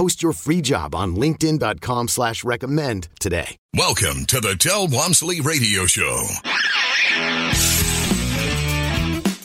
Post 0.00 0.22
your 0.22 0.32
free 0.32 0.62
job 0.62 0.94
on 0.94 1.14
linkedin.com 1.14 2.08
slash 2.08 2.42
recommend 2.42 3.08
today. 3.20 3.58
Welcome 3.76 4.24
to 4.28 4.40
the 4.40 4.54
Del 4.54 4.88
Walmsley 4.88 5.42
Radio 5.42 5.84
Show. 5.84 6.26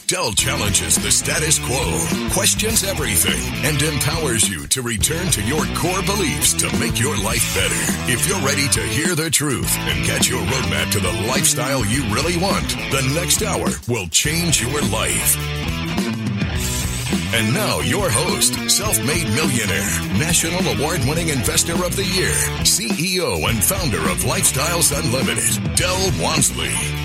Del 0.07 0.31
challenges 0.31 0.95
the 0.95 1.11
status 1.11 1.59
quo, 1.59 2.29
questions 2.31 2.85
everything, 2.85 3.41
and 3.65 3.81
empowers 3.81 4.47
you 4.47 4.65
to 4.67 4.81
return 4.81 5.27
to 5.31 5.41
your 5.41 5.65
core 5.75 6.03
beliefs 6.03 6.53
to 6.53 6.71
make 6.79 7.01
your 7.01 7.17
life 7.17 7.53
better. 7.53 8.09
If 8.09 8.25
you're 8.25 8.39
ready 8.39 8.69
to 8.69 8.81
hear 8.81 9.13
the 9.13 9.29
truth 9.29 9.75
and 9.79 10.05
get 10.05 10.29
your 10.29 10.39
roadmap 10.39 10.89
to 10.93 11.01
the 11.01 11.11
lifestyle 11.27 11.83
you 11.85 12.03
really 12.15 12.37
want, 12.37 12.69
the 12.91 13.11
next 13.13 13.43
hour 13.43 13.67
will 13.89 14.07
change 14.07 14.61
your 14.61 14.79
life. 14.83 15.35
And 17.33 17.53
now, 17.53 17.79
your 17.79 18.09
host, 18.09 18.69
self 18.69 18.97
made 19.05 19.27
millionaire, 19.29 19.89
national 20.17 20.65
award 20.75 21.01
winning 21.05 21.29
investor 21.29 21.85
of 21.85 21.95
the 21.95 22.05
year, 22.05 22.33
CEO 22.63 23.49
and 23.49 23.63
founder 23.63 24.01
of 24.09 24.23
Lifestyles 24.23 24.91
Unlimited, 24.97 25.75
Del 25.75 26.11
Walmsley. 26.21 27.04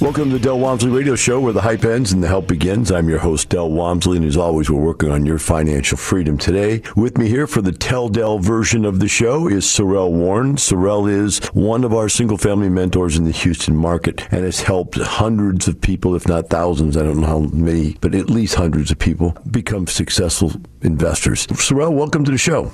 Welcome 0.00 0.30
to 0.30 0.38
the 0.38 0.42
Del 0.42 0.58
Walmsley 0.58 0.90
Radio 0.90 1.14
Show, 1.14 1.40
where 1.40 1.52
the 1.52 1.60
hype 1.60 1.84
ends 1.84 2.10
and 2.10 2.22
the 2.22 2.26
help 2.26 2.48
begins. 2.48 2.90
I'm 2.90 3.10
your 3.10 3.18
host, 3.18 3.50
Del 3.50 3.70
Walmsley, 3.70 4.16
and 4.16 4.24
as 4.24 4.34
always, 4.34 4.70
we're 4.70 4.80
working 4.80 5.10
on 5.10 5.26
your 5.26 5.38
financial 5.38 5.98
freedom 5.98 6.38
today. 6.38 6.80
With 6.96 7.18
me 7.18 7.28
here 7.28 7.46
for 7.46 7.60
the 7.60 7.70
Tell 7.70 8.08
Del 8.08 8.38
version 8.38 8.86
of 8.86 8.98
the 8.98 9.08
show 9.08 9.46
is 9.46 9.66
Sorrell 9.66 10.10
Warren. 10.10 10.56
Sorrell 10.56 11.06
is 11.06 11.40
one 11.48 11.84
of 11.84 11.92
our 11.92 12.08
single 12.08 12.38
family 12.38 12.70
mentors 12.70 13.18
in 13.18 13.24
the 13.24 13.30
Houston 13.30 13.76
market 13.76 14.26
and 14.32 14.42
has 14.42 14.62
helped 14.62 14.94
hundreds 14.94 15.68
of 15.68 15.78
people, 15.82 16.16
if 16.16 16.26
not 16.26 16.48
thousands, 16.48 16.96
I 16.96 17.02
don't 17.02 17.20
know 17.20 17.26
how 17.26 17.40
many, 17.52 17.98
but 18.00 18.14
at 18.14 18.30
least 18.30 18.54
hundreds 18.54 18.90
of 18.90 18.98
people 18.98 19.36
become 19.50 19.86
successful 19.86 20.50
investors. 20.80 21.46
Sorrell, 21.48 21.92
welcome 21.92 22.24
to 22.24 22.30
the 22.30 22.38
show. 22.38 22.72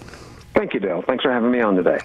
Thank 0.54 0.74
you, 0.74 0.80
Del. 0.80 1.02
Thanks 1.02 1.24
for 1.24 1.32
having 1.32 1.50
me 1.50 1.60
on 1.60 1.74
today. 1.74 1.98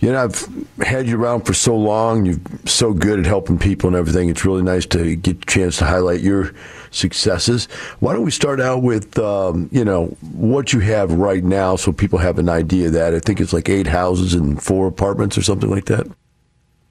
You 0.00 0.12
know, 0.12 0.24
I've 0.24 0.48
had 0.86 1.08
you 1.08 1.20
around 1.20 1.42
for 1.42 1.54
so 1.54 1.76
long. 1.76 2.24
You're 2.24 2.38
so 2.66 2.92
good 2.92 3.18
at 3.18 3.26
helping 3.26 3.58
people 3.58 3.88
and 3.88 3.96
everything. 3.96 4.28
It's 4.28 4.44
really 4.44 4.62
nice 4.62 4.86
to 4.86 5.16
get 5.16 5.42
a 5.42 5.46
chance 5.46 5.78
to 5.78 5.86
highlight 5.86 6.20
your 6.20 6.52
successes. 6.90 7.66
Why 7.98 8.12
don't 8.12 8.24
we 8.24 8.30
start 8.30 8.60
out 8.60 8.82
with, 8.82 9.18
um, 9.18 9.68
you 9.72 9.84
know, 9.84 10.06
what 10.32 10.72
you 10.72 10.78
have 10.80 11.12
right 11.12 11.42
now 11.42 11.74
so 11.76 11.92
people 11.92 12.20
have 12.20 12.38
an 12.38 12.48
idea 12.48 12.86
of 12.86 12.92
that. 12.92 13.12
I 13.12 13.18
think 13.18 13.40
it's 13.40 13.52
like 13.52 13.68
eight 13.68 13.88
houses 13.88 14.34
and 14.34 14.62
four 14.62 14.86
apartments 14.86 15.36
or 15.36 15.42
something 15.42 15.68
like 15.68 15.86
that. 15.86 16.06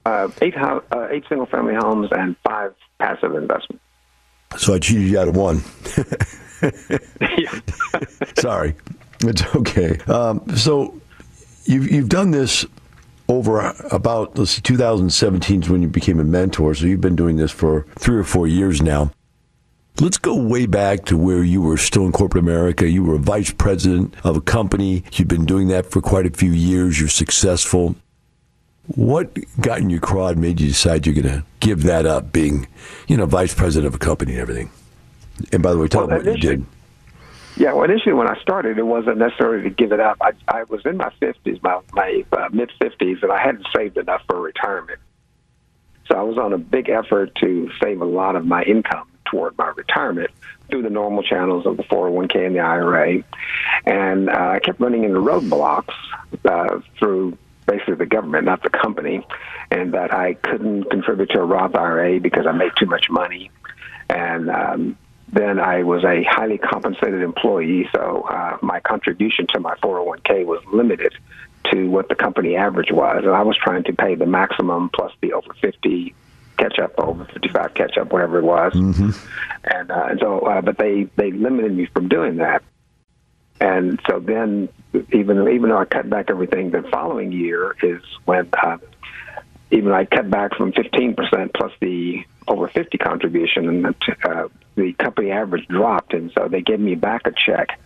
Uh, 0.06 0.28
eight, 0.42 0.56
ho- 0.56 0.84
uh, 0.92 1.08
eight 1.10 1.24
single 1.30 1.48
family 1.48 1.76
homes 1.76 2.10
and 2.12 2.36
five 2.44 2.76
passive 3.00 3.36
investments. 3.36 3.84
So 4.58 4.74
I 4.74 4.80
cheated 4.80 5.04
you 5.04 5.20
out 5.20 5.30
of 5.30 5.36
one. 5.36 5.62
Sorry. 8.38 8.76
It's 9.22 9.44
okay. 9.56 9.98
Um, 10.08 10.58
so 10.58 11.00
you've, 11.66 11.92
you've 11.92 12.10
done 12.10 12.32
this 12.32 12.66
over 13.30 13.62
uh, 13.62 13.74
about 13.92 14.38
let's 14.38 14.52
see 14.52 14.62
2017 14.62 15.64
is 15.64 15.70
when 15.70 15.82
you 15.82 15.88
became 15.88 16.20
a 16.20 16.24
mentor. 16.24 16.74
So 16.74 16.86
you've 16.86 17.02
been 17.02 17.16
doing 17.16 17.38
this 17.38 17.52
for 17.52 17.86
three 17.98 18.18
or 18.18 18.24
four 18.24 18.48
years 18.48 18.82
now. 18.82 19.12
Let's 20.00 20.20
go 20.20 20.36
way 20.36 20.68
back 20.68 21.06
to 21.06 21.18
where 21.18 21.42
you 21.42 21.62
were 21.62 21.78
still 21.78 22.06
in 22.06 22.12
corporate 22.12 22.44
america. 22.44 22.88
You 22.88 23.04
were 23.04 23.16
a 23.16 23.20
vice 23.20 23.52
president 23.52 24.14
of 24.24 24.38
a 24.38 24.42
company. 24.42 25.04
You've 25.14 25.28
been 25.28 25.46
doing 25.46 25.70
that 25.70 25.88
for 25.88 26.02
quite 26.02 26.26
a 26.26 26.30
few 26.30 26.52
years. 26.52 27.00
You're 27.00 27.10
successful. 27.10 27.96
What 28.96 29.36
got 29.60 29.80
in 29.80 29.90
your 29.90 30.00
craw 30.00 30.28
and 30.28 30.40
made 30.40 30.62
you 30.62 30.68
decide 30.68 31.06
you're 31.06 31.16
going 31.16 31.26
to 31.26 31.44
give 31.60 31.84
that 31.84 32.06
up 32.06 32.32
being 32.32 32.68
you 33.08 33.18
know 33.18 33.26
vice 33.26 33.54
president 33.54 33.88
of 33.88 33.96
a 33.96 34.00
company 34.00 34.34
and 34.34 34.42
everything? 34.42 34.70
And 35.52 35.62
by 35.62 35.72
the 35.72 35.78
way 35.78 35.88
tell 35.88 36.08
Well, 36.08 36.20
them 36.20 36.26
what 36.26 36.36
you 36.36 36.42
did 36.42 36.66
Yeah, 37.58 37.74
well, 37.74 37.86
initially 37.86 38.14
when 38.14 38.28
I 38.28 38.40
started, 38.40 38.78
it 38.78 38.86
wasn't 38.86 39.18
necessarily 39.18 39.64
to 39.64 39.72
give 39.72 39.92
it 39.92 40.00
up. 40.00 40.18
I, 40.22 40.34
I 40.48 40.64
was 40.66 40.86
in 40.86 40.98
my 40.98 41.12
50s, 41.20 41.62
my, 41.64 41.82
my 41.94 42.24
uh, 42.32 42.50
mid 42.52 42.72
50s, 42.80 43.24
and 43.24 43.32
I 43.32 43.42
hadn't 43.42 43.66
saved 43.76 43.98
enough 43.98 44.22
for 44.28 44.40
retirement. 44.40 45.00
So 46.08 46.16
I 46.16 46.22
was 46.22 46.38
on 46.38 46.54
a 46.54 46.60
big 46.60 46.90
effort 46.90 47.34
to 47.42 47.72
save 47.82 48.02
a 48.02 48.06
lot 48.06 48.36
of 48.36 48.46
my 48.46 48.62
income 48.64 49.08
toward 49.26 49.58
my 49.58 49.74
retirement 49.76 50.30
through 50.70 50.84
the 50.84 50.90
normal 50.92 51.24
channels 51.24 51.66
of 51.66 51.78
the 51.78 51.84
401k 51.84 52.46
and 52.46 52.56
the 52.56 52.60
IRA. 52.60 53.24
And 53.86 54.30
uh, 54.30 54.52
I 54.56 54.60
kept 54.60 54.80
running 54.80 55.04
into 55.04 55.20
roadblocks 55.20 55.96
uh, 56.46 56.80
through 57.00 57.38
basically 57.66 57.96
the 57.96 58.06
government, 58.06 58.46
not 58.46 58.62
the 58.62 58.70
company, 58.70 59.26
and 59.72 59.94
that 59.96 60.14
I 60.14 60.36
couldn't 60.36 60.90
contribute 60.92 61.32
to 61.32 61.40
a 61.40 61.46
Roth 61.46 61.76
IRA 61.76 62.20
because 62.20 62.46
I 62.46 62.52
made 62.52 62.72
too 62.78 62.86
much 62.86 63.10
money. 63.10 63.50
And 64.10 64.50
um, 64.50 64.98
then 65.30 65.60
I 65.60 65.84
was 65.84 66.04
a 66.04 66.24
highly 66.24 66.58
compensated 66.58 67.22
employee, 67.22 67.90
so 67.94 68.26
uh, 68.30 68.58
my 68.62 68.80
contribution 68.80 69.46
to 69.54 69.60
my 69.60 69.76
401k 69.76 70.46
was 70.46 70.64
limited 70.72 71.14
to 71.72 71.90
what 71.90 72.08
the 72.08 72.16
company 72.16 72.56
average 72.56 72.92
was, 72.92 73.24
and 73.26 73.34
I 73.34 73.42
was 73.42 73.58
trying 73.58 73.84
to 73.86 73.94
pay 73.94 74.16
the 74.16 74.26
maximum 74.26 74.90
plus 74.90 75.12
the 75.22 75.34
over 75.34 75.54
50 75.62 76.16
catch 76.58 76.80
up, 76.80 76.94
over 76.98 77.26
55 77.26 77.74
catch 77.74 77.98
up, 77.98 78.12
whatever 78.12 78.40
it 78.40 78.44
was. 78.44 78.74
And, 79.64 79.92
uh, 79.92 80.08
and 80.10 80.20
so, 80.20 80.40
uh, 80.40 80.62
but 80.62 80.78
they 80.78 81.08
they 81.18 81.32
limited 81.32 81.76
me 81.76 81.88
from 81.88 82.08
doing 82.08 82.38
that. 82.38 82.64
And 83.60 84.00
so 84.10 84.20
then, 84.20 84.70
even 85.12 85.48
even 85.48 85.70
though 85.70 85.80
I 85.80 85.86
cut 85.86 86.10
back 86.10 86.30
everything, 86.30 86.72
the 86.72 86.84
following 86.84 87.32
year 87.32 87.76
is 87.82 88.02
when 88.26 88.50
uh, 88.64 88.78
even 89.72 89.92
I 89.92 90.06
cut 90.06 90.30
back 90.30 90.56
from 90.56 90.72
15% 90.72 91.54
plus 91.54 91.72
the 91.82 92.24
over 92.48 92.68
50 92.68 92.98
contribution, 92.98 93.68
and 93.68 93.86
the, 93.86 93.96
uh, 94.30 94.48
the 94.76 94.94
company 94.94 95.32
average 95.32 95.68
dropped, 95.68 96.14
and 96.14 96.32
so 96.34 96.48
they 96.48 96.62
gave 96.62 96.80
me 96.80 96.96
back 96.96 97.28
a 97.28 97.32
check 97.32 97.80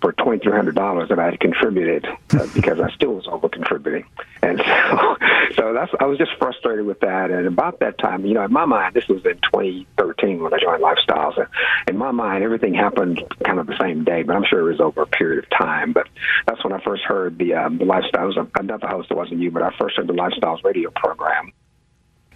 for 0.00 0.12
twenty 0.12 0.38
three 0.38 0.52
hundred 0.52 0.74
dollars 0.74 1.08
that 1.08 1.18
I 1.18 1.24
had 1.24 1.40
contributed 1.40 2.06
uh, 2.06 2.46
because 2.54 2.80
I 2.80 2.90
still 2.92 3.14
was 3.14 3.26
over 3.26 3.48
contributing, 3.48 4.04
and 4.46 4.58
so 4.64 5.16
so 5.56 5.72
that's 5.72 5.92
I 5.98 6.06
was 6.06 6.18
just 6.18 6.32
frustrated 6.38 6.86
with 6.86 7.00
that. 7.00 7.30
And 7.30 7.46
about 7.46 7.80
that 7.80 7.98
time, 7.98 8.24
you 8.24 8.34
know, 8.34 8.44
in 8.44 8.52
my 8.52 8.64
mind, 8.64 8.94
this 8.94 9.08
was 9.08 9.24
in 9.24 9.38
2013 9.52 10.42
when 10.42 10.54
I 10.54 10.58
joined 10.58 10.82
Lifestyles. 10.82 11.36
And 11.38 11.48
in 11.88 11.96
my 11.96 12.10
mind, 12.12 12.44
everything 12.44 12.74
happened 12.74 13.22
kind 13.44 13.58
of 13.58 13.66
the 13.66 13.76
same 13.78 14.04
day, 14.04 14.22
but 14.22 14.36
I'm 14.36 14.44
sure 14.44 14.60
it 14.60 14.70
was 14.70 14.80
over 14.80 15.02
a 15.02 15.06
period 15.06 15.44
of 15.44 15.50
time. 15.50 15.92
But 15.92 16.08
that's 16.46 16.62
when 16.62 16.72
I 16.72 16.80
first 16.82 17.02
heard 17.02 17.38
the 17.38 17.54
um, 17.54 17.78
the 17.78 17.84
Lifestyles. 17.84 18.34
Another 18.58 18.86
host, 18.86 19.10
it 19.10 19.16
wasn't 19.16 19.40
you, 19.40 19.50
but 19.50 19.62
I 19.62 19.70
first 19.78 19.96
heard 19.96 20.06
the 20.06 20.12
Lifestyles 20.12 20.62
radio 20.64 20.90
program 20.90 21.52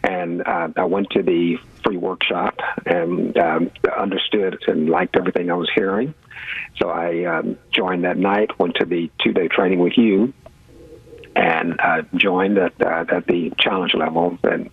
and 0.03 0.47
uh, 0.47 0.69
I 0.77 0.85
went 0.85 1.11
to 1.11 1.23
the 1.23 1.59
free 1.85 1.99
workshop 1.99 2.59
and 2.87 3.37
um, 3.37 3.71
understood 3.99 4.59
and 4.67 4.89
liked 4.89 5.15
everything 5.17 5.51
I 5.51 5.55
was 5.55 5.71
hearing. 5.75 6.15
So 6.77 6.89
I 6.89 7.25
um, 7.25 7.59
joined 7.71 8.05
that 8.05 8.17
night, 8.17 8.59
went 8.59 8.77
to 8.77 8.87
the 8.87 9.11
two 9.23 9.33
day 9.33 9.49
training 9.49 9.79
with 9.79 9.97
you, 9.97 10.33
and 11.37 11.81
uh, 11.81 12.03
joined 12.15 12.59
at, 12.59 12.73
uh, 12.81 13.05
at 13.09 13.27
the 13.27 13.53
challenge 13.59 13.95
level, 13.95 14.39
and 14.43 14.71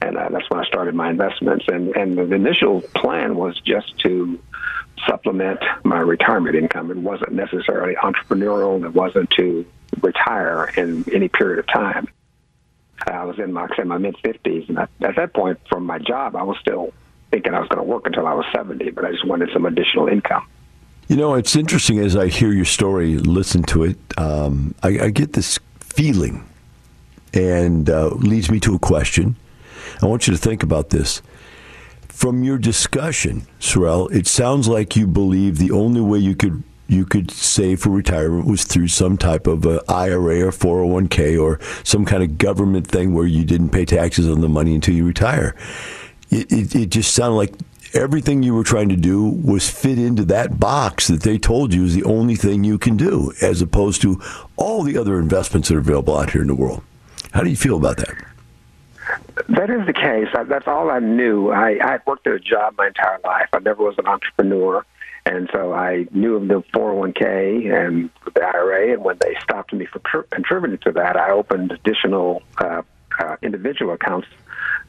and 0.00 0.16
uh, 0.16 0.28
that's 0.30 0.48
when 0.50 0.60
I 0.60 0.64
started 0.64 0.94
my 0.94 1.10
investments. 1.10 1.66
And 1.68 1.96
and 1.96 2.18
the 2.18 2.34
initial 2.34 2.80
plan 2.80 3.36
was 3.36 3.58
just 3.60 3.98
to 4.00 4.38
supplement 5.06 5.60
my 5.84 5.98
retirement 5.98 6.56
income. 6.56 6.90
It 6.90 6.98
wasn't 6.98 7.32
necessarily 7.32 7.94
entrepreneurial. 7.94 8.84
It 8.84 8.94
wasn't 8.94 9.30
to 9.30 9.64
retire 10.02 10.70
in 10.76 11.04
any 11.12 11.28
period 11.28 11.58
of 11.58 11.66
time. 11.66 12.08
I 13.06 13.24
was 13.24 13.38
in 13.38 13.52
my, 13.52 13.66
my 13.84 13.98
mid 13.98 14.16
50s, 14.18 14.68
and 14.68 14.78
at, 14.78 14.90
at 15.00 15.16
that 15.16 15.32
point, 15.32 15.58
from 15.68 15.86
my 15.86 15.98
job, 15.98 16.36
I 16.36 16.42
was 16.42 16.58
still 16.60 16.92
thinking 17.30 17.54
I 17.54 17.60
was 17.60 17.68
going 17.68 17.78
to 17.78 17.90
work 17.90 18.06
until 18.06 18.26
I 18.26 18.34
was 18.34 18.44
70, 18.52 18.90
but 18.90 19.04
I 19.04 19.12
just 19.12 19.26
wanted 19.26 19.50
some 19.52 19.64
additional 19.64 20.08
income. 20.08 20.46
You 21.08 21.16
know, 21.16 21.34
it's 21.34 21.56
interesting 21.56 21.98
as 21.98 22.14
I 22.14 22.28
hear 22.28 22.52
your 22.52 22.64
story, 22.64 23.16
listen 23.16 23.62
to 23.64 23.84
it. 23.84 23.98
Um, 24.16 24.74
I, 24.82 24.88
I 24.88 25.10
get 25.10 25.32
this 25.32 25.58
feeling, 25.92 26.46
and 27.32 27.88
uh, 27.88 28.08
leads 28.08 28.50
me 28.50 28.60
to 28.60 28.74
a 28.74 28.78
question. 28.78 29.36
I 30.02 30.06
want 30.06 30.26
you 30.26 30.32
to 30.32 30.38
think 30.38 30.62
about 30.62 30.90
this. 30.90 31.22
From 32.08 32.44
your 32.44 32.58
discussion, 32.58 33.46
Sorrell, 33.60 34.12
it 34.12 34.26
sounds 34.26 34.68
like 34.68 34.96
you 34.96 35.06
believe 35.06 35.58
the 35.58 35.70
only 35.70 36.00
way 36.00 36.18
you 36.18 36.34
could 36.34 36.62
you 36.90 37.06
could 37.06 37.30
save 37.30 37.80
for 37.80 37.90
retirement 37.90 38.46
was 38.46 38.64
through 38.64 38.88
some 38.88 39.16
type 39.16 39.46
of 39.46 39.64
IRA 39.88 40.40
or 40.40 40.50
401k 40.50 41.40
or 41.40 41.60
some 41.84 42.04
kind 42.04 42.20
of 42.20 42.36
government 42.36 42.88
thing 42.88 43.14
where 43.14 43.26
you 43.26 43.44
didn't 43.44 43.68
pay 43.68 43.84
taxes 43.84 44.28
on 44.28 44.40
the 44.40 44.48
money 44.48 44.74
until 44.74 44.96
you 44.96 45.06
retire. 45.06 45.54
It, 46.30 46.50
it, 46.50 46.74
it 46.74 46.90
just 46.90 47.14
sounded 47.14 47.36
like 47.36 47.54
everything 47.94 48.42
you 48.42 48.54
were 48.54 48.64
trying 48.64 48.88
to 48.88 48.96
do 48.96 49.22
was 49.22 49.68
fit 49.68 49.98
into 49.98 50.24
that 50.26 50.58
box 50.58 51.08
that 51.08 51.22
they 51.22 51.38
told 51.38 51.74
you 51.74 51.84
is 51.84 51.94
the 51.94 52.04
only 52.04 52.36
thing 52.36 52.64
you 52.64 52.78
can 52.78 52.96
do, 52.96 53.32
as 53.42 53.60
opposed 53.62 54.02
to 54.02 54.20
all 54.56 54.82
the 54.82 54.96
other 54.96 55.18
investments 55.18 55.68
that 55.68 55.76
are 55.76 55.80
available 55.80 56.16
out 56.16 56.30
here 56.30 56.42
in 56.42 56.48
the 56.48 56.54
world. 56.54 56.82
How 57.32 57.42
do 57.42 57.50
you 57.50 57.56
feel 57.56 57.76
about 57.76 57.98
that? 57.98 58.14
That 59.48 59.70
is 59.70 59.86
the 59.86 59.92
case. 59.92 60.28
That's 60.32 60.68
all 60.68 60.90
I 60.90 60.98
knew. 60.98 61.50
I, 61.50 61.78
I 61.82 61.98
worked 62.06 62.26
at 62.26 62.34
a 62.34 62.40
job 62.40 62.74
my 62.78 62.88
entire 62.88 63.18
life. 63.24 63.48
I 63.52 63.58
never 63.58 63.82
was 63.82 63.96
an 63.98 64.06
entrepreneur. 64.06 64.84
And 65.26 65.50
so 65.52 65.72
I 65.72 66.06
knew 66.12 66.36
of 66.36 66.48
the 66.48 66.62
401k 66.74 67.72
and 67.72 68.10
the 68.34 68.42
IRA, 68.42 68.94
and 68.94 69.04
when 69.04 69.18
they 69.20 69.36
stopped 69.42 69.72
me 69.72 69.86
from 69.86 70.02
contributing 70.30 70.78
to 70.78 70.92
that, 70.92 71.16
I 71.16 71.30
opened 71.30 71.72
additional 71.72 72.42
uh, 72.58 72.82
uh, 73.20 73.36
individual 73.42 73.92
accounts 73.92 74.28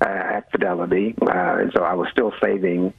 uh, 0.01 0.07
at 0.07 0.51
Fidelity, 0.51 1.15
uh, 1.21 1.57
and 1.59 1.71
so 1.75 1.83
I 1.83 1.93
was 1.93 2.07
still 2.11 2.33
saving 2.41 2.93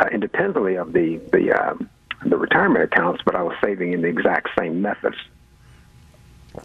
uh, 0.00 0.06
independently 0.12 0.76
of 0.76 0.92
the 0.92 1.20
the 1.32 1.52
um, 1.52 1.88
the 2.24 2.36
retirement 2.36 2.84
accounts, 2.84 3.22
but 3.24 3.34
I 3.34 3.42
was 3.42 3.56
saving 3.62 3.92
in 3.92 4.02
the 4.02 4.08
exact 4.08 4.48
same 4.58 4.82
methods. 4.82 5.16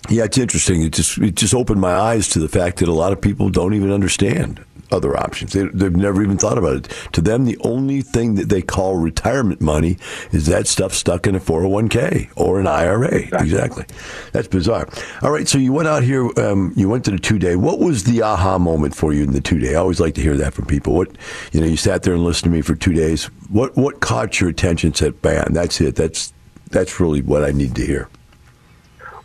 Yeah, 0.10 0.26
it's 0.26 0.38
interesting. 0.38 0.82
It 0.82 0.94
just 0.94 1.18
it 1.18 1.36
just 1.36 1.54
opened 1.54 1.82
my 1.82 1.94
eyes 1.94 2.28
to 2.30 2.40
the 2.40 2.50
fact 2.50 2.78
that 2.80 2.88
a 2.88 2.94
lot 2.94 3.14
of 3.14 3.22
people 3.22 3.50
don't 3.50 3.74
even 3.74 3.92
understand 3.92 4.64
other 4.92 5.18
options. 5.18 5.54
They, 5.54 5.62
have 5.62 5.96
never 5.96 6.22
even 6.24 6.38
thought 6.38 6.58
about 6.58 6.78
it. 6.78 6.94
To 7.14 7.22
them, 7.22 7.46
the 7.46 7.58
only 7.60 8.02
thing 8.02 8.36
that 8.36 8.50
they 8.50 8.62
call 8.62 8.96
retirement 8.96 9.62
money 9.62 9.98
is 10.32 10.46
that 10.48 10.68
stuff 10.68 10.94
stuck 10.94 11.28
in 11.28 11.36
a 11.36 11.40
401k 11.40 12.30
or 12.36 12.60
an 12.60 12.68
IRA. 12.68 13.28
Exactly. 13.48 13.86
That's 14.32 14.48
bizarre. 14.48 14.88
All 15.22 15.32
right, 15.32 15.48
so 15.48 15.58
you 15.58 15.74
went 15.74 15.88
out 15.88 16.04
here, 16.04 16.30
um, 16.38 16.74
you 16.76 16.90
went 16.90 17.06
to 17.06 17.12
the 17.12 17.20
two 17.20 17.40
day. 17.40 17.56
What 17.56 17.80
was 17.80 18.04
the 18.04 18.22
aha 18.22 18.58
moment 18.58 18.96
for 18.96 19.14
you 19.14 19.24
in 19.24 19.32
the 19.32 19.42
two 19.42 19.60
day? 19.60 19.76
I 19.76 19.80
always 19.80 20.00
like 20.00 20.16
to 20.16 20.22
hear 20.22 20.38
that 20.38 20.54
from 20.54 20.66
people. 20.66 20.94
What, 20.94 21.10
you 21.52 21.60
know, 21.60 21.68
you 21.68 21.78
sat 21.78 22.04
there 22.04 22.14
and 22.14 22.24
listened 22.24 22.52
to 22.52 22.56
me 22.56 22.62
for 22.62 22.76
two 22.76 22.94
days. 22.94 23.26
What, 23.50 23.76
what 23.76 24.00
caught 24.00 24.40
your 24.40 24.50
attention? 24.50 24.94
Said, 24.94 25.22
"Man, 25.24 25.54
that's 25.54 25.80
it. 25.82 25.96
That's, 25.96 26.34
that's 26.70 27.00
really 27.00 27.22
what 27.22 27.44
I 27.44 27.52
need 27.52 27.76
to 27.76 27.86
hear." 27.86 28.10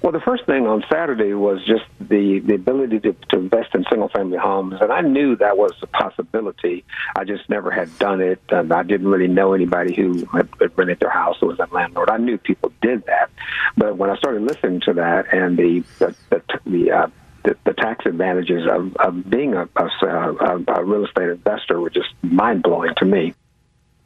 Well, 0.02 0.10
the 0.10 0.20
first 0.20 0.46
thing 0.46 0.66
on 0.66 0.84
Saturday 0.90 1.32
was 1.32 1.64
just 1.64 1.84
the, 2.00 2.40
the 2.40 2.54
ability 2.54 2.98
to, 3.00 3.12
to 3.30 3.38
invest 3.38 3.72
in 3.72 3.84
single 3.88 4.08
family 4.08 4.36
homes. 4.36 4.74
And 4.80 4.92
I 4.92 5.00
knew 5.00 5.36
that 5.36 5.56
was 5.56 5.72
a 5.80 5.86
possibility. 5.86 6.84
I 7.14 7.22
just 7.22 7.48
never 7.48 7.70
had 7.70 7.96
done 8.00 8.20
it. 8.20 8.40
And 8.48 8.72
I 8.72 8.82
didn't 8.82 9.06
really 9.06 9.28
know 9.28 9.54
anybody 9.54 9.94
who 9.94 10.24
had, 10.26 10.48
had 10.60 10.76
rented 10.76 10.98
their 10.98 11.10
house 11.10 11.36
or 11.40 11.48
was 11.48 11.60
a 11.60 11.72
landlord. 11.72 12.10
I 12.10 12.16
knew 12.16 12.36
people 12.36 12.72
did 12.82 13.06
that. 13.06 13.30
But 13.76 13.96
when 13.96 14.10
I 14.10 14.16
started 14.16 14.42
listening 14.42 14.80
to 14.86 14.94
that 14.94 15.32
and 15.32 15.56
the, 15.56 15.84
the, 16.00 16.16
the, 16.30 16.42
the 16.66 16.90
uh, 16.90 17.06
the, 17.44 17.56
the 17.64 17.72
tax 17.72 18.06
advantages 18.06 18.68
of, 18.70 18.94
of 18.98 19.28
being 19.28 19.54
a, 19.54 19.68
a, 19.74 20.64
a 20.68 20.84
real 20.84 21.04
estate 21.04 21.28
investor 21.28 21.80
were 21.80 21.90
just 21.90 22.08
mind 22.22 22.62
blowing 22.62 22.94
to 22.98 23.04
me 23.04 23.34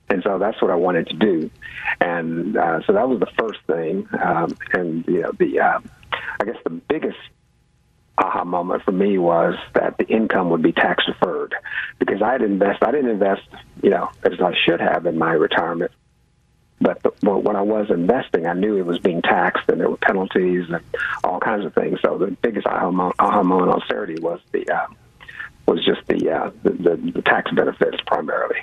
and 0.09 0.23
so 0.23 0.39
that's 0.39 0.61
what 0.63 0.71
I 0.71 0.77
wanted 0.77 1.09
to 1.09 1.15
do, 1.15 1.51
and 2.01 2.57
uh, 2.57 2.81
so 2.87 2.93
that 2.93 3.09
was 3.09 3.21
the 3.21 3.31
first 3.39 3.61
thing. 3.67 4.09
Um, 4.23 4.57
and 4.73 5.05
you 5.07 5.23
know, 5.23 5.33
the 5.33 5.61
uh, 5.61 5.81
I 6.41 6.45
guess 6.45 6.57
the 6.65 6.71
biggest 6.71 7.19
aha 8.19 8.45
moment 8.45 8.83
for 8.83 8.93
me 8.93 9.19
was 9.19 9.57
that 9.75 9.99
the 9.99 10.07
income 10.07 10.51
would 10.51 10.63
be 10.63 10.73
tax 10.73 11.05
deferred 11.07 11.55
because 11.99 12.23
I 12.23 12.33
had 12.33 12.43
invest. 12.43 12.83
I 12.83 12.93
didn't 12.93 13.11
invest, 13.11 13.43
you 13.83 13.91
know, 13.91 14.11
as 14.23 14.41
I 14.41 14.55
should 14.65 14.81
have 14.81 15.07
in 15.07 15.19
my 15.19 15.33
retirement. 15.33 15.91
But 16.81 17.03
the, 17.03 17.11
when 17.31 17.57
I 17.57 17.63
was 17.63 17.91
investing, 17.91 18.47
I 18.47 18.53
knew 18.53 18.77
it 18.77 18.85
was 18.85 18.99
being 18.99 19.23
taxed, 19.23 19.69
and 19.69 19.81
there 19.81 19.89
were 19.89 19.97
penalties 19.97 20.67
and 20.69 20.85
all 21.25 21.41
kinds 21.41 21.65
of 21.65 21.75
things. 21.75 21.99
So 22.03 22.19
the 22.19 22.31
biggest 22.43 22.67
aha 22.67 22.91
moment, 22.91 23.19
on 23.19 23.83
Saturday 23.89 24.21
was 24.21 24.41
the 24.53 24.69
uh, 24.69 24.87
was 25.67 25.85
just 25.85 26.07
the, 26.07 26.31
uh, 26.31 26.51
the, 26.63 26.71
the 26.71 27.13
the 27.13 27.23
tax 27.23 27.51
benefits 27.51 27.97
primarily 28.07 28.59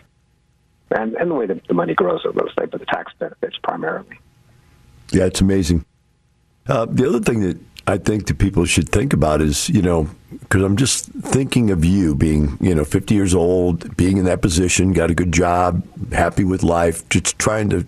and, 0.93 1.15
and 1.15 1.31
the 1.31 1.35
way 1.35 1.45
that 1.45 1.67
the 1.67 1.73
money 1.73 1.93
grows 1.93 2.21
in 2.25 2.31
real 2.31 2.47
estate, 2.47 2.71
but 2.71 2.79
the 2.79 2.85
tax 2.85 3.11
benefits 3.19 3.57
primarily. 3.63 4.19
Yeah, 5.11 5.25
it's 5.25 5.41
amazing. 5.41 5.85
Uh, 6.67 6.85
the 6.85 7.07
other 7.07 7.19
thing 7.19 7.41
that 7.41 7.57
I 7.85 7.97
think 7.97 8.27
that 8.27 8.37
people 8.37 8.65
should 8.65 8.89
think 8.89 9.11
about 9.11 9.41
is, 9.41 9.69
you 9.69 9.81
know, 9.81 10.09
because 10.31 10.63
I'm 10.63 10.77
just 10.77 11.05
thinking 11.05 11.69
of 11.69 11.83
you 11.83 12.15
being, 12.15 12.57
you 12.61 12.73
know, 12.73 12.85
50 12.85 13.13
years 13.13 13.35
old, 13.35 13.95
being 13.97 14.17
in 14.17 14.25
that 14.25 14.41
position, 14.41 14.93
got 14.93 15.11
a 15.11 15.15
good 15.15 15.33
job, 15.33 15.83
happy 16.13 16.45
with 16.45 16.63
life, 16.63 17.07
just 17.09 17.37
trying 17.37 17.69
to 17.69 17.85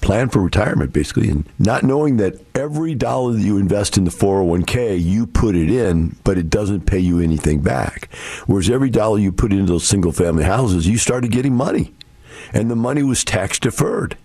plan 0.00 0.28
for 0.28 0.40
retirement, 0.40 0.92
basically, 0.92 1.28
and 1.28 1.44
not 1.58 1.82
knowing 1.82 2.16
that 2.18 2.34
every 2.54 2.94
dollar 2.94 3.32
that 3.32 3.40
you 3.40 3.56
invest 3.56 3.96
in 3.96 4.04
the 4.04 4.10
401k, 4.10 5.00
you 5.00 5.26
put 5.26 5.54
it 5.54 5.70
in, 5.70 6.16
but 6.24 6.38
it 6.38 6.48
doesn't 6.48 6.86
pay 6.86 6.98
you 6.98 7.20
anything 7.20 7.60
back. 7.60 8.12
Whereas 8.46 8.70
every 8.70 8.90
dollar 8.90 9.18
you 9.18 9.32
put 9.32 9.52
into 9.52 9.66
those 9.66 9.86
single 9.86 10.12
family 10.12 10.44
houses, 10.44 10.86
you 10.86 10.98
started 10.98 11.30
getting 11.30 11.54
money 11.54 11.92
and 12.52 12.70
the 12.70 12.76
money 12.76 13.02
was 13.02 13.24
tax 13.24 13.58
deferred, 13.58 14.16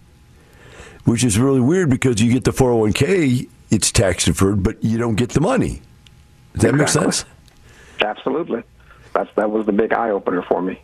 which 1.05 1.23
is 1.23 1.39
really 1.39 1.61
weird 1.61 1.89
because 1.89 2.21
you 2.21 2.31
get 2.31 2.43
the 2.43 2.51
401k, 2.51 3.49
it's 3.69 3.91
tax 3.91 4.25
deferred, 4.25 4.63
but 4.63 4.83
you 4.83 4.97
don't 4.97 5.15
get 5.15 5.29
the 5.29 5.41
money. 5.41 5.81
Does 6.53 6.63
that 6.63 6.73
exactly. 6.73 7.05
make 7.05 7.13
sense? 7.13 7.25
Absolutely. 8.01 8.63
That's 9.13 9.29
that 9.35 9.49
was 9.49 9.65
the 9.65 9.71
big 9.71 9.93
eye 9.93 10.11
opener 10.11 10.43
for 10.43 10.61
me. 10.61 10.81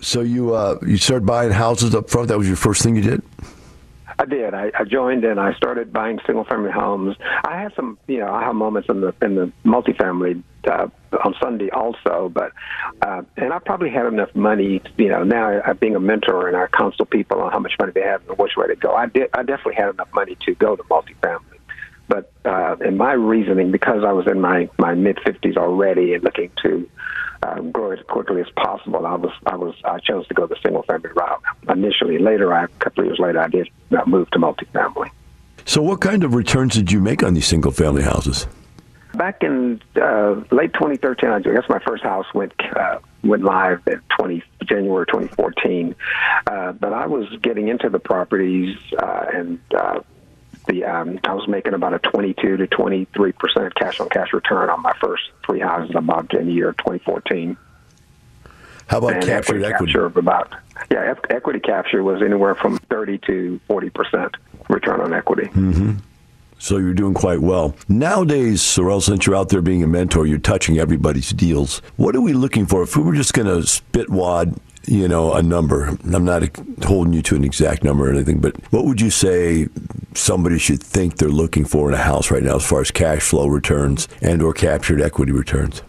So 0.00 0.20
you 0.20 0.54
uh, 0.54 0.78
you 0.86 0.96
started 0.96 1.24
buying 1.24 1.50
houses 1.50 1.94
up 1.94 2.10
front. 2.10 2.28
That 2.28 2.38
was 2.38 2.46
your 2.46 2.56
first 2.56 2.82
thing 2.82 2.96
you 2.96 3.02
did. 3.02 3.22
I 4.24 4.26
did. 4.26 4.54
I, 4.54 4.70
I 4.78 4.84
joined 4.84 5.22
and 5.24 5.38
I 5.38 5.52
started 5.52 5.92
buying 5.92 6.18
single 6.24 6.44
family 6.44 6.70
homes. 6.70 7.14
I 7.44 7.60
had 7.60 7.74
some, 7.74 7.98
you 8.06 8.20
know, 8.20 8.32
I 8.32 8.42
have 8.44 8.54
moments 8.54 8.88
in 8.88 9.02
the 9.02 9.14
in 9.20 9.34
the 9.34 9.52
multifamily 9.66 10.42
uh, 10.66 10.88
on 11.22 11.34
Sunday 11.42 11.68
also, 11.68 12.30
but 12.32 12.52
uh, 13.02 13.22
and 13.36 13.52
I 13.52 13.58
probably 13.58 13.90
had 13.90 14.06
enough 14.06 14.34
money. 14.34 14.80
You 14.96 15.08
know, 15.10 15.24
now 15.24 15.58
uh, 15.58 15.74
being 15.74 15.94
a 15.94 16.00
mentor 16.00 16.48
and 16.48 16.56
I 16.56 16.68
counsel 16.68 17.04
people 17.04 17.42
on 17.42 17.52
how 17.52 17.58
much 17.58 17.74
money 17.78 17.92
they 17.94 18.00
have 18.00 18.26
and 18.26 18.38
which 18.38 18.52
way 18.56 18.66
to 18.66 18.76
go. 18.76 18.94
I 18.94 19.06
did. 19.06 19.28
I 19.34 19.42
definitely 19.42 19.74
had 19.74 19.90
enough 19.90 20.08
money 20.14 20.38
to 20.46 20.54
go 20.54 20.74
to 20.74 20.82
multifamily. 20.84 21.53
But 22.08 22.30
uh, 22.44 22.76
in 22.84 22.96
my 22.96 23.12
reasoning, 23.12 23.70
because 23.70 24.04
I 24.04 24.12
was 24.12 24.26
in 24.26 24.40
my 24.40 24.68
my 24.78 24.94
mid 24.94 25.18
fifties 25.24 25.56
already 25.56 26.14
and 26.14 26.22
looking 26.22 26.50
to 26.62 26.88
uh, 27.44 27.60
grow 27.60 27.92
as 27.92 28.00
quickly 28.06 28.40
as 28.40 28.48
possible. 28.56 29.06
I 29.06 29.14
was 29.14 29.32
I 29.46 29.56
was 29.56 29.74
I 29.84 29.98
chose 29.98 30.26
to 30.28 30.34
go 30.34 30.46
the 30.46 30.56
single 30.62 30.82
family 30.82 31.10
route 31.14 31.42
initially. 31.68 32.18
Later, 32.18 32.52
I, 32.52 32.64
a 32.64 32.68
couple 32.68 33.02
of 33.04 33.06
years 33.08 33.18
later, 33.18 33.40
I 33.40 33.48
did 33.48 33.68
uh, 33.90 34.02
move 34.06 34.30
to 34.30 34.38
multifamily. 34.38 35.10
So, 35.64 35.82
what 35.82 36.00
kind 36.00 36.24
of 36.24 36.34
returns 36.34 36.74
did 36.74 36.92
you 36.92 37.00
make 37.00 37.22
on 37.22 37.34
these 37.34 37.46
single 37.46 37.72
family 37.72 38.02
houses? 38.02 38.46
Back 39.14 39.42
in 39.42 39.80
uh, 39.96 40.42
late 40.50 40.72
2013, 40.74 41.30
I 41.30 41.38
guess 41.40 41.68
my 41.68 41.78
first 41.86 42.02
house 42.02 42.26
went 42.34 42.52
uh, 42.76 42.98
went 43.22 43.44
live 43.44 43.80
in 43.86 44.00
20 44.18 44.42
January 44.64 45.06
2014. 45.06 45.94
Uh, 46.46 46.72
but 46.72 46.92
I 46.92 47.06
was 47.06 47.28
getting 47.40 47.68
into 47.68 47.88
the 47.88 47.98
properties 47.98 48.76
uh, 48.98 49.26
and 49.32 49.60
uh, 49.76 50.00
the 50.66 50.84
um, 50.84 51.18
I 51.24 51.34
was 51.34 51.46
making 51.48 51.74
about 51.74 51.94
a 51.94 51.98
22 51.98 52.56
to 52.56 52.66
23 52.66 53.32
percent 53.32 53.74
cash 53.74 54.00
on 54.00 54.08
cash 54.08 54.32
return 54.32 54.70
on 54.70 54.82
my 54.82 54.92
first 55.00 55.24
three 55.44 55.60
houses 55.60 55.94
I 55.96 56.00
bought 56.00 56.32
in 56.34 56.46
the 56.46 56.52
year 56.52 56.72
2014. 56.72 57.56
How 58.86 58.98
about 58.98 59.14
and 59.14 59.24
captured 59.24 59.56
equity, 59.56 59.64
equity? 59.64 59.92
Capture 59.92 60.06
of 60.06 60.16
about 60.16 60.54
yeah, 60.90 61.14
equity 61.30 61.60
capture 61.60 62.02
was 62.02 62.22
anywhere 62.22 62.54
from 62.54 62.78
30 62.90 63.18
to 63.26 63.60
40 63.68 63.90
percent 63.90 64.36
return 64.68 65.00
on 65.00 65.12
equity. 65.12 65.48
Mm-hmm. 65.48 65.92
So 66.58 66.78
you're 66.78 66.94
doing 66.94 67.14
quite 67.14 67.40
well. 67.40 67.74
Nowadays, 67.88 68.62
Sorrell, 68.62 69.02
since 69.02 69.26
you're 69.26 69.36
out 69.36 69.50
there 69.50 69.60
being 69.60 69.82
a 69.82 69.86
mentor, 69.86 70.26
you're 70.26 70.38
touching 70.38 70.78
everybody's 70.78 71.30
deals. 71.30 71.82
What 71.96 72.16
are 72.16 72.22
we 72.22 72.32
looking 72.32 72.64
for? 72.64 72.82
If 72.82 72.96
we 72.96 73.02
were 73.02 73.14
just 73.14 73.34
going 73.34 73.48
to 73.48 73.66
spit 73.66 74.08
wad 74.08 74.58
you 74.86 75.08
know, 75.08 75.32
a 75.34 75.42
number. 75.42 75.96
I'm 76.12 76.24
not 76.24 76.42
holding 76.84 77.12
you 77.12 77.22
to 77.22 77.36
an 77.36 77.44
exact 77.44 77.84
number 77.84 78.08
or 78.08 78.12
anything, 78.12 78.40
but 78.40 78.56
what 78.72 78.84
would 78.84 79.00
you 79.00 79.10
say 79.10 79.68
somebody 80.16 80.58
should 80.58 80.82
think 80.82 81.16
they're 81.16 81.28
looking 81.28 81.64
for 81.64 81.88
in 81.88 81.94
a 81.94 82.02
house 82.02 82.30
right 82.30 82.42
now 82.42 82.56
as 82.56 82.66
far 82.66 82.80
as 82.80 82.90
cash 82.90 83.22
flow 83.22 83.46
returns 83.46 84.08
and 84.20 84.42
or 84.42 84.52
captured 84.52 85.00
equity 85.00 85.32
returns? 85.32 85.82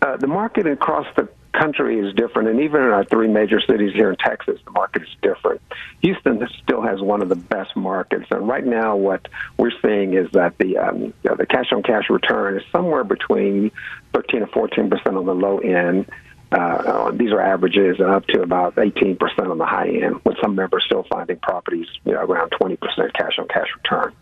Uh, 0.00 0.16
the 0.16 0.26
market 0.26 0.66
across 0.66 1.06
the 1.16 1.28
country 1.52 1.98
is 1.98 2.14
different, 2.14 2.48
and 2.48 2.60
even 2.60 2.82
in 2.82 2.90
our 2.90 3.04
three 3.04 3.26
major 3.26 3.60
cities 3.60 3.92
here 3.92 4.10
in 4.10 4.16
Texas, 4.16 4.60
the 4.64 4.70
market 4.70 5.02
is 5.02 5.08
different. 5.22 5.60
Houston 6.02 6.46
still 6.62 6.82
has 6.82 7.00
one 7.00 7.20
of 7.20 7.28
the 7.28 7.36
best 7.36 7.74
markets, 7.76 8.26
and 8.30 8.46
right 8.46 8.64
now, 8.64 8.94
what 8.96 9.26
we're 9.56 9.72
seeing 9.82 10.14
is 10.14 10.30
that 10.32 10.56
the 10.58 10.78
um, 10.78 11.00
you 11.00 11.12
know, 11.24 11.34
the 11.34 11.46
cash 11.46 11.72
on 11.72 11.82
cash 11.82 12.10
return 12.10 12.56
is 12.56 12.62
somewhere 12.70 13.04
between 13.04 13.70
13 14.12 14.42
and 14.42 14.50
14 14.50 14.90
percent 14.90 15.16
on 15.16 15.26
the 15.26 15.34
low 15.34 15.58
end, 15.58 16.06
Uh, 16.50 17.10
these 17.12 17.30
are 17.30 17.40
averages 17.40 17.96
and 17.98 18.08
up 18.08 18.26
to 18.26 18.40
about 18.40 18.74
18% 18.76 19.18
on 19.50 19.58
the 19.58 19.66
high 19.66 19.88
end, 19.88 20.20
with 20.24 20.36
some 20.40 20.54
members 20.54 20.82
still 20.86 21.04
finding 21.10 21.36
properties 21.36 21.86
you 22.04 22.12
know, 22.12 22.20
around 22.20 22.50
20% 22.52 22.78
cash 23.12 23.38
on 23.38 23.46
cash 23.48 23.68
return. 23.76 24.14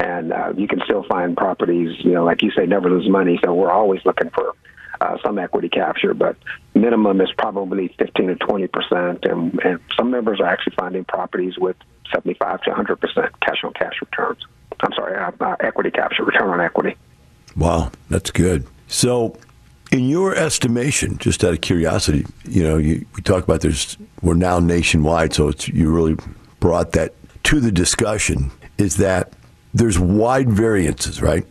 And 0.00 0.32
uh, 0.32 0.52
you 0.56 0.66
can 0.66 0.80
still 0.84 1.04
find 1.04 1.36
properties, 1.36 1.96
you 2.04 2.12
know, 2.12 2.24
like 2.24 2.42
you 2.42 2.50
say, 2.50 2.66
never 2.66 2.90
lose 2.90 3.08
money. 3.08 3.38
So 3.44 3.54
we're 3.54 3.70
always 3.70 4.00
looking 4.04 4.30
for 4.30 4.54
uh, 5.02 5.18
some 5.24 5.38
equity 5.38 5.68
capture, 5.68 6.14
but 6.14 6.36
minimum 6.74 7.20
is 7.20 7.28
probably 7.36 7.94
15 7.98 8.28
to 8.28 8.34
20 8.36 8.66
percent, 8.68 9.24
and, 9.24 9.58
and 9.64 9.80
some 9.96 10.10
members 10.10 10.40
are 10.40 10.46
actually 10.46 10.74
finding 10.76 11.04
properties 11.04 11.58
with 11.58 11.76
75 12.12 12.62
to 12.62 12.70
100 12.70 12.96
percent 12.96 13.40
cash 13.40 13.64
on 13.64 13.72
cash 13.72 13.94
returns. 14.00 14.38
I'm 14.80 14.92
sorry, 14.94 15.16
uh, 15.16 15.30
uh, 15.40 15.56
equity 15.60 15.90
capture, 15.90 16.24
return 16.24 16.48
on 16.48 16.60
equity. 16.60 16.96
Wow, 17.56 17.90
that's 18.08 18.30
good. 18.30 18.66
So, 18.86 19.36
in 19.92 20.08
your 20.08 20.34
estimation, 20.34 21.18
just 21.18 21.44
out 21.44 21.52
of 21.52 21.60
curiosity, 21.60 22.24
you 22.48 22.64
know, 22.64 22.78
you, 22.78 23.06
we 23.14 23.22
talk 23.22 23.44
about 23.44 23.60
there's 23.60 23.98
we're 24.22 24.34
now 24.34 24.58
nationwide, 24.58 25.34
so 25.34 25.48
it's 25.48 25.68
you 25.68 25.90
really 25.92 26.16
brought 26.58 26.92
that 26.92 27.14
to 27.44 27.60
the 27.60 27.70
discussion. 27.70 28.50
Is 28.78 28.96
that 28.96 29.34
there's 29.74 29.98
wide 29.98 30.50
variances, 30.50 31.20
right? 31.20 31.44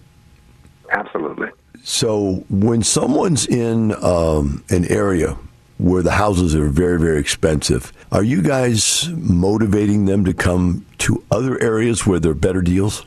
Absolutely. 0.90 1.50
So 1.84 2.44
when 2.50 2.84
someone's 2.84 3.48
in 3.48 3.94
um, 4.04 4.64
an 4.70 4.86
area 4.92 5.38
where 5.78 6.04
the 6.04 6.12
houses 6.12 6.56
are 6.56 6.68
very, 6.68 7.00
very 7.00 7.20
expensive, 7.20 7.94
are 8.12 8.24
you 8.24 8.42
guys 8.42 9.10
motivating 9.10 10.06
them 10.06 10.26
to 10.26 10.34
come 10.34 10.86
to 11.00 11.24
other 11.32 11.62
areas 11.62 12.06
where 12.06 12.20
there 12.20 12.32
are 12.32 12.36
better 12.36 12.62
deals? 12.62 13.06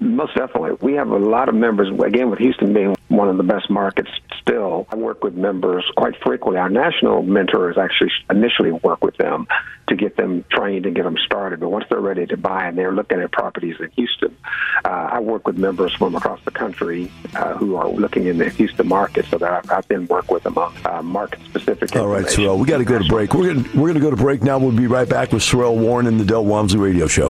Most 0.00 0.34
definitely. 0.34 0.72
We 0.80 0.94
have 0.94 1.08
a 1.08 1.18
lot 1.18 1.48
of 1.48 1.54
members, 1.54 1.88
again, 2.00 2.30
with 2.30 2.38
Houston 2.38 2.72
being 2.72 2.94
one 3.18 3.28
of 3.28 3.36
the 3.36 3.42
best 3.42 3.68
markets 3.68 4.08
still. 4.40 4.86
I 4.90 4.96
work 4.96 5.24
with 5.24 5.34
members 5.34 5.84
quite 5.96 6.14
frequently. 6.22 6.60
Our 6.60 6.70
national 6.70 7.22
mentors 7.22 7.76
actually 7.76 8.12
initially 8.30 8.70
work 8.70 9.02
with 9.02 9.16
them 9.16 9.48
to 9.88 9.96
get 9.96 10.16
them 10.16 10.44
trained 10.50 10.86
and 10.86 10.94
get 10.94 11.02
them 11.02 11.16
started. 11.26 11.58
But 11.58 11.70
once 11.70 11.84
they're 11.90 12.00
ready 12.00 12.26
to 12.26 12.36
buy 12.36 12.66
and 12.66 12.78
they're 12.78 12.92
looking 12.92 13.20
at 13.20 13.32
properties 13.32 13.74
in 13.80 13.90
Houston, 13.96 14.36
uh, 14.84 14.88
I 14.88 15.18
work 15.18 15.48
with 15.48 15.58
members 15.58 15.92
from 15.94 16.14
across 16.14 16.40
the 16.44 16.52
country 16.52 17.10
uh, 17.34 17.54
who 17.54 17.74
are 17.74 17.88
looking 17.88 18.26
in 18.26 18.38
the 18.38 18.50
Houston 18.50 18.86
market 18.86 19.26
so 19.26 19.36
that 19.38 19.50
I've, 19.50 19.70
I've 19.70 19.88
been 19.88 20.06
work 20.06 20.30
with 20.30 20.44
them 20.44 20.56
on 20.56 20.72
uh, 20.86 21.02
market 21.02 21.40
specific. 21.46 21.96
All 21.96 22.06
right, 22.06 22.24
Sorrell, 22.24 22.56
we 22.56 22.66
got 22.66 22.78
to 22.78 22.84
go 22.84 22.98
to 23.00 23.08
break. 23.08 23.34
We're 23.34 23.52
gonna 23.52 23.68
we're 23.74 23.88
going 23.88 23.94
to 23.94 24.00
go 24.00 24.10
to 24.10 24.16
break 24.16 24.42
now. 24.42 24.58
We'll 24.58 24.70
be 24.70 24.86
right 24.86 25.08
back 25.08 25.32
with 25.32 25.42
Sorrell 25.42 25.76
Warren 25.76 26.06
in 26.06 26.18
the 26.18 26.24
Del 26.24 26.44
Walmsley 26.44 26.78
Radio 26.78 27.08
Show. 27.08 27.28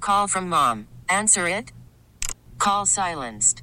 Call 0.00 0.26
from 0.26 0.48
mom. 0.48 0.88
Answer 1.10 1.46
it. 1.46 1.72
Call 2.58 2.86
silenced. 2.86 3.62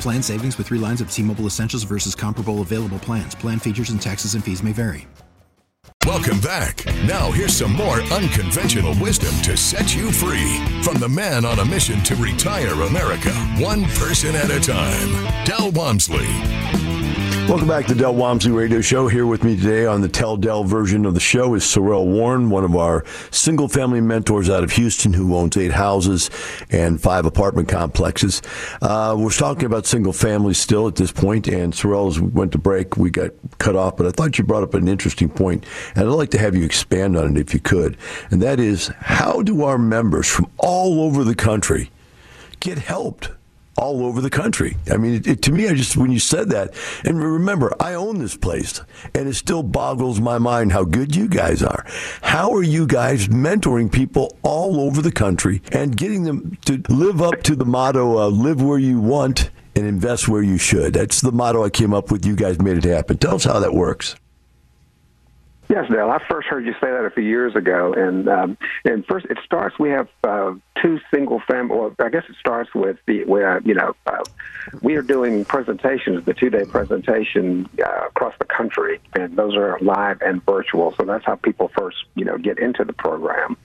Plan 0.00 0.22
savings 0.22 0.56
with 0.56 0.68
three 0.68 0.78
lines 0.78 1.00
of 1.02 1.10
T 1.10 1.22
Mobile 1.22 1.46
Essentials 1.46 1.82
versus 1.84 2.14
comparable 2.14 2.62
available 2.62 2.98
plans. 2.98 3.34
Plan 3.34 3.58
features 3.58 3.90
and 3.90 4.00
taxes 4.00 4.34
and 4.34 4.42
fees 4.42 4.62
may 4.62 4.72
vary. 4.72 5.06
Welcome 6.06 6.40
back. 6.40 6.84
Now, 7.04 7.30
here's 7.30 7.54
some 7.54 7.74
more 7.74 8.00
unconventional 8.00 8.94
wisdom 9.00 9.34
to 9.42 9.56
set 9.56 9.94
you 9.94 10.10
free 10.10 10.58
from 10.82 10.98
the 10.98 11.08
man 11.08 11.44
on 11.44 11.58
a 11.58 11.64
mission 11.64 12.02
to 12.04 12.16
retire 12.16 12.72
America, 12.72 13.32
one 13.58 13.84
person 13.84 14.34
at 14.34 14.50
a 14.50 14.58
time, 14.58 15.44
Del 15.44 15.70
Walmsley. 15.72 16.89
Welcome 17.50 17.66
back 17.66 17.86
to 17.86 17.94
the 17.94 18.02
Del 18.02 18.14
Walmsley 18.14 18.52
Radio 18.52 18.80
Show. 18.80 19.08
Here 19.08 19.26
with 19.26 19.42
me 19.42 19.56
today 19.56 19.84
on 19.84 20.02
the 20.02 20.08
Tell 20.08 20.36
Del 20.36 20.62
version 20.62 21.04
of 21.04 21.14
the 21.14 21.20
show 21.20 21.54
is 21.54 21.64
Sorrell 21.64 22.06
Warren, 22.06 22.48
one 22.48 22.62
of 22.62 22.76
our 22.76 23.04
single 23.32 23.66
family 23.66 24.00
mentors 24.00 24.48
out 24.48 24.62
of 24.62 24.70
Houston 24.70 25.12
who 25.12 25.34
owns 25.34 25.56
eight 25.56 25.72
houses 25.72 26.30
and 26.70 27.02
five 27.02 27.26
apartment 27.26 27.68
complexes. 27.68 28.40
Uh, 28.80 29.16
we're 29.18 29.30
talking 29.30 29.64
about 29.64 29.84
single 29.84 30.12
families 30.12 30.58
still 30.58 30.86
at 30.86 30.94
this 30.94 31.10
point, 31.10 31.48
and 31.48 31.72
Sorrell, 31.72 32.06
as 32.06 32.20
we 32.20 32.28
went 32.28 32.52
to 32.52 32.58
break, 32.58 32.96
we 32.96 33.10
got 33.10 33.32
cut 33.58 33.74
off, 33.74 33.96
but 33.96 34.06
I 34.06 34.12
thought 34.12 34.38
you 34.38 34.44
brought 34.44 34.62
up 34.62 34.74
an 34.74 34.86
interesting 34.86 35.28
point, 35.28 35.66
and 35.96 36.08
I'd 36.08 36.12
like 36.12 36.30
to 36.30 36.38
have 36.38 36.54
you 36.54 36.64
expand 36.64 37.16
on 37.16 37.36
it 37.36 37.40
if 37.40 37.52
you 37.52 37.58
could. 37.58 37.96
And 38.30 38.40
that 38.42 38.60
is 38.60 38.92
how 39.00 39.42
do 39.42 39.64
our 39.64 39.76
members 39.76 40.28
from 40.28 40.48
all 40.56 41.02
over 41.02 41.24
the 41.24 41.34
country 41.34 41.90
get 42.60 42.78
helped? 42.78 43.30
All 43.80 44.04
over 44.04 44.20
the 44.20 44.30
country. 44.30 44.76
I 44.90 44.98
mean, 44.98 45.14
it, 45.14 45.26
it, 45.26 45.42
to 45.42 45.52
me, 45.52 45.66
I 45.66 45.74
just 45.74 45.96
when 45.96 46.12
you 46.12 46.18
said 46.18 46.50
that, 46.50 46.74
and 47.04 47.22
remember, 47.22 47.74
I 47.80 47.94
own 47.94 48.18
this 48.18 48.36
place, 48.36 48.80
and 49.14 49.26
it 49.26 49.34
still 49.34 49.62
boggles 49.62 50.20
my 50.20 50.38
mind 50.38 50.72
how 50.72 50.84
good 50.84 51.16
you 51.16 51.28
guys 51.28 51.62
are. 51.62 51.86
How 52.20 52.52
are 52.52 52.62
you 52.62 52.86
guys 52.86 53.28
mentoring 53.28 53.90
people 53.90 54.36
all 54.42 54.80
over 54.80 55.00
the 55.00 55.10
country 55.10 55.62
and 55.72 55.96
getting 55.96 56.24
them 56.24 56.58
to 56.66 56.82
live 56.90 57.22
up 57.22 57.42
to 57.44 57.56
the 57.56 57.64
motto 57.64 58.18
of 58.18 58.34
"Live 58.34 58.62
where 58.62 58.78
you 58.78 59.00
want 59.00 59.50
and 59.74 59.86
invest 59.86 60.28
where 60.28 60.42
you 60.42 60.58
should"? 60.58 60.92
That's 60.92 61.22
the 61.22 61.32
motto 61.32 61.64
I 61.64 61.70
came 61.70 61.94
up 61.94 62.10
with. 62.10 62.26
You 62.26 62.36
guys 62.36 62.60
made 62.60 62.76
it 62.76 62.84
happen. 62.84 63.16
Tell 63.16 63.36
us 63.36 63.44
how 63.44 63.60
that 63.60 63.72
works. 63.72 64.14
Yes, 65.70 65.88
Dale. 65.88 66.10
I 66.10 66.18
first 66.28 66.48
heard 66.48 66.66
you 66.66 66.72
say 66.72 66.90
that 66.90 67.04
a 67.04 67.10
few 67.10 67.22
years 67.22 67.54
ago, 67.54 67.92
and 67.92 68.28
um, 68.28 68.58
and 68.84 69.06
first 69.06 69.26
it 69.26 69.38
starts. 69.44 69.78
We 69.78 69.90
have 69.90 70.08
uh, 70.24 70.54
two 70.82 70.98
single 71.14 71.38
family. 71.48 71.76
Well, 71.76 71.94
I 72.00 72.08
guess 72.08 72.24
it 72.28 72.34
starts 72.40 72.74
with 72.74 72.98
the 73.06 73.22
where 73.24 73.60
you 73.64 73.74
know 73.74 73.94
uh, 74.04 74.24
we 74.82 74.96
are 74.96 75.02
doing 75.02 75.44
presentations, 75.44 76.24
the 76.24 76.34
two 76.34 76.50
day 76.50 76.64
presentation 76.64 77.68
uh, 77.78 78.06
across 78.08 78.34
the 78.40 78.46
country, 78.46 78.98
and 79.14 79.36
those 79.36 79.54
are 79.56 79.78
live 79.80 80.20
and 80.22 80.44
virtual. 80.44 80.92
So 80.96 81.04
that's 81.04 81.24
how 81.24 81.36
people 81.36 81.70
first 81.78 81.98
you 82.16 82.24
know 82.24 82.36
get 82.36 82.58
into 82.58 82.84
the 82.84 82.92
program, 82.92 83.56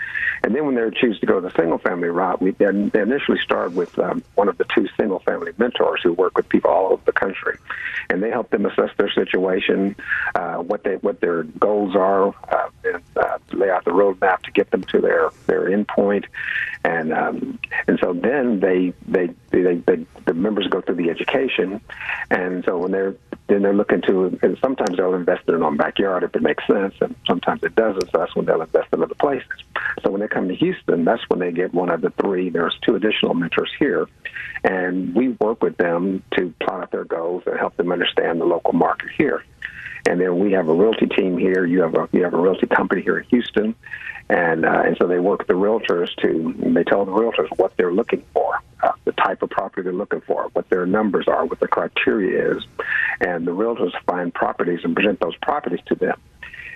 and 0.43 0.53
then 0.53 0.63
when 0.67 0.75
they 0.75 0.87
choose 0.91 1.19
to 1.21 1.25
go 1.25 1.41
the 1.41 1.51
single 1.57 1.79
family 1.79 2.09
route, 2.09 2.39
we 2.39 2.51
then 2.51 2.89
they 2.89 3.01
initially 3.01 3.39
start 3.39 3.71
with 3.71 3.97
um, 3.97 4.23
one 4.35 4.47
of 4.47 4.59
the 4.59 4.65
two 4.65 4.87
single 4.95 5.19
family 5.21 5.53
mentors 5.57 6.01
who 6.03 6.13
work 6.13 6.37
with 6.37 6.47
people 6.49 6.69
all 6.69 6.93
over 6.93 7.01
the 7.05 7.13
country, 7.13 7.57
and 8.11 8.21
they 8.21 8.29
help 8.29 8.51
them 8.51 8.67
assess 8.67 8.91
their 8.97 9.11
situation, 9.11 9.95
uh, 10.35 10.57
what 10.57 10.83
they 10.83 10.97
what 10.97 11.19
their 11.19 11.41
goals 11.43 11.94
are, 11.95 12.29
uh, 12.49 12.69
and 12.83 13.03
uh, 13.15 13.37
lay 13.53 13.69
out 13.69 13.85
the 13.85 13.91
roadmap 13.91 14.41
to 14.43 14.51
get 14.51 14.71
them 14.71 14.83
to 14.83 14.99
their 14.99 15.29
their 15.47 15.71
end 15.71 15.87
point, 15.87 16.25
and 16.83 17.13
um, 17.13 17.59
and 17.87 17.99
so 17.99 18.13
then 18.13 18.59
they 18.59 18.93
they, 19.07 19.27
they 19.51 19.75
they 19.75 20.05
the 20.25 20.33
members 20.33 20.67
go 20.67 20.81
through 20.81 20.95
the 20.95 21.09
education, 21.09 21.81
and 22.29 22.63
so 22.65 22.77
when 22.77 22.91
they're 22.91 23.15
then 23.47 23.61
they're 23.61 23.73
looking 23.73 24.01
to 24.01 24.37
and 24.41 24.57
sometimes 24.59 24.97
they'll 24.97 25.13
invest 25.13 25.43
in 25.47 25.53
their 25.53 25.63
own 25.63 25.77
backyard 25.77 26.23
if 26.23 26.35
it 26.35 26.41
makes 26.41 26.65
sense, 26.67 26.93
and 27.01 27.15
sometimes 27.27 27.63
it 27.63 27.75
doesn't. 27.75 28.09
So 28.11 28.17
that's 28.17 28.35
when 28.35 28.45
they'll 28.45 28.61
invest 28.61 28.87
in 28.93 29.03
other 29.03 29.15
places. 29.15 29.47
So 30.03 30.11
when 30.11 30.21
they 30.21 30.27
come 30.27 30.47
to 30.47 30.55
Houston, 30.55 31.05
that's 31.05 31.21
when 31.29 31.39
they 31.39 31.51
get 31.51 31.73
one 31.73 31.89
of 31.89 32.01
the 32.01 32.09
three. 32.21 32.49
There's 32.49 32.77
two 32.81 32.95
additional 32.95 33.33
mentors 33.33 33.71
here, 33.77 34.07
and 34.63 35.13
we 35.15 35.29
work 35.39 35.61
with 35.61 35.77
them 35.77 36.23
to 36.37 36.53
plot 36.59 36.83
out 36.83 36.91
their 36.91 37.05
goals 37.05 37.43
and 37.45 37.57
help 37.57 37.77
them 37.77 37.91
understand 37.91 38.41
the 38.41 38.45
local 38.45 38.73
market 38.73 39.09
here. 39.17 39.43
And 40.07 40.21
then 40.21 40.39
we 40.39 40.51
have 40.51 40.67
a 40.69 40.73
realty 40.73 41.07
team 41.07 41.37
here. 41.37 41.65
You 41.65 41.81
have 41.81 41.95
a 41.95 42.07
you 42.11 42.23
have 42.23 42.33
a 42.33 42.39
realty 42.39 42.67
company 42.67 43.01
here 43.01 43.17
in 43.17 43.25
Houston, 43.25 43.75
and 44.29 44.65
uh, 44.65 44.83
and 44.85 44.97
so 44.97 45.07
they 45.07 45.19
work 45.19 45.39
with 45.39 45.47
the 45.47 45.53
realtors 45.53 46.15
to 46.17 46.53
they 46.73 46.83
tell 46.83 47.05
the 47.05 47.11
realtors 47.11 47.47
what 47.57 47.75
they're 47.77 47.93
looking 47.93 48.23
for, 48.33 48.59
uh, 48.83 48.91
the 49.05 49.13
type 49.13 49.41
of 49.41 49.49
property 49.49 49.81
they're 49.81 49.93
looking 49.93 50.21
for, 50.21 50.49
what 50.53 50.69
their 50.69 50.85
numbers 50.85 51.27
are, 51.27 51.45
what 51.45 51.59
the 51.59 51.67
criteria 51.67 52.55
is, 52.55 52.63
and 53.21 53.47
the 53.47 53.51
realtors 53.51 53.93
find 54.05 54.33
properties 54.33 54.81
and 54.83 54.95
present 54.95 55.19
those 55.19 55.35
properties 55.37 55.81
to 55.87 55.95
them. 55.95 56.19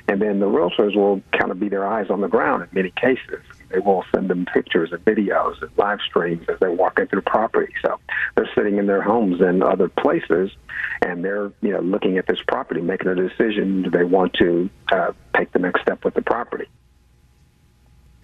And 0.08 0.22
then 0.22 0.40
the 0.40 0.48
realtors 0.48 0.96
will 0.96 1.22
kind 1.38 1.52
of 1.52 1.60
be 1.60 1.70
their 1.70 1.88
eyes 1.88 2.10
on 2.10 2.22
the 2.22 2.28
ground 2.28 2.64
in 2.64 2.70
many 2.72 2.92
cases. 2.92 3.42
They 3.70 3.80
will 3.80 4.04
send 4.14 4.30
them 4.30 4.46
pictures 4.46 4.92
and 4.92 5.04
videos 5.06 5.62
and 5.62 5.70
live 5.78 6.00
streams 6.02 6.46
as 6.50 6.60
they're 6.60 6.72
walking 6.72 7.08
through 7.08 7.22
property. 7.22 7.72
So 7.82 8.00
they're 8.36 8.50
sitting 8.56 8.78
in 8.78 8.88
their 8.88 9.02
homes 9.02 9.42
in 9.42 9.62
other 9.62 9.90
places, 9.90 10.52
and 11.02 11.24
they're 11.24 11.52
you 11.62 11.72
know 11.72 11.82
looking 11.82 12.18
at 12.18 12.26
this 12.26 12.42
property, 12.48 12.82
making 12.82 13.10
a 13.10 13.16
decision. 13.16 13.84
Do 13.84 13.92
they 13.92 14.04
want 14.04 14.34
to 14.36 14.70
uh, 14.92 15.12
take 15.36 15.52
the 15.52 15.60
next 15.60 15.82
step 15.82 16.04
with 16.04 16.16
the 16.16 16.24
property? 16.24 16.66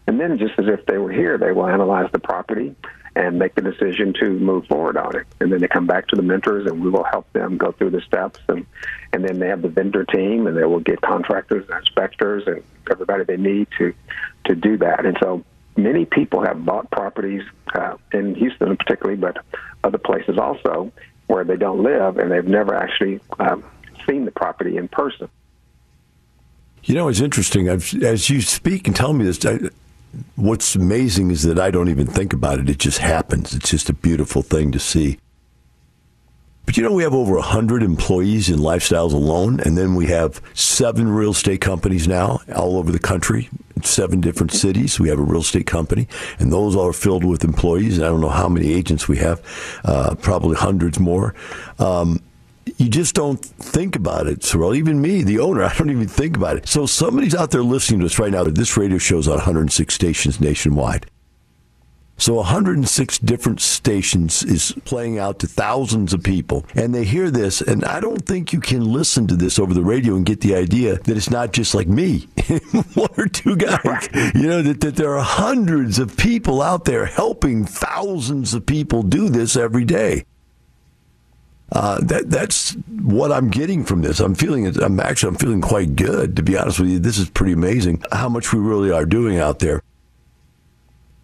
And 0.07 0.19
then, 0.19 0.37
just 0.37 0.53
as 0.57 0.65
if 0.67 0.85
they 0.85 0.97
were 0.97 1.11
here, 1.11 1.37
they 1.37 1.51
will 1.51 1.67
analyze 1.67 2.11
the 2.11 2.19
property 2.19 2.75
and 3.15 3.39
make 3.39 3.55
the 3.55 3.61
decision 3.61 4.13
to 4.19 4.29
move 4.29 4.65
forward 4.67 4.97
on 4.97 5.15
it. 5.15 5.25
And 5.39 5.51
then 5.51 5.61
they 5.61 5.67
come 5.67 5.87
back 5.87 6.07
to 6.09 6.15
the 6.15 6.21
mentors, 6.21 6.65
and 6.67 6.83
we 6.83 6.89
will 6.89 7.05
help 7.05 7.31
them 7.33 7.57
go 7.57 7.71
through 7.71 7.91
the 7.91 8.01
steps. 8.01 8.39
And, 8.49 8.65
and 9.13 9.23
then 9.23 9.39
they 9.39 9.47
have 9.47 9.61
the 9.61 9.69
vendor 9.69 10.03
team, 10.03 10.47
and 10.47 10.57
they 10.57 10.65
will 10.65 10.81
get 10.81 11.01
contractors 11.01 11.65
and 11.69 11.79
inspectors 11.79 12.43
and 12.45 12.61
everybody 12.91 13.23
they 13.23 13.37
need 13.37 13.67
to, 13.77 13.93
to 14.45 14.55
do 14.55 14.77
that. 14.77 15.05
And 15.05 15.17
so 15.21 15.45
many 15.77 16.05
people 16.05 16.43
have 16.43 16.65
bought 16.65 16.91
properties 16.91 17.43
uh, 17.73 17.95
in 18.11 18.35
Houston, 18.35 18.75
particularly, 18.75 19.17
but 19.17 19.37
other 19.83 19.97
places 19.97 20.37
also, 20.37 20.91
where 21.27 21.43
they 21.43 21.57
don't 21.57 21.83
live, 21.83 22.17
and 22.17 22.31
they've 22.31 22.45
never 22.45 22.75
actually 22.75 23.19
um, 23.39 23.63
seen 24.07 24.25
the 24.25 24.31
property 24.31 24.77
in 24.77 24.87
person. 24.87 25.29
You 26.83 26.95
know, 26.95 27.07
it's 27.07 27.21
interesting. 27.21 27.69
I've, 27.69 27.93
as 28.03 28.29
you 28.29 28.41
speak 28.41 28.87
and 28.87 28.95
tell 28.95 29.13
me 29.13 29.25
this, 29.25 29.43
I, 29.45 29.57
what's 30.35 30.75
amazing 30.75 31.31
is 31.31 31.43
that 31.43 31.59
I 31.59 31.71
don't 31.71 31.89
even 31.89 32.07
think 32.07 32.33
about 32.33 32.59
it. 32.59 32.69
It 32.69 32.77
just 32.77 32.99
happens. 32.99 33.53
It's 33.53 33.69
just 33.69 33.89
a 33.89 33.93
beautiful 33.93 34.41
thing 34.41 34.71
to 34.71 34.79
see. 34.79 35.19
But 36.65 36.77
you 36.77 36.83
know, 36.83 36.91
we 36.91 37.03
have 37.03 37.13
over 37.13 37.35
100 37.35 37.83
employees 37.83 38.49
in 38.49 38.57
lifestyles 38.57 39.13
alone, 39.13 39.59
and 39.59 39.77
then 39.77 39.93
we 39.93 40.07
have 40.07 40.41
seven 40.55 41.07
real 41.07 41.31
estate 41.31 41.61
companies 41.61 42.07
now 42.07 42.39
all 42.55 42.77
over 42.77 42.91
the 42.91 42.99
country, 42.99 43.49
seven 43.83 44.19
different 44.19 44.51
cities. 44.51 44.99
We 44.99 45.09
have 45.09 45.19
a 45.19 45.23
real 45.23 45.41
estate 45.41 45.67
company, 45.67 46.07
and 46.39 46.51
those 46.51 46.75
are 46.75 46.91
filled 46.91 47.23
with 47.23 47.43
employees. 47.43 47.97
And 47.97 48.05
I 48.05 48.09
don't 48.09 48.21
know 48.21 48.29
how 48.29 48.49
many 48.49 48.73
agents 48.73 49.07
we 49.07 49.17
have, 49.17 49.41
uh, 49.83 50.15
probably 50.15 50.55
hundreds 50.55 50.99
more. 50.99 51.35
Um, 51.77 52.19
you 52.77 52.89
just 52.89 53.15
don't 53.15 53.37
think 53.37 53.95
about 53.95 54.27
it, 54.27 54.39
Sorrell. 54.39 54.75
Even 54.75 55.01
me, 55.01 55.23
the 55.23 55.39
owner, 55.39 55.63
I 55.65 55.73
don't 55.75 55.89
even 55.89 56.07
think 56.07 56.37
about 56.37 56.57
it. 56.57 56.67
So 56.67 56.85
somebody's 56.85 57.35
out 57.35 57.51
there 57.51 57.63
listening 57.63 58.01
to 58.01 58.05
us 58.05 58.19
right 58.19 58.31
now. 58.31 58.43
This 58.43 58.77
radio 58.77 58.97
show's 58.97 59.27
on 59.27 59.35
106 59.35 59.93
stations 59.93 60.39
nationwide. 60.39 61.05
So 62.17 62.35
106 62.35 63.19
different 63.19 63.59
stations 63.59 64.41
is 64.41 64.73
playing 64.85 65.19
out 65.19 65.39
to 65.39 65.47
thousands 65.47 66.13
of 66.13 66.23
people, 66.23 66.65
and 66.73 66.95
they 66.95 67.03
hear 67.03 67.29
this. 67.29 67.59
And 67.59 67.83
I 67.83 67.99
don't 67.99 68.25
think 68.25 68.53
you 68.53 68.61
can 68.61 68.85
listen 68.85 69.27
to 69.27 69.35
this 69.35 69.59
over 69.59 69.73
the 69.73 69.83
radio 69.83 70.15
and 70.15 70.25
get 70.25 70.39
the 70.39 70.55
idea 70.55 70.97
that 70.99 71.17
it's 71.17 71.29
not 71.29 71.51
just 71.51 71.75
like 71.75 71.89
me, 71.89 72.19
one 72.93 73.09
or 73.17 73.27
two 73.27 73.57
guys. 73.57 74.07
You 74.33 74.47
know 74.47 74.61
that, 74.61 74.79
that 74.79 74.95
there 74.95 75.17
are 75.17 75.23
hundreds 75.23 75.99
of 75.99 76.15
people 76.15 76.61
out 76.61 76.85
there 76.85 77.05
helping 77.05 77.65
thousands 77.65 78.53
of 78.53 78.65
people 78.65 79.03
do 79.03 79.27
this 79.27 79.57
every 79.57 79.83
day. 79.83 80.23
Uh, 81.75 81.99
that 82.01 82.29
that's 82.29 82.71
what 83.03 83.33
I'm 83.33 83.49
getting 83.49 83.83
from 83.83 84.01
this. 84.01 84.21
I'm 84.21 84.33
feeling 84.33 84.65
it. 84.65 84.77
I'm 84.77 84.97
actually 85.01 85.29
I'm 85.29 85.35
feeling 85.35 85.59
quite 85.59 85.97
good 85.97 86.37
to 86.37 86.41
be 86.41 86.57
honest 86.57 86.79
with 86.79 86.89
you. 86.89 86.99
This 86.99 87.17
is 87.17 87.29
pretty 87.29 87.51
amazing 87.51 88.01
how 88.13 88.29
much 88.29 88.53
we 88.53 88.59
really 88.59 88.91
are 88.91 89.05
doing 89.05 89.39
out 89.39 89.59
there. 89.59 89.83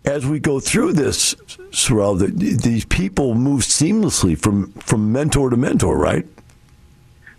As 0.04 0.26
we 0.26 0.40
go 0.40 0.60
through 0.60 0.94
this, 0.94 1.36
Sorrell, 1.72 2.20
the, 2.20 2.28
these 2.28 2.84
people 2.84 3.34
move 3.34 3.62
seamlessly 3.62 4.38
from 4.38 4.74
from 4.74 5.14
mentor 5.14 5.50
to 5.50 5.56
mentor, 5.56 5.98
right? 5.98 6.28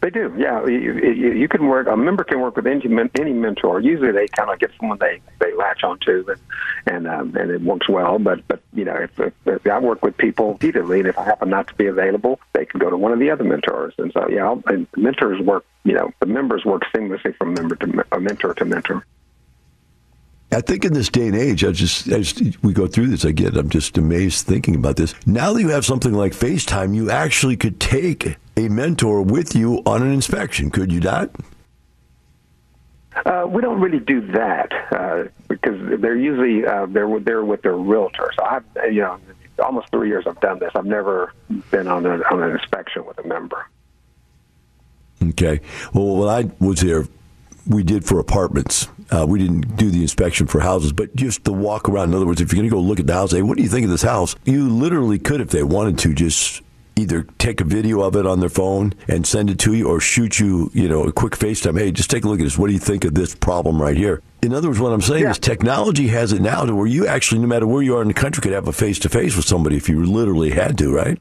They 0.01 0.11
do, 0.11 0.35
yeah. 0.37 0.65
You, 0.67 0.95
you, 0.95 1.33
you 1.33 1.49
can 1.49 1.67
work. 1.67 1.89
A 1.89 1.97
member 1.97 2.25
can 2.25 2.41
work 2.41 2.57
with 2.57 2.67
any 2.67 2.83
any 3.21 3.33
mentor. 3.35 3.81
Usually, 3.81 4.11
they 4.11 4.27
kind 4.29 4.51
of 4.51 4.59
get 4.59 4.71
someone 4.81 4.99
they 4.99 5.21
latch 5.57 5.83
onto, 5.83 6.25
and 6.29 6.41
and 6.87 7.07
um, 7.07 7.37
and 7.37 7.51
it 7.51 7.63
works 7.63 7.89
well. 7.89 8.19
But 8.19 8.47
but 8.49 8.61
you 8.73 8.85
know, 8.85 8.97
if, 8.97 9.19
if, 9.19 9.33
if 9.47 9.67
I 9.67 9.79
work 9.79 10.03
with 10.03 10.17
people 10.17 10.53
repeatedly, 10.53 11.01
and 11.01 11.09
if 11.09 11.19
I 11.19 11.25
happen 11.25 11.51
not 11.51 11.69
to 11.69 11.75
be 11.75 11.87
available, 11.87 12.41
they 12.53 12.65
can 12.65 12.81
go 12.81 12.91
to 12.91 12.97
one 12.97 13.13
of 13.13 13.19
the 13.19 13.31
other 13.31 13.45
mentors. 13.45 13.95
And 13.99 14.13
so 14.13 14.29
yeah, 14.29 14.45
I'll, 14.45 14.63
and 14.67 14.87
mentors 14.97 15.41
work. 15.41 15.65
You 15.85 15.95
know, 15.95 16.13
the 16.21 16.27
members 16.27 16.65
work 16.65 16.83
seamlessly 16.95 17.37
from 17.37 17.55
member 17.55 17.75
to 17.77 18.05
mentor 18.21 18.55
to 18.55 18.65
mentor. 18.65 19.05
I 20.53 20.61
think 20.61 20.85
in 20.85 20.93
this 20.93 21.09
day 21.09 21.29
and 21.29 21.37
age, 21.37 21.65
I 21.65 21.73
just 21.73 22.09
as 22.09 22.35
we 22.63 22.75
go 22.75 22.87
through 22.87 23.09
this, 23.09 23.25
I 23.25 23.33
get 23.33 23.57
I'm 23.57 23.71
just 23.71 23.97
amazed 23.97 24.47
thinking 24.47 24.75
about 24.75 24.97
this. 24.97 25.15
Now 25.27 25.55
that 25.55 25.61
you 25.61 25.71
have 25.71 25.87
something 25.87 26.13
like 26.13 26.33
FaceTime, 26.33 26.95
you 26.95 27.11
actually 27.11 27.57
could 27.57 27.81
take 27.81 28.37
a 28.57 28.69
mentor 28.69 29.23
with 29.23 29.57
you 29.57 29.83
on 29.87 30.03
an 30.03 30.13
inspection, 30.13 30.71
could 30.71 30.93
you 30.93 31.01
not? 31.01 31.31
Uh, 33.27 33.47
we 33.47 33.61
don't 33.61 33.81
really 33.81 34.01
do 34.01 34.21
that 34.33 34.73
uh, 34.91 35.25
because 35.49 36.01
they're 36.01 36.17
usually 36.17 36.65
uh, 36.67 36.87
they're 36.87 37.21
they're 37.21 37.45
with 37.45 37.63
their 37.63 37.77
realtor. 37.77 38.31
So 38.37 38.45
I've 38.45 38.65
you 38.91 39.03
know 39.03 39.19
almost 39.59 39.91
three 39.91 40.09
years 40.09 40.25
I've 40.27 40.41
done 40.41 40.59
this. 40.59 40.73
I've 40.75 40.87
never 40.87 41.33
been 41.71 41.87
on, 41.87 42.07
a, 42.07 42.23
on 42.31 42.43
an 42.43 42.53
inspection 42.53 43.05
with 43.07 43.19
a 43.19 43.27
member. 43.27 43.67
Okay. 45.23 45.61
Well, 45.93 46.17
when 46.17 46.29
I 46.29 46.51
was 46.59 46.81
here, 46.81 47.07
we 47.67 47.83
did 47.83 48.05
for 48.05 48.19
apartments. 48.19 48.89
Uh, 49.11 49.27
we 49.29 49.39
didn't 49.39 49.77
do 49.77 49.91
the 49.91 50.03
inspection 50.03 50.47
for 50.47 50.61
houses, 50.61 50.93
but 50.93 51.15
just 51.15 51.45
the 51.45 51.53
walk 51.53 51.89
around. 51.89 52.09
In 52.09 52.15
other 52.15 52.27
words, 52.27 52.41
if 52.41 52.53
you're 52.53 52.59
going 52.59 52.69
to 52.69 52.75
go 52.75 52.81
look 52.81 52.99
at 52.99 53.07
the 53.07 53.13
house, 53.13 53.33
hey, 53.33 53.43
what 53.43 53.57
do 53.57 53.63
you 53.63 53.69
think 53.69 53.85
of 53.85 53.91
this 53.91 54.03
house? 54.03 54.35
You 54.45 54.69
literally 54.69 55.19
could, 55.19 55.41
if 55.41 55.51
they 55.51 55.63
wanted 55.63 55.99
to, 55.99 56.15
just 56.15 56.63
either 56.97 57.23
take 57.39 57.61
a 57.61 57.65
video 57.65 58.03
of 58.03 58.17
it 58.17 58.27
on 58.27 58.41
their 58.41 58.49
phone 58.49 58.95
and 59.09 59.27
send 59.27 59.51
it 59.51 59.59
to 59.61 59.75
you 59.75 59.89
or 59.89 60.01
shoot 60.01 60.39
you, 60.39 60.71
you 60.75 60.89
know, 60.89 61.05
a 61.05 61.13
quick 61.13 61.35
FaceTime. 61.35 61.79
Hey, 61.79 61.93
just 61.93 62.11
take 62.11 62.25
a 62.25 62.29
look 62.29 62.41
at 62.41 62.45
this. 62.45 62.59
What 62.59 62.69
do 62.69 62.73
you 62.73 62.79
think 62.79 63.05
of 63.05 63.15
this 63.15 63.35
problem 63.35 63.81
right 63.81 63.97
here? 63.97 64.23
In 64.43 64.53
other 64.53 64.69
words, 64.69 64.81
what 64.81 64.93
I'm 64.93 65.01
saying 65.01 65.23
yeah. 65.23 65.31
is 65.31 65.39
technology 65.39 66.09
has 66.09 66.33
it 66.33 66.43
now 66.43 66.65
to 66.65 66.75
where 66.75 66.87
you 66.87 67.07
actually, 67.07 67.41
no 67.41 67.47
matter 67.47 67.67
where 67.67 67.83
you 67.83 67.97
are 67.97 68.03
in 68.03 68.09
the 68.09 68.15
country, 68.15 68.43
could 68.43 68.53
have 68.53 68.69
a 68.69 68.73
face 68.73 68.99
to 69.01 69.09
face 69.09 69.37
with 69.37 69.47
somebody 69.47 69.77
if 69.77 69.89
you 69.89 70.05
literally 70.05 70.51
had 70.51 70.77
to, 70.79 70.93
right? 70.93 71.19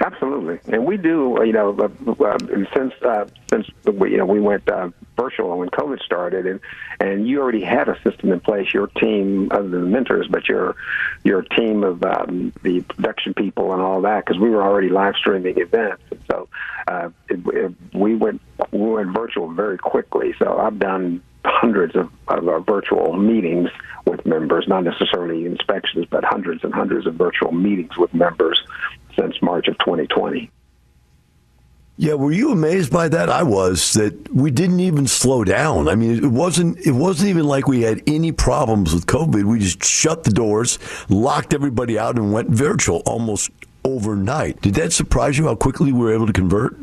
Absolutely, 0.00 0.58
and 0.74 0.84
we 0.84 0.96
do. 0.96 1.38
You 1.44 1.52
know, 1.52 1.70
uh, 1.78 2.24
uh, 2.24 2.38
since 2.74 2.92
uh, 3.02 3.26
since 3.48 3.68
we, 3.86 4.10
you 4.10 4.16
know 4.16 4.26
we 4.26 4.40
went 4.40 4.68
uh, 4.68 4.90
virtual 5.16 5.56
when 5.56 5.68
COVID 5.68 6.00
started, 6.00 6.46
and 6.46 6.58
and 6.98 7.28
you 7.28 7.40
already 7.40 7.62
had 7.62 7.88
a 7.88 7.96
system 8.02 8.32
in 8.32 8.40
place. 8.40 8.74
Your 8.74 8.88
team 8.88 9.48
other 9.52 9.68
than 9.68 9.82
the 9.82 9.86
mentors, 9.86 10.26
but 10.28 10.48
your 10.48 10.74
your 11.22 11.42
team 11.42 11.84
of 11.84 12.02
um, 12.02 12.52
the 12.64 12.80
production 12.80 13.34
people 13.34 13.72
and 13.72 13.80
all 13.80 14.00
that, 14.00 14.26
because 14.26 14.40
we 14.40 14.50
were 14.50 14.64
already 14.64 14.88
live 14.88 15.14
streaming 15.14 15.60
events. 15.60 16.02
And 16.10 16.20
so 16.28 16.48
uh, 16.88 17.10
it, 17.28 17.40
it, 17.46 17.72
we 17.94 18.16
went 18.16 18.40
we 18.72 18.80
went 18.80 19.14
virtual 19.14 19.52
very 19.52 19.78
quickly. 19.78 20.34
So 20.40 20.58
I've 20.58 20.80
done 20.80 21.22
hundreds 21.44 21.94
of, 21.94 22.10
of 22.26 22.48
uh, 22.48 22.58
virtual 22.60 23.16
meetings 23.16 23.70
with 24.06 24.26
members, 24.26 24.66
not 24.66 24.82
necessarily 24.82 25.46
inspections, 25.46 26.06
but 26.10 26.24
hundreds 26.24 26.64
and 26.64 26.74
hundreds 26.74 27.06
of 27.06 27.14
virtual 27.14 27.52
meetings 27.52 27.96
with 27.96 28.12
members 28.12 28.60
since 29.18 29.40
March 29.42 29.68
of 29.68 29.78
2020. 29.78 30.50
Yeah, 31.96 32.14
were 32.14 32.32
you 32.32 32.50
amazed 32.50 32.92
by 32.92 33.08
that? 33.08 33.30
I 33.30 33.44
was 33.44 33.92
that 33.92 34.34
we 34.34 34.50
didn't 34.50 34.80
even 34.80 35.06
slow 35.06 35.44
down. 35.44 35.88
I 35.88 35.94
mean, 35.94 36.24
it 36.24 36.26
wasn't 36.26 36.78
it 36.84 36.90
wasn't 36.90 37.28
even 37.28 37.44
like 37.44 37.68
we 37.68 37.82
had 37.82 38.02
any 38.08 38.32
problems 38.32 38.92
with 38.92 39.06
COVID. 39.06 39.44
We 39.44 39.60
just 39.60 39.84
shut 39.84 40.24
the 40.24 40.32
doors, 40.32 40.80
locked 41.08 41.54
everybody 41.54 41.96
out, 41.96 42.16
and 42.16 42.32
went 42.32 42.50
virtual 42.50 43.02
almost 43.06 43.52
overnight. 43.84 44.60
Did 44.60 44.74
that 44.74 44.92
surprise 44.92 45.38
you 45.38 45.44
how 45.44 45.54
quickly 45.54 45.92
we 45.92 46.00
were 46.00 46.12
able 46.12 46.26
to 46.26 46.32
convert? 46.32 46.76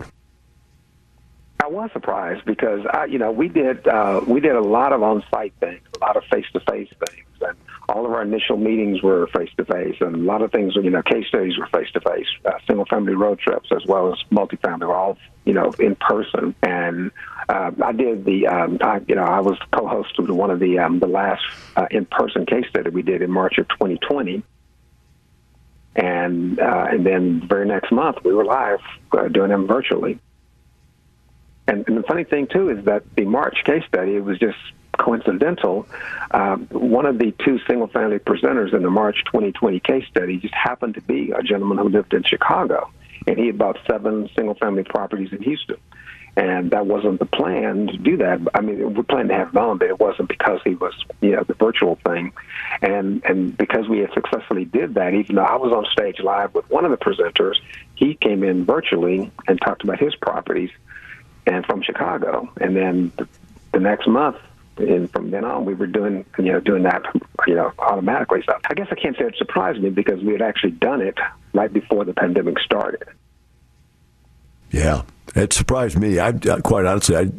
I 1.62 1.68
was 1.68 1.92
surprised 1.92 2.46
because 2.46 2.86
I, 2.90 3.06
you 3.06 3.20
know 3.20 3.34
we 3.34 3.50
did 3.50 3.86
uh, 3.90 4.22
we 4.26 4.40
did 4.40 4.56
a 4.56 4.62
lot 4.62 4.94
of 4.94 5.04
on-site 5.04 5.54
things, 5.60 5.82
a 5.94 6.06
lot 6.06 6.16
of 6.16 6.24
face-to-face 6.32 6.90
things, 7.06 7.26
all 7.92 8.06
of 8.06 8.12
our 8.14 8.22
initial 8.22 8.58
meetings 8.58 9.02
were 9.02 9.28
face-to-face, 9.28 9.98
and 10.00 10.16
a 10.16 10.20
lot 10.20 10.42
of 10.42 10.52
things, 10.52 10.76
you 10.76 10.90
know, 10.90 11.02
case 11.02 11.28
studies 11.28 11.58
were 11.58 11.68
face-to-face, 11.68 12.28
uh, 12.46 12.52
single-family 12.68 13.14
road 13.14 13.40
trips 13.40 13.70
as 13.76 13.86
well 13.86 14.12
as 14.12 14.20
multifamily 14.32 14.88
were 14.88 14.96
all 14.96 15.18
you 15.46 15.54
know 15.54 15.72
in 15.80 15.96
person. 15.96 16.56
And 16.62 17.12
uh, 17.50 17.72
I 17.84 17.92
did 17.92 18.26
the 18.26 18.48
um, 18.48 18.78
I, 18.82 19.02
you 19.08 19.16
know 19.16 19.24
I 19.24 19.40
was 19.40 19.58
co-host 19.72 20.18
of 20.20 20.30
one 20.30 20.52
of 20.52 20.60
the 20.60 20.80
um, 20.80 21.00
the 21.00 21.08
last 21.08 21.44
uh, 21.76 21.88
in-person 21.92 22.46
case 22.46 22.66
study 22.70 22.90
we 22.90 23.02
did 23.02 23.22
in 23.22 23.32
March 23.32 23.58
of 23.58 23.68
2020 23.70 24.44
and 25.96 26.60
uh, 26.60 26.86
and 26.90 27.06
then 27.06 27.42
the 27.42 27.46
very 27.48 27.68
next 27.68 27.92
month 27.92 28.18
we 28.24 28.34
were 28.34 28.46
live 28.46 28.80
uh, 29.12 29.28
doing 29.28 29.50
them 29.50 29.68
virtually. 29.68 30.20
And, 31.68 31.88
and 31.88 31.98
the 31.98 32.04
funny 32.04 32.24
thing 32.24 32.48
too 32.48 32.70
is 32.70 32.86
that 32.86 33.04
the 33.16 33.26
March 33.26 33.58
case 33.66 33.84
study 33.88 34.16
it 34.16 34.24
was 34.24 34.40
just 34.40 34.58
coincidental. 34.98 35.88
Um, 36.32 36.68
one 36.72 37.06
of 37.06 37.18
the 37.18 37.34
two 37.44 37.60
single 37.68 37.88
family 37.88 38.20
presenters 38.20 38.74
in 38.74 38.84
the 38.84 38.90
March 38.90 39.24
2020 39.26 39.80
case 39.80 40.06
study 40.10 40.38
just 40.38 40.54
happened 40.54 40.96
to 40.96 41.02
be 41.02 41.32
a 41.32 41.42
gentleman 41.44 41.78
who 41.78 41.90
lived 41.90 42.14
in 42.14 42.24
Chicago, 42.24 42.90
and 43.28 43.38
he 43.38 43.48
had 43.48 43.58
bought 43.58 43.78
seven 43.88 44.30
single 44.36 44.56
family 44.56 44.84
properties 44.84 45.32
in 45.32 45.42
Houston. 45.42 45.78
and 46.38 46.72
that 46.72 46.86
wasn't 46.86 47.20
the 47.20 47.26
plan 47.26 47.88
to 47.88 47.98
do 47.98 48.18
that. 48.18 48.40
I 48.54 48.62
mean, 48.62 48.94
we 48.94 49.04
planned 49.04 49.30
to 49.30 49.36
have 49.36 49.56
on, 49.56 49.78
but 49.78 49.90
it 49.90 50.00
wasn't 50.00 50.30
because 50.30 50.62
he 50.64 50.76
was, 50.76 50.94
you 51.20 51.32
know, 51.32 51.44
the 51.44 51.54
virtual 51.54 51.96
thing, 52.06 52.32
and 52.82 53.22
and 53.26 53.58
because 53.58 53.90
we 53.90 54.00
had 54.00 54.14
successfully 54.14 54.66
did 54.66 54.94
that. 54.94 55.14
Even 55.14 55.36
though 55.36 55.44
I 55.44 55.58
was 55.58 55.74
on 55.74 55.86
stage 55.92 56.20
live 56.22 56.54
with 56.54 56.70
one 56.70 56.86
of 56.86 56.92
the 56.92 56.98
presenters, 56.98 57.56
he 57.96 58.16
came 58.16 58.44
in 58.44 58.66
virtually 58.66 59.30
and 59.48 59.60
talked 59.60 59.84
about 59.84 60.00
his 60.00 60.16
properties, 60.16 60.72
and 61.46 61.66
from 61.66 61.82
Chicago, 61.82 62.50
and 62.62 62.76
then 62.76 63.12
the, 63.18 63.28
the 63.74 63.80
next 63.80 64.08
month. 64.08 64.38
And 64.78 65.12
from 65.12 65.32
then 65.32 65.44
on, 65.44 65.66
we 65.66 65.74
were 65.74 65.88
doing, 65.88 66.26
you 66.38 66.46
know, 66.46 66.60
doing 66.60 66.84
that, 66.84 67.04
you 67.46 67.56
know, 67.56 67.72
automatically. 67.80 68.42
So 68.46 68.58
I 68.70 68.74
guess 68.74 68.88
I 68.92 68.96
can't 68.96 69.16
say 69.18 69.26
it 69.26 69.36
surprised 69.38 69.82
me 69.82 69.90
because 69.90 70.24
we 70.24 70.32
had 70.32 70.42
actually 70.42 70.72
done 70.72 71.02
it 71.02 71.18
right 71.54 71.72
before 71.72 72.06
the 72.06 72.14
pandemic 72.14 72.60
started. 72.60 73.04
Yeah, 74.72 75.04
it 75.36 75.54
surprised 75.54 76.00
me. 76.00 76.20
I 76.20 76.30
uh, 76.30 76.62
quite 76.62 76.86
honestly, 76.86 77.18
I 77.18 77.32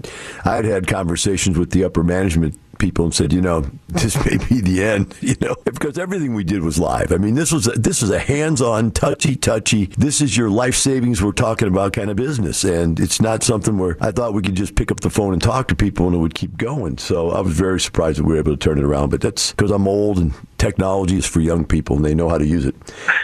I'd 0.45 0.65
had 0.67 0.87
conversations 0.87 1.59
with 1.59 1.71
the 1.71 1.85
upper 1.85 2.03
management 2.03 2.59
people 2.83 3.05
and 3.05 3.15
said, 3.15 3.33
you 3.33 3.41
know, 3.41 3.61
this 3.89 4.17
may 4.27 4.37
be 4.49 4.61
the 4.61 4.83
end, 4.83 5.15
you 5.21 5.37
know, 5.41 5.55
because 5.65 5.97
everything 5.97 6.35
we 6.35 6.45
did 6.45 6.63
was 6.63 6.79
live. 6.79 7.13
I 7.13 7.17
mean, 7.17 7.35
this 7.35 7.53
was 7.53 7.69
a, 7.69 7.71
this 7.71 8.03
is 8.03 8.11
a 8.11 8.19
hands-on, 8.19 8.91
touchy-touchy. 8.91 9.87
This 9.97 10.21
is 10.21 10.37
your 10.37 10.51
life 10.51 10.75
savings 10.75 11.23
we're 11.23 11.33
talking 11.33 11.69
about 11.69 11.93
kind 11.93 12.11
of 12.11 12.17
business, 12.17 12.65
and 12.65 12.99
it's 12.99 13.21
not 13.21 13.43
something 13.43 13.79
where 13.79 13.97
I 14.01 14.11
thought 14.11 14.35
we 14.35 14.43
could 14.43 14.57
just 14.57 14.75
pick 14.75 14.91
up 14.91 15.01
the 15.01 15.11
phone 15.11 15.33
and 15.33 15.41
talk 15.41 15.69
to 15.69 15.77
people 15.77 16.07
and 16.07 16.17
it 16.17 16.19
would 16.19 16.35
keep 16.35 16.57
going. 16.57 16.99
So 16.99 17.31
I 17.31 17.41
was 17.41 17.55
very 17.55 17.81
surprised 17.81 18.19
that 18.19 18.25
we 18.25 18.33
were 18.33 18.41
able 18.41 18.53
to 18.53 18.59
turn 18.59 18.79
it 18.79 18.85
around. 18.85 19.11
But 19.11 19.21
that's 19.21 19.53
because 19.53 19.71
I'm 19.71 19.87
old 19.87 20.19
and 20.19 20.35
technology 20.59 21.19
is 21.19 21.27
for 21.27 21.41
young 21.41 21.65
people 21.65 21.97
and 21.97 22.05
they 22.05 22.15
know 22.15 22.29
how 22.29 22.39
to 22.39 22.47
use 22.47 22.65
it 22.65 22.75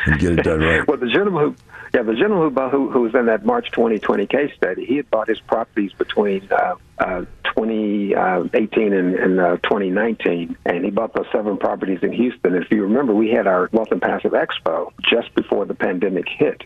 and 0.06 0.18
get 0.20 0.32
it 0.32 0.42
done 0.42 0.60
right. 0.60 0.86
well, 0.88 0.96
the 0.96 1.06
gentleman 1.06 1.42
who 1.44 1.56
yeah, 1.94 2.03
the 2.03 2.14
gentleman 2.14 2.53
who, 2.55 2.68
who, 2.68 2.90
who 2.90 3.01
was 3.03 3.14
in 3.14 3.27
that 3.27 3.44
March 3.44 3.70
2020 3.70 4.27
case 4.27 4.53
study, 4.57 4.85
he 4.85 4.96
had 4.96 5.11
bought 5.11 5.29
his 5.29 5.40
properties 5.40 5.92
between 5.92 6.48
uh, 6.51 6.74
uh, 6.98 7.24
2018 7.57 8.92
and, 8.92 9.14
and 9.14 9.40
uh, 9.40 9.57
2019, 9.59 10.57
and 10.66 10.85
he 10.85 10.90
bought 10.90 11.14
those 11.14 11.27
seven 11.33 11.57
properties 11.57 12.01
in 12.03 12.12
Houston. 12.12 12.55
If 12.55 12.70
you 12.70 12.83
remember, 12.83 13.14
we 13.14 13.31
had 13.31 13.46
our 13.46 13.68
Wealth 13.72 13.90
and 13.90 14.03
Passive 14.03 14.33
Expo 14.33 14.92
just 15.03 15.35
before 15.35 15.64
the 15.64 15.74
pandemic 15.74 16.29
hit. 16.29 16.62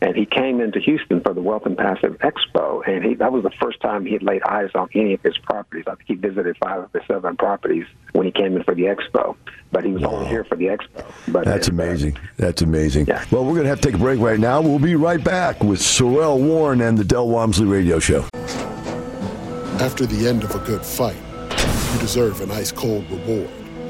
And 0.00 0.14
he 0.14 0.26
came 0.26 0.60
into 0.60 0.80
Houston 0.80 1.20
for 1.20 1.32
the 1.32 1.40
Wealth 1.40 1.64
and 1.64 1.78
Passive 1.78 2.18
Expo, 2.18 2.86
and 2.86 3.04
he, 3.04 3.14
that 3.14 3.32
was 3.32 3.42
the 3.42 3.52
first 3.60 3.80
time 3.80 4.04
he 4.04 4.12
had 4.12 4.22
laid 4.22 4.42
eyes 4.42 4.70
on 4.74 4.88
any 4.94 5.14
of 5.14 5.22
his 5.22 5.38
properties. 5.38 5.84
I 5.86 5.94
think 5.94 6.08
he 6.08 6.14
visited 6.14 6.56
five 6.62 6.82
of 6.82 6.92
the 6.92 7.00
seven 7.06 7.36
properties 7.36 7.86
when 8.12 8.26
he 8.26 8.32
came 8.32 8.56
in 8.56 8.64
for 8.64 8.74
the 8.74 8.82
expo, 8.82 9.36
but 9.72 9.84
he 9.84 9.92
was 9.92 10.02
wow. 10.02 10.10
only 10.10 10.28
here 10.28 10.44
for 10.44 10.56
the 10.56 10.66
expo. 10.66 11.04
But 11.28 11.46
That's 11.46 11.68
uh, 11.68 11.72
amazing. 11.72 12.18
That's 12.36 12.60
amazing. 12.60 13.06
Yeah. 13.06 13.24
Well, 13.30 13.44
we're 13.44 13.52
going 13.52 13.64
to 13.64 13.70
have 13.70 13.80
to 13.80 13.88
take 13.88 13.94
a 13.94 14.02
break 14.02 14.20
right 14.20 14.38
now. 14.38 14.60
We'll 14.60 14.78
be 14.78 14.96
right 14.96 15.22
back 15.22 15.62
with 15.62 15.80
Sorrell 15.80 16.38
Warren 16.38 16.80
and 16.80 16.98
the 16.98 17.04
Del 17.04 17.28
Walmsley 17.28 17.66
Radio 17.66 17.98
Show. 17.98 18.28
After 19.80 20.06
the 20.06 20.28
end 20.28 20.44
of 20.44 20.54
a 20.54 20.58
good 20.60 20.84
fight, 20.84 21.16
you 21.94 22.00
deserve 22.00 22.40
an 22.42 22.50
ice 22.50 22.72
cold 22.72 23.08
reward. 23.10 23.63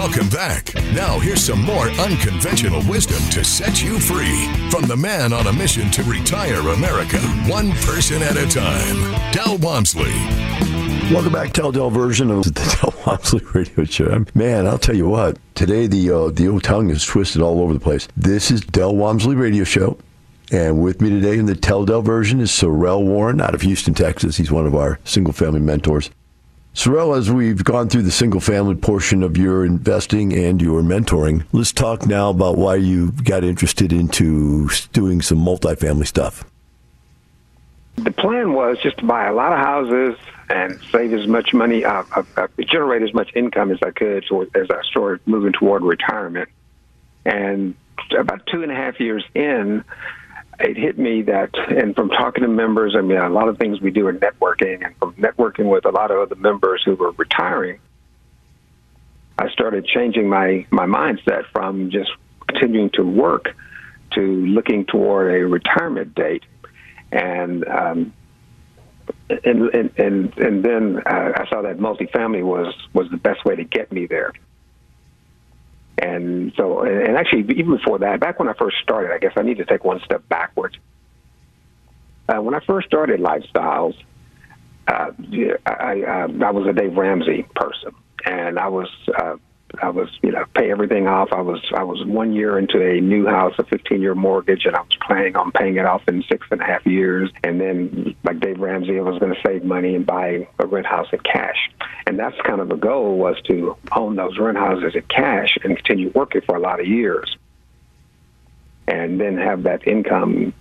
Welcome 0.00 0.30
back. 0.30 0.74
Now, 0.94 1.18
here's 1.18 1.44
some 1.44 1.60
more 1.60 1.90
unconventional 1.90 2.82
wisdom 2.88 3.18
to 3.32 3.44
set 3.44 3.82
you 3.82 4.00
free 4.00 4.48
from 4.70 4.86
the 4.86 4.96
man 4.96 5.34
on 5.34 5.46
a 5.46 5.52
mission 5.52 5.90
to 5.90 6.02
retire 6.04 6.58
America, 6.70 7.18
one 7.46 7.72
person 7.72 8.22
at 8.22 8.38
a 8.38 8.48
time, 8.48 8.96
Del 9.30 9.58
Walmsley. 9.58 10.14
Welcome 11.12 11.34
back, 11.34 11.52
Del 11.52 11.70
Del 11.70 11.90
version 11.90 12.30
of 12.30 12.44
the 12.54 12.78
Del 12.80 12.94
Walmsley 13.04 13.42
Radio 13.52 13.84
Show. 13.84 14.24
Man, 14.34 14.66
I'll 14.66 14.78
tell 14.78 14.96
you 14.96 15.06
what. 15.06 15.36
Today, 15.54 15.86
the 15.86 16.10
uh, 16.10 16.30
the 16.30 16.48
old 16.48 16.64
tongue 16.64 16.88
is 16.88 17.04
twisted 17.04 17.42
all 17.42 17.60
over 17.60 17.74
the 17.74 17.78
place. 17.78 18.08
This 18.16 18.50
is 18.50 18.62
Del 18.62 18.96
Walmsley 18.96 19.36
Radio 19.36 19.64
Show. 19.64 19.98
And 20.50 20.82
with 20.82 21.02
me 21.02 21.10
today 21.10 21.36
in 21.36 21.44
the 21.44 21.54
Tell 21.54 21.84
Del 21.84 22.00
version 22.00 22.40
is 22.40 22.50
Sorrell 22.50 23.04
Warren 23.04 23.38
out 23.38 23.54
of 23.54 23.60
Houston, 23.60 23.92
Texas. 23.92 24.38
He's 24.38 24.50
one 24.50 24.66
of 24.66 24.74
our 24.74 24.98
single 25.04 25.34
family 25.34 25.60
mentors. 25.60 26.08
Sorrell, 26.74 27.18
as 27.18 27.30
we've 27.30 27.64
gone 27.64 27.88
through 27.88 28.02
the 28.02 28.12
single 28.12 28.40
family 28.40 28.76
portion 28.76 29.22
of 29.22 29.36
your 29.36 29.64
investing 29.64 30.32
and 30.32 30.62
your 30.62 30.82
mentoring, 30.82 31.44
let's 31.52 31.72
talk 31.72 32.06
now 32.06 32.30
about 32.30 32.56
why 32.56 32.76
you 32.76 33.10
got 33.10 33.42
interested 33.42 33.92
into 33.92 34.68
doing 34.92 35.20
some 35.20 35.38
multifamily 35.38 36.06
stuff. 36.06 36.44
The 37.96 38.12
plan 38.12 38.52
was 38.52 38.78
just 38.82 38.98
to 38.98 39.04
buy 39.04 39.26
a 39.26 39.34
lot 39.34 39.52
of 39.52 39.58
houses 39.58 40.16
and 40.48 40.80
save 40.90 41.12
as 41.12 41.26
much 41.26 41.52
money, 41.52 41.84
uh, 41.84 42.04
uh, 42.14 42.22
uh 42.36 42.46
generate 42.60 43.02
as 43.02 43.12
much 43.12 43.30
income 43.34 43.72
as 43.72 43.78
I 43.82 43.90
could 43.90 44.24
so 44.28 44.42
as 44.54 44.70
I 44.70 44.82
started 44.82 45.20
moving 45.26 45.52
toward 45.52 45.82
retirement. 45.82 46.48
And 47.26 47.74
about 48.16 48.46
two 48.46 48.62
and 48.62 48.70
a 48.70 48.74
half 48.74 48.98
years 49.00 49.24
in, 49.34 49.84
it 50.60 50.76
hit 50.76 50.98
me 50.98 51.22
that, 51.22 51.50
and 51.68 51.94
from 51.94 52.10
talking 52.10 52.42
to 52.42 52.48
members, 52.48 52.94
I 52.96 53.00
mean, 53.00 53.18
a 53.18 53.28
lot 53.28 53.48
of 53.48 53.58
things 53.58 53.80
we 53.80 53.90
do 53.90 54.06
are 54.06 54.12
networking, 54.12 54.84
and 54.84 54.96
from 54.98 55.14
networking 55.14 55.70
with 55.70 55.84
a 55.84 55.90
lot 55.90 56.10
of 56.10 56.18
other 56.18 56.36
members 56.36 56.82
who 56.84 56.94
were 56.94 57.12
retiring, 57.12 57.80
I 59.38 59.48
started 59.50 59.86
changing 59.86 60.28
my, 60.28 60.66
my 60.70 60.86
mindset 60.86 61.44
from 61.52 61.90
just 61.90 62.10
continuing 62.46 62.90
to 62.90 63.02
work 63.02 63.56
to 64.12 64.20
looking 64.20 64.84
toward 64.84 65.34
a 65.34 65.46
retirement 65.46 66.14
date. 66.14 66.44
And, 67.10 67.66
um, 67.66 68.12
and, 69.30 69.62
and, 69.74 69.90
and, 69.96 70.38
and 70.38 70.64
then 70.64 70.98
uh, 71.06 71.32
I 71.36 71.46
saw 71.48 71.62
that 71.62 71.78
multifamily 71.78 72.44
was, 72.44 72.74
was 72.92 73.10
the 73.10 73.16
best 73.16 73.44
way 73.44 73.56
to 73.56 73.64
get 73.64 73.90
me 73.90 74.06
there. 74.06 74.32
And 76.00 76.52
so, 76.56 76.80
and 76.80 77.14
actually, 77.16 77.40
even 77.58 77.76
before 77.76 77.98
that, 77.98 78.20
back 78.20 78.38
when 78.38 78.48
I 78.48 78.54
first 78.54 78.78
started, 78.82 79.12
I 79.12 79.18
guess 79.18 79.32
I 79.36 79.42
need 79.42 79.58
to 79.58 79.66
take 79.66 79.84
one 79.84 80.00
step 80.02 80.26
backwards. 80.30 80.76
Uh, 82.26 82.40
when 82.40 82.54
I 82.54 82.60
first 82.60 82.86
started 82.86 83.20
Lifestyles, 83.20 83.94
uh, 84.88 85.10
I, 85.66 85.72
I, 85.72 86.22
I 86.22 86.50
was 86.52 86.66
a 86.66 86.72
Dave 86.72 86.96
Ramsey 86.96 87.46
person, 87.54 87.92
and 88.24 88.58
I 88.58 88.68
was 88.68 88.88
uh, 89.14 89.36
I 89.82 89.90
was, 89.90 90.08
you 90.22 90.32
know, 90.32 90.44
pay 90.54 90.70
everything 90.70 91.06
off. 91.06 91.32
I 91.32 91.40
was, 91.40 91.60
I 91.74 91.84
was 91.84 92.04
one 92.04 92.32
year 92.32 92.58
into 92.58 92.82
a 92.84 93.00
new 93.00 93.26
house, 93.26 93.54
a 93.58 93.64
15 93.64 94.00
year 94.00 94.14
mortgage, 94.14 94.64
and 94.66 94.74
I 94.74 94.80
was 94.80 94.96
planning 95.06 95.36
on 95.36 95.52
paying 95.52 95.76
it 95.76 95.86
off 95.86 96.02
in 96.08 96.22
six 96.28 96.46
and 96.50 96.60
a 96.60 96.64
half 96.64 96.84
years. 96.86 97.30
And 97.44 97.60
then, 97.60 98.14
like 98.24 98.40
Dave 98.40 98.58
Ramsey, 98.58 98.98
I 98.98 99.02
was 99.02 99.18
going 99.18 99.34
to 99.34 99.40
save 99.46 99.64
money 99.64 99.94
and 99.94 100.04
buy 100.04 100.48
a 100.58 100.66
rent 100.66 100.86
house 100.86 101.08
in 101.12 101.20
cash. 101.20 101.70
And 102.06 102.18
that's 102.18 102.36
kind 102.42 102.60
of 102.60 102.68
the 102.68 102.76
goal 102.76 103.16
was 103.16 103.40
to 103.42 103.76
own 103.92 104.16
those 104.16 104.38
rent 104.38 104.58
houses 104.58 104.94
in 104.94 105.02
cash 105.02 105.56
and 105.62 105.76
continue 105.76 106.10
working 106.14 106.42
for 106.42 106.56
a 106.56 106.60
lot 106.60 106.80
of 106.80 106.86
years. 106.86 107.36
And 108.88 109.20
then 109.20 109.36
have 109.36 109.62
that 109.64 109.86
income, 109.86 110.52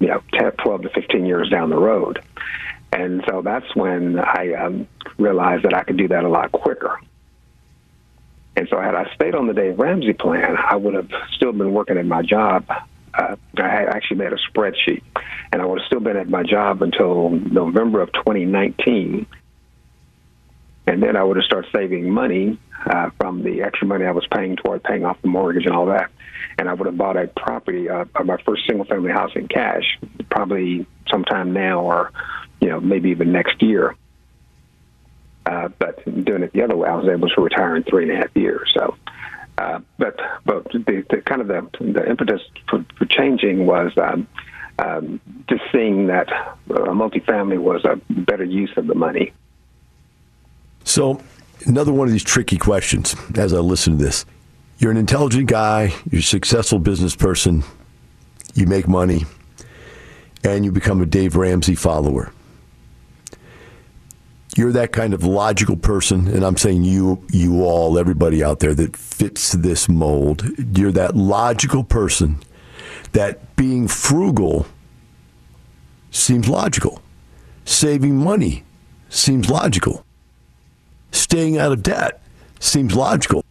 you 0.00 0.08
know, 0.08 0.22
10, 0.34 0.52
12 0.52 0.82
to 0.82 0.88
15 0.90 1.24
years 1.24 1.48
down 1.48 1.70
the 1.70 1.78
road. 1.78 2.20
And 2.92 3.22
so 3.28 3.42
that's 3.42 3.74
when 3.76 4.18
I 4.18 4.54
um, 4.54 4.88
realized 5.18 5.64
that 5.64 5.74
I 5.74 5.84
could 5.84 5.96
do 5.96 6.08
that 6.08 6.24
a 6.24 6.28
lot 6.28 6.50
quicker. 6.50 7.00
And 8.56 8.68
so, 8.68 8.80
had 8.80 8.94
I 8.94 9.12
stayed 9.14 9.34
on 9.34 9.46
the 9.46 9.54
Dave 9.54 9.78
Ramsey 9.78 10.12
plan, 10.12 10.56
I 10.56 10.76
would 10.76 10.94
have 10.94 11.10
still 11.34 11.52
been 11.52 11.72
working 11.72 11.98
at 11.98 12.06
my 12.06 12.22
job. 12.22 12.64
Uh, 13.14 13.36
I 13.56 13.84
actually 13.86 14.18
made 14.18 14.32
a 14.32 14.36
spreadsheet, 14.36 15.02
and 15.52 15.62
I 15.62 15.66
would 15.66 15.80
have 15.80 15.86
still 15.86 16.00
been 16.00 16.16
at 16.16 16.28
my 16.28 16.42
job 16.42 16.82
until 16.82 17.30
November 17.30 18.00
of 18.02 18.12
2019. 18.12 19.26
And 20.86 21.02
then 21.02 21.16
I 21.16 21.22
would 21.22 21.36
have 21.36 21.44
started 21.44 21.70
saving 21.72 22.10
money 22.10 22.58
uh, 22.86 23.10
from 23.18 23.42
the 23.42 23.62
extra 23.62 23.86
money 23.86 24.04
I 24.06 24.12
was 24.12 24.26
paying 24.26 24.56
toward 24.56 24.82
paying 24.82 25.04
off 25.04 25.20
the 25.22 25.28
mortgage 25.28 25.66
and 25.66 25.74
all 25.74 25.86
that. 25.86 26.10
And 26.58 26.68
I 26.68 26.74
would 26.74 26.86
have 26.86 26.96
bought 26.96 27.16
a 27.16 27.28
property, 27.28 27.88
uh, 27.88 28.06
my 28.24 28.38
first 28.44 28.66
single 28.66 28.86
family 28.86 29.12
house 29.12 29.30
in 29.34 29.48
cash, 29.48 29.98
probably 30.30 30.86
sometime 31.08 31.52
now 31.52 31.80
or, 31.80 32.12
you 32.60 32.68
know, 32.68 32.80
maybe 32.80 33.10
even 33.10 33.32
next 33.32 33.62
year. 33.62 33.94
Uh, 35.50 35.68
but 35.80 36.04
doing 36.24 36.44
it 36.44 36.52
the 36.52 36.62
other 36.62 36.76
way, 36.76 36.88
I 36.88 36.94
was 36.94 37.08
able 37.08 37.28
to 37.28 37.40
retire 37.40 37.74
in 37.74 37.82
three 37.82 38.04
and 38.08 38.12
a 38.12 38.16
half 38.16 38.36
years. 38.36 38.70
So, 38.72 38.96
uh, 39.58 39.80
but 39.98 40.16
but 40.44 40.70
the, 40.70 41.04
the 41.10 41.22
kind 41.22 41.40
of 41.40 41.48
the, 41.48 41.68
the 41.80 42.08
impetus 42.08 42.40
for, 42.68 42.84
for 42.96 43.04
changing 43.06 43.66
was 43.66 43.90
um, 43.98 44.28
um, 44.78 45.20
just 45.48 45.62
seeing 45.72 46.06
that 46.06 46.32
uh, 46.32 46.92
multifamily 46.92 47.58
was 47.58 47.84
a 47.84 48.00
better 48.12 48.44
use 48.44 48.70
of 48.76 48.86
the 48.86 48.94
money. 48.94 49.32
So, 50.84 51.20
another 51.66 51.92
one 51.92 52.06
of 52.06 52.12
these 52.12 52.22
tricky 52.22 52.56
questions 52.56 53.16
as 53.34 53.52
I 53.52 53.58
listen 53.58 53.98
to 53.98 54.04
this. 54.04 54.24
You're 54.78 54.92
an 54.92 54.96
intelligent 54.96 55.48
guy, 55.48 55.92
you're 56.12 56.20
a 56.20 56.22
successful 56.22 56.78
business 56.78 57.16
person, 57.16 57.64
you 58.54 58.68
make 58.68 58.86
money, 58.86 59.24
and 60.44 60.64
you 60.64 60.70
become 60.70 61.02
a 61.02 61.06
Dave 61.06 61.34
Ramsey 61.34 61.74
follower. 61.74 62.32
You're 64.56 64.72
that 64.72 64.92
kind 64.92 65.14
of 65.14 65.22
logical 65.22 65.76
person, 65.76 66.26
and 66.26 66.44
I'm 66.44 66.56
saying 66.56 66.82
you, 66.82 67.24
you 67.30 67.62
all, 67.62 67.98
everybody 67.98 68.42
out 68.42 68.58
there 68.58 68.74
that 68.74 68.96
fits 68.96 69.52
this 69.52 69.88
mold. 69.88 70.44
You're 70.76 70.92
that 70.92 71.16
logical 71.16 71.84
person 71.84 72.40
that 73.12 73.54
being 73.56 73.86
frugal 73.86 74.66
seems 76.10 76.48
logical. 76.48 77.00
Saving 77.64 78.16
money 78.16 78.64
seems 79.08 79.48
logical. 79.48 80.04
Staying 81.12 81.58
out 81.58 81.72
of 81.72 81.82
debt 81.82 82.20
seems 82.58 82.94
logical. 82.94 83.44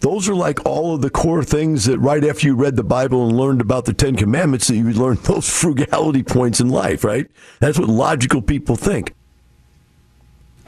Those 0.00 0.28
are 0.28 0.34
like 0.34 0.66
all 0.66 0.96
of 0.96 1.02
the 1.02 1.10
core 1.10 1.44
things 1.44 1.84
that 1.84 1.98
right 1.98 2.24
after 2.24 2.48
you 2.48 2.56
read 2.56 2.74
the 2.74 2.82
Bible 2.82 3.28
and 3.28 3.38
learned 3.38 3.60
about 3.60 3.84
the 3.84 3.92
Ten 3.92 4.16
Commandments 4.16 4.66
that 4.66 4.74
you 4.74 4.90
learned 4.92 5.18
those 5.24 5.48
frugality 5.48 6.24
points 6.24 6.58
in 6.58 6.68
life, 6.68 7.04
right? 7.04 7.30
That's 7.60 7.78
what 7.78 7.88
logical 7.88 8.42
people 8.42 8.74
think. 8.74 9.14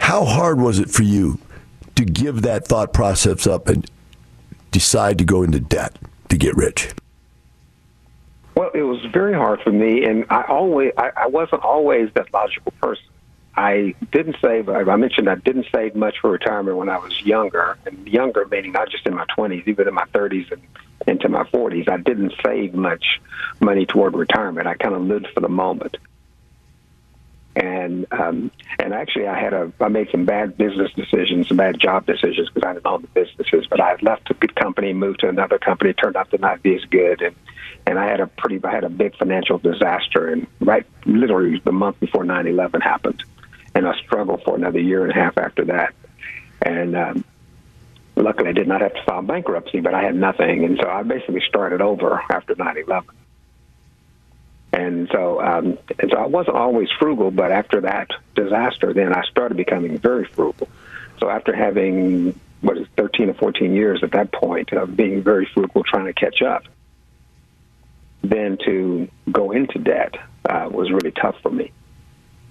How 0.05 0.27
hard 0.27 0.61
was 0.61 0.81
it 0.81 0.91
for 0.91 1.03
you 1.03 1.39
to 1.95 2.05
give 2.05 2.43
that 2.43 2.69
thought 2.69 2.93
process 2.93 3.47
up 3.47 3.69
and 3.69 3.91
decide 4.71 5.17
to 5.17 5.25
go 5.25 5.43
into 5.43 5.61
debt 5.61 5.97
to 6.29 6.37
get 6.37 6.55
rich? 6.55 6.93
Well, 8.55 8.71
it 8.75 8.83
was 8.83 9.03
very 9.07 9.33
hard 9.33 9.63
for 9.63 9.73
me, 9.73 10.05
and 10.05 10.27
I 10.29 10.43
always 10.43 10.93
I, 10.99 11.11
I 11.17 11.27
wasn't 11.29 11.63
always 11.63 12.11
that 12.17 12.31
logical 12.35 12.73
person. 12.83 13.07
I 13.57 13.95
didn't 14.13 14.37
save. 14.43 14.69
I 14.69 14.95
mentioned 14.97 15.27
I 15.31 15.37
didn't 15.37 15.69
save 15.75 15.97
much 15.97 16.19
for 16.21 16.31
retirement 16.31 16.77
when 16.77 16.91
I 16.91 16.99
was 16.99 17.23
younger, 17.23 17.79
and 17.87 18.07
younger 18.07 18.47
meaning 18.51 18.73
not 18.73 18.91
just 18.91 19.07
in 19.07 19.15
my 19.15 19.25
twenties, 19.35 19.63
even 19.67 19.89
in 19.89 19.95
my 19.95 20.05
thirties 20.13 20.49
and 20.53 20.61
into 21.07 21.31
my 21.31 21.45
forties. 21.45 21.87
I 21.89 21.97
didn't 21.97 22.35
save 22.45 22.75
much 22.75 23.23
money 23.59 23.87
toward 23.87 24.13
retirement. 24.13 24.67
I 24.67 24.75
kind 24.75 24.95
of 24.95 25.01
lived 25.01 25.29
for 25.33 25.41
the 25.41 25.49
moment. 25.49 25.97
And 27.57 28.07
um, 28.11 28.51
and 28.81 28.93
actually, 28.93 29.29
I 29.29 29.39
had 29.39 29.53
a 29.53 29.73
I 29.81 29.87
made 29.87 30.11
some 30.11 30.25
bad 30.25 30.57
business 30.59 30.93
decisions, 30.95 31.49
some 31.49 31.57
bad 31.57 31.79
job 31.79 32.05
decisions 32.05 32.51
because 32.51 32.69
I 32.69 32.73
didn't 32.73 32.87
own 32.87 33.03
the 33.03 33.09
businesses. 33.09 33.69
But 33.69 33.81
I 33.81 33.91
had 33.91 34.03
left 34.03 34.29
a 34.31 34.35
good 34.35 34.57
company, 34.57 34.93
moved 34.93 35.21
to 35.21 35.29
another 35.29 35.59
company. 35.59 35.93
Turned 35.93 36.17
out 36.17 36.31
to 36.33 36.39
not 36.39 36.65
be 36.65 36.75
as 36.75 36.85
good, 36.87 37.23
and 37.23 37.37
and 37.87 37.97
I 37.97 38.07
had 38.07 38.19
a 38.19 38.27
pretty 38.27 38.61
I 38.65 38.73
had 38.73 38.83
a 38.83 38.89
big 38.89 39.17
financial 39.17 39.59
disaster. 39.59 40.29
And 40.29 40.49
right, 40.59 40.85
literally 41.07 41.61
the 41.65 41.71
month 41.71 42.01
before 42.01 42.25
nine 42.25 42.49
eleven 42.49 42.81
happened, 42.81 43.23
and 43.73 43.87
I 43.87 43.97
struggled 44.01 44.43
for 44.43 44.57
another 44.57 44.81
year 44.81 45.05
and 45.05 45.13
a 45.13 45.15
half 45.15 45.39
after 45.39 45.65
that. 45.67 45.95
And 46.61 46.97
um, 46.97 47.25
luckily, 48.17 48.49
I 48.49 48.53
did 48.53 48.67
not 48.67 48.81
have 48.81 48.95
to 48.95 49.05
file 49.05 49.23
bankruptcy, 49.23 49.79
but 49.79 49.95
I 49.95 50.03
had 50.03 50.17
nothing, 50.17 50.65
and 50.65 50.77
so 50.83 50.89
I 50.89 51.05
basically 51.05 51.43
started 51.49 51.81
over 51.81 52.21
after 52.31 52.57
nine 52.57 52.79
eleven. 52.79 53.15
And 54.75 55.09
so, 55.13 55.41
um, 55.41 55.79
and 56.01 56.11
so 56.11 56.17
I 56.17 56.27
wasn't 56.27 56.57
always 56.57 56.89
frugal, 56.99 57.31
but 57.31 57.53
after 57.53 57.83
that 57.83 58.11
disaster, 58.35 58.93
then 58.93 59.15
I 59.15 59.23
started 59.23 59.57
becoming 59.57 59.99
very 59.99 60.25
frugal. 60.25 60.69
So 61.21 61.31
after 61.31 61.55
having 61.55 62.39
what 62.61 62.79
is 62.79 62.89
13 62.97 63.31
or 63.31 63.35
14 63.35 63.73
years 63.73 64.03
at 64.03 64.11
that 64.13 64.33
point 64.33 64.73
of 64.73 64.97
being 64.97 65.23
very 65.23 65.47
frugal, 65.55 65.85
trying 65.85 66.07
to 66.07 66.13
catch 66.13 66.43
up, 66.43 66.65
then 68.25 68.59
to 68.65 69.09
go 69.31 69.53
into 69.53 69.79
debt 69.79 70.17
uh, 70.45 70.69
was 70.69 70.91
really 70.91 71.13
tough 71.13 71.37
for 71.41 71.51
me. 71.51 71.71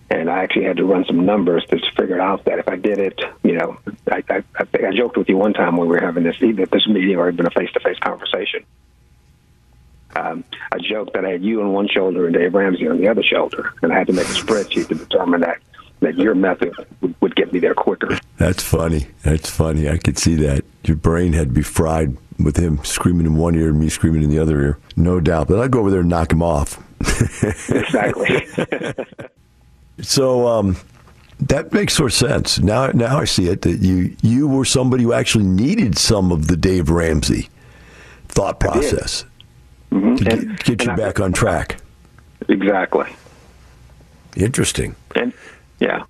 And 0.10 0.30
I 0.30 0.44
actually 0.44 0.66
had 0.66 0.78
to 0.78 0.86
run 0.86 1.04
some 1.04 1.26
numbers 1.26 1.66
to 1.66 1.80
figure 1.98 2.22
out 2.22 2.46
that 2.46 2.58
if 2.58 2.70
I 2.70 2.78
did 2.78 3.00
it, 3.00 3.20
you 3.44 3.58
know, 3.58 3.80
I, 4.10 4.24
I, 4.30 4.44
I, 4.60 4.92
joked 4.96 5.18
with 5.18 5.28
you 5.28 5.36
one 5.36 5.54
time 5.54 5.76
when 5.76 5.90
we 5.90 5.96
were 5.96 6.06
having 6.06 6.24
this 6.24 6.42
either 6.42 6.68
this 6.68 6.88
meeting 6.88 7.18
or 7.18 7.30
even 7.30 7.48
a 7.48 7.52
face-to-face 7.52 8.00
conversation 8.00 8.64
um, 10.16 10.44
I 10.72 10.78
joked 10.80 11.14
that 11.14 11.26
I 11.26 11.32
had 11.32 11.44
you 11.44 11.62
on 11.62 11.74
one 11.74 11.88
shoulder 11.88 12.26
and 12.26 12.36
Dave 12.36 12.54
Ramsey 12.54 12.88
on 12.88 13.00
the 13.00 13.08
other 13.08 13.24
shoulder, 13.24 13.74
and 13.82 13.92
I 13.92 13.98
had 13.98 14.08
to 14.08 14.14
make 14.14 14.28
a 14.28 14.32
spreadsheet 14.32 14.88
to 14.90 14.96
determine 14.96 15.42
that 15.42 15.58
that 16.04 16.18
your 16.18 16.36
method 16.36 16.74
would, 17.02 17.16
would 17.22 17.36
get 17.36 17.54
me 17.54 17.60
there 17.60 17.74
quicker. 17.74 18.20
That's 18.38 18.62
funny. 18.62 19.08
That's 19.24 19.50
funny. 19.50 19.90
I 19.90 19.98
could 19.98 20.18
see 20.18 20.36
that. 20.36 20.66
Your 20.84 20.98
brain 20.98 21.32
had 21.32 21.50
to 21.50 21.54
be 21.54 21.64
fried 21.64 22.18
with 22.40 22.58
him 22.58 22.84
screaming 22.84 23.26
in 23.26 23.36
one 23.38 23.56
ear 23.56 23.70
and 23.70 23.80
me 23.80 23.88
screaming 23.90 24.22
in 24.22 24.30
the 24.30 24.40
other 24.40 24.60
ear. 24.60 24.80
No 24.98 25.20
doubt. 25.22 25.48
But 25.48 25.60
I'd 25.60 25.72
go 25.72 25.80
over 25.80 25.90
there 25.90 26.02
and 26.02 26.10
knock 26.10 26.32
him 26.32 26.44
off. 26.44 26.78
exactly. 27.70 28.46
so 30.02 30.48
um, 30.48 30.76
that 31.40 31.72
makes 31.72 31.94
sort 31.94 32.12
of 32.12 32.18
sense. 32.18 32.60
Now, 32.60 32.88
now 32.88 33.18
I 33.18 33.26
see 33.26 33.48
it 33.48 33.62
that 33.62 33.80
you 33.80 34.16
you 34.22 34.48
were 34.48 34.66
somebody 34.66 35.04
who 35.04 35.14
actually 35.14 35.46
needed 35.46 35.98
some 35.98 36.32
of 36.32 36.48
the 36.48 36.58
Dave 36.58 36.90
Ramsey 36.90 37.50
thought 38.28 38.60
process 38.60 39.26
mm-hmm. 39.94 40.16
to 40.16 40.32
and, 40.32 40.58
get, 40.58 40.66
get 40.66 40.86
you 40.86 40.92
I, 40.92 40.96
back 40.96 41.20
on 41.20 41.34
track. 41.34 41.78
Exactly. 42.48 43.16
Interesting. 44.36 44.96
And 45.16 45.34
yeah. 45.80 46.04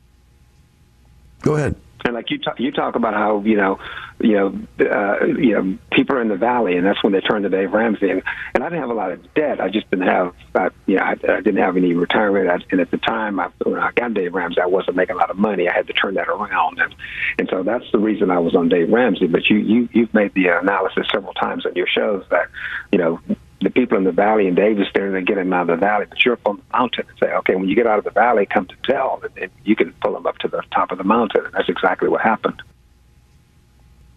Go 1.41 1.56
ahead. 1.56 1.76
And 2.06 2.15
like 2.15 2.32
you 2.32 2.38
talk, 2.38 2.60
you 2.60 2.72
talk 2.72 2.96
about 2.96 3.13
how 3.13 3.41
you 3.41 3.56
know, 3.56 3.80
you 4.19 4.34
know, 4.34 4.48
uh, 4.80 5.26
you 5.26 5.54
know, 5.54 5.78
people 5.91 6.17
are 6.17 6.22
in 6.22 6.28
the 6.28 6.36
valley, 6.36 6.76
and 6.76 6.86
that's 6.86 7.02
when 7.02 7.13
they 7.13 7.22
turn 7.22 7.43
to 7.43 7.50
Dave 7.50 7.72
Ramsey. 7.72 8.10
And 8.10 8.24
and 8.54 8.63
I 8.63 8.67
didn't 8.67 8.82
have 8.82 8.89
a 8.89 8.93
lot 8.93 9.12
of 9.12 9.34
debt. 9.34 9.62
I 9.62 9.69
just 9.69 9.89
didn't 9.89 10.08
have, 10.08 10.34
uh, 10.54 10.69
you 10.86 10.98
know, 10.98 11.04
I, 11.04 11.12
I 11.12 11.41
didn't 11.41 11.58
have 11.58 11.78
any 11.78 11.93
retirement. 11.93 12.50
I, 12.50 12.60
and 12.72 12.82
at 12.82 12.91
the 12.91 12.98
time, 12.98 13.39
I, 13.39 13.50
when 13.65 13.80
I 13.80 13.91
got 13.93 14.13
Dave 14.13 14.34
Ramsey, 14.34 14.60
I 14.60 14.65
wasn't 14.65 14.98
making 14.98 15.15
a 15.15 15.19
lot 15.19 15.30
of 15.30 15.38
money. 15.38 15.69
I 15.69 15.74
had 15.74 15.88
to 15.88 15.93
turn 15.93 16.15
that 16.15 16.28
around, 16.28 16.80
and 16.80 16.93
and 17.39 17.48
so 17.50 17.63
that's 17.63 17.89
the 17.93 18.00
reason 18.00 18.32
I 18.32 18.39
was 18.39 18.54
on 18.54 18.67
Dave 18.67 18.89
Ramsey. 18.89 19.28
But 19.28 19.50
you 19.50 19.58
you 19.58 19.89
you've 19.93 20.13
made 20.13 20.34
the 20.34 20.48
analysis 20.48 21.08
several 21.10 21.34
times 21.34 21.65
on 21.65 21.74
your 21.76 21.88
shows 21.88 22.26
that, 22.32 22.50
you 22.91 22.98
know, 22.98 23.22
the 23.63 23.69
people 23.69 23.97
in 23.97 24.04
the 24.04 24.12
valley 24.12 24.47
and 24.47 24.56
Dave's 24.56 24.88
there 24.93 25.12
they 25.12 25.21
get 25.21 25.36
them 25.36 25.54
out 25.54 25.69
of 25.69 25.80
the 25.80 25.86
valley, 25.86 26.06
but 26.08 26.23
you're 26.23 26.36
up 26.36 26.47
on 26.47 26.58
the 26.58 26.78
mountain 26.78 27.06
and 27.08 27.17
say, 27.19 27.34
okay, 27.34 27.56
when 27.56 27.67
you 27.67 27.76
get 27.76 27.88
out 27.88 27.97
of 27.97 28.04
the 28.04 28.12
valley, 28.12 28.45
come 28.45 28.67
to 28.67 28.76
tell, 28.84 29.21
and 29.23 29.34
then 29.36 29.49
you 29.63 29.76
can 29.76 29.93
pull 30.02 30.13
them 30.13 30.26
up 30.26 30.38
to 30.39 30.47
the 30.47 30.62
top 30.71 30.91
of 30.91 30.97
the 30.97 31.04
mountain. 31.04 31.45
And 31.45 31.54
that's 31.54 31.69
exactly 31.69 32.10
what 32.10 32.21
happened. 32.21 32.62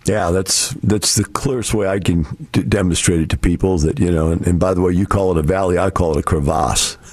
Yeah, 0.06 0.30
that's 0.30 0.70
that's 0.84 1.16
the 1.16 1.24
clearest 1.24 1.74
way 1.74 1.88
I 1.88 1.98
can 1.98 2.48
d- 2.52 2.62
demonstrate 2.62 3.20
it 3.20 3.30
to 3.30 3.36
people. 3.36 3.76
That 3.78 3.98
you 3.98 4.12
know, 4.12 4.30
and, 4.30 4.46
and, 4.46 4.60
by 4.60 4.72
the 4.72 4.80
way, 4.80 4.92
you 4.92 5.04
call 5.04 5.32
it 5.32 5.38
a 5.38 5.42
valley, 5.42 5.78
I 5.78 5.90
call 5.90 6.16
it 6.16 6.20
a 6.20 6.22
crevasse. 6.22 6.96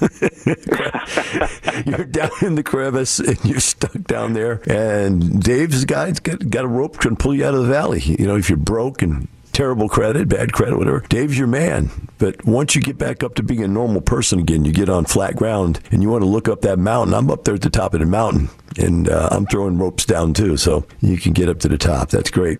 you're 1.86 2.04
down 2.04 2.30
in 2.42 2.54
the 2.54 2.62
crevice 2.62 3.18
and 3.18 3.44
you're 3.44 3.58
stuck 3.58 4.00
down 4.04 4.34
there. 4.34 4.60
And 4.70 5.42
Dave's 5.42 5.84
guy's 5.84 6.20
got 6.20 6.48
got 6.48 6.64
a 6.64 6.68
rope 6.68 6.98
can 7.00 7.16
pull 7.16 7.34
you 7.34 7.44
out 7.44 7.54
of 7.54 7.62
the 7.62 7.68
valley. 7.68 8.00
You 8.00 8.28
know, 8.28 8.36
if 8.36 8.48
you're 8.48 8.58
broke 8.58 9.02
and 9.02 9.26
terrible 9.54 9.88
credit, 9.88 10.28
bad 10.28 10.52
credit, 10.52 10.76
whatever. 10.76 11.00
Dave's 11.08 11.38
your 11.38 11.46
man. 11.46 11.90
But 12.18 12.44
once 12.44 12.74
you 12.74 12.82
get 12.82 12.98
back 12.98 13.22
up 13.22 13.36
to 13.36 13.42
being 13.42 13.62
a 13.62 13.68
normal 13.68 14.00
person 14.00 14.38
again, 14.38 14.64
you 14.64 14.72
get 14.72 14.88
on 14.88 15.04
flat 15.04 15.36
ground 15.36 15.80
and 15.90 16.02
you 16.02 16.10
want 16.10 16.22
to 16.22 16.28
look 16.28 16.48
up 16.48 16.60
that 16.62 16.78
mountain. 16.78 17.14
I'm 17.14 17.30
up 17.30 17.44
there 17.44 17.54
at 17.54 17.62
the 17.62 17.70
top 17.70 17.94
of 17.94 18.00
the 18.00 18.06
mountain 18.06 18.50
and 18.76 19.08
uh, 19.08 19.28
I'm 19.30 19.46
throwing 19.46 19.78
ropes 19.78 20.04
down 20.04 20.34
too. 20.34 20.56
So 20.56 20.86
you 21.00 21.16
can 21.16 21.32
get 21.32 21.48
up 21.48 21.60
to 21.60 21.68
the 21.68 21.78
top. 21.78 22.10
That's 22.10 22.30
great. 22.30 22.58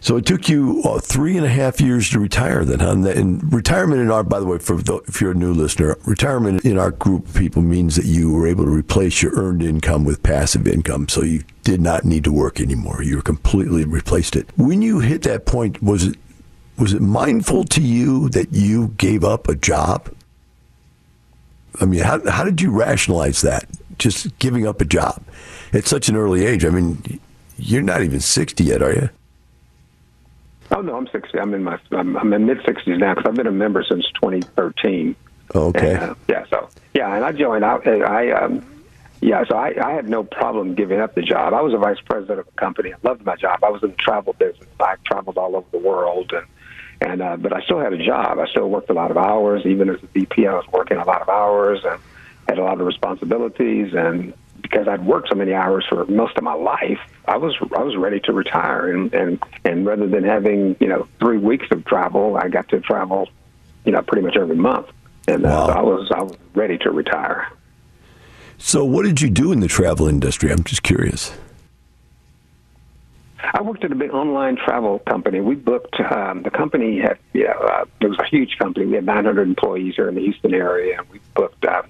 So 0.00 0.16
it 0.16 0.26
took 0.26 0.48
you 0.48 0.80
uh, 0.84 1.00
three 1.00 1.36
and 1.36 1.44
a 1.44 1.48
half 1.48 1.80
years 1.80 2.08
to 2.10 2.20
retire 2.20 2.64
then, 2.64 2.78
huh? 2.78 2.92
And 3.08 3.52
retirement 3.52 4.00
in 4.00 4.12
our, 4.12 4.22
by 4.22 4.38
the 4.38 4.46
way, 4.46 4.58
for 4.58 4.76
the, 4.76 4.98
if 5.08 5.20
you're 5.20 5.32
a 5.32 5.34
new 5.34 5.52
listener, 5.52 5.96
retirement 6.04 6.64
in 6.64 6.78
our 6.78 6.92
group 6.92 7.26
of 7.26 7.34
people 7.34 7.62
means 7.62 7.96
that 7.96 8.04
you 8.04 8.32
were 8.32 8.46
able 8.46 8.64
to 8.64 8.70
replace 8.70 9.20
your 9.22 9.32
earned 9.34 9.60
income 9.60 10.04
with 10.04 10.22
passive 10.22 10.68
income. 10.68 11.08
So 11.08 11.24
you 11.24 11.42
did 11.64 11.80
not 11.80 12.04
need 12.04 12.22
to 12.24 12.32
work 12.32 12.60
anymore. 12.60 13.02
You 13.02 13.20
completely 13.22 13.84
replaced 13.84 14.36
it. 14.36 14.48
When 14.56 14.82
you 14.82 15.00
hit 15.00 15.22
that 15.22 15.46
point, 15.46 15.82
was 15.82 16.04
it 16.04 16.16
was 16.78 16.92
it 16.92 17.02
mindful 17.02 17.64
to 17.64 17.80
you 17.80 18.28
that 18.28 18.52
you 18.52 18.94
gave 18.98 19.24
up 19.24 19.48
a 19.48 19.56
job? 19.56 20.14
I 21.80 21.86
mean, 21.86 22.00
how 22.00 22.24
how 22.30 22.44
did 22.44 22.60
you 22.60 22.70
rationalize 22.70 23.40
that? 23.42 23.68
Just 23.98 24.38
giving 24.38 24.64
up 24.64 24.80
a 24.80 24.84
job 24.84 25.24
at 25.72 25.86
such 25.86 26.08
an 26.08 26.14
early 26.14 26.46
age. 26.46 26.64
I 26.64 26.70
mean, 26.70 27.18
you're 27.56 27.82
not 27.82 28.02
even 28.02 28.20
sixty 28.20 28.62
yet, 28.62 28.80
are 28.80 28.92
you? 28.92 29.10
Oh 30.70 30.80
no, 30.80 30.96
I'm 30.96 31.06
60. 31.08 31.38
I'm 31.38 31.54
in 31.54 31.64
my 31.64 31.78
I'm, 31.92 32.16
I'm 32.16 32.32
in 32.32 32.46
mid 32.46 32.58
60s 32.58 32.98
now 32.98 33.14
because 33.14 33.28
I've 33.28 33.36
been 33.36 33.46
a 33.46 33.52
member 33.52 33.82
since 33.82 34.04
2013. 34.14 35.16
okay. 35.54 35.94
And, 35.94 36.02
uh, 36.02 36.14
yeah. 36.28 36.44
So 36.50 36.68
yeah, 36.94 37.14
and 37.14 37.24
I 37.24 37.32
joined 37.32 37.64
out. 37.64 37.86
I 37.86 38.32
um, 38.32 38.64
yeah. 39.20 39.44
So 39.48 39.56
I, 39.56 39.74
I 39.82 39.92
had 39.92 40.08
no 40.08 40.24
problem 40.24 40.74
giving 40.74 41.00
up 41.00 41.14
the 41.14 41.22
job. 41.22 41.54
I 41.54 41.62
was 41.62 41.72
a 41.72 41.78
vice 41.78 42.00
president 42.04 42.40
of 42.40 42.48
a 42.48 42.52
company. 42.52 42.92
I 42.92 42.96
loved 43.02 43.24
my 43.24 43.36
job. 43.36 43.64
I 43.64 43.70
was 43.70 43.82
in 43.82 43.90
the 43.90 43.96
travel 43.96 44.34
business. 44.34 44.68
I 44.80 44.96
traveled 45.04 45.38
all 45.38 45.56
over 45.56 45.66
the 45.72 45.78
world 45.78 46.32
and. 46.32 46.46
And 47.00 47.22
uh, 47.22 47.36
but 47.36 47.52
I 47.52 47.62
still 47.62 47.78
had 47.78 47.92
a 47.92 48.04
job. 48.04 48.40
I 48.40 48.48
still 48.48 48.68
worked 48.68 48.90
a 48.90 48.92
lot 48.92 49.12
of 49.12 49.16
hours. 49.16 49.64
Even 49.64 49.88
as 49.88 50.02
a 50.02 50.06
VP, 50.08 50.48
I 50.48 50.54
was 50.54 50.66
working 50.72 50.96
a 50.96 51.04
lot 51.04 51.22
of 51.22 51.28
hours 51.28 51.78
and 51.84 52.00
had 52.48 52.58
a 52.58 52.64
lot 52.64 52.80
of 52.80 52.88
responsibilities 52.88 53.94
and 53.94 54.34
because 54.68 54.88
I'd 54.88 55.04
worked 55.04 55.28
so 55.28 55.34
many 55.34 55.52
hours 55.52 55.84
for 55.88 56.04
most 56.06 56.36
of 56.36 56.44
my 56.44 56.54
life, 56.54 57.00
I 57.26 57.36
was 57.36 57.56
I 57.76 57.82
was 57.82 57.96
ready 57.96 58.20
to 58.20 58.32
retire, 58.32 58.92
and 58.92 59.12
and 59.14 59.42
and 59.64 59.86
rather 59.86 60.06
than 60.06 60.24
having 60.24 60.76
you 60.80 60.88
know 60.88 61.08
three 61.18 61.38
weeks 61.38 61.66
of 61.70 61.84
travel, 61.84 62.36
I 62.36 62.48
got 62.48 62.68
to 62.70 62.80
travel, 62.80 63.28
you 63.84 63.92
know, 63.92 64.02
pretty 64.02 64.22
much 64.22 64.36
every 64.36 64.56
month, 64.56 64.88
and 65.26 65.46
uh, 65.46 65.66
so 65.66 65.72
I 65.72 65.82
was 65.82 66.10
I 66.10 66.22
was 66.22 66.36
ready 66.54 66.78
to 66.78 66.90
retire. 66.90 67.48
So, 68.58 68.84
what 68.84 69.04
did 69.04 69.20
you 69.20 69.30
do 69.30 69.52
in 69.52 69.60
the 69.60 69.68
travel 69.68 70.08
industry? 70.08 70.50
I'm 70.50 70.64
just 70.64 70.82
curious. 70.82 71.32
I 73.40 73.62
worked 73.62 73.84
at 73.84 73.92
a 73.92 73.94
big 73.94 74.10
online 74.10 74.56
travel 74.56 74.98
company. 74.98 75.40
We 75.40 75.54
booked 75.54 75.98
um, 76.00 76.42
the 76.42 76.50
company 76.50 76.98
had 76.98 77.18
you 77.32 77.44
know 77.44 77.52
uh, 77.52 77.84
it 78.00 78.08
was 78.08 78.18
a 78.18 78.26
huge 78.26 78.58
company. 78.58 78.86
We 78.86 78.94
had 78.94 79.06
900 79.06 79.46
employees 79.46 79.94
here 79.94 80.08
in 80.08 80.14
the 80.14 80.22
Houston 80.22 80.54
area, 80.54 80.98
and 80.98 81.08
we 81.08 81.20
booked. 81.34 81.64
Uh, 81.64 81.82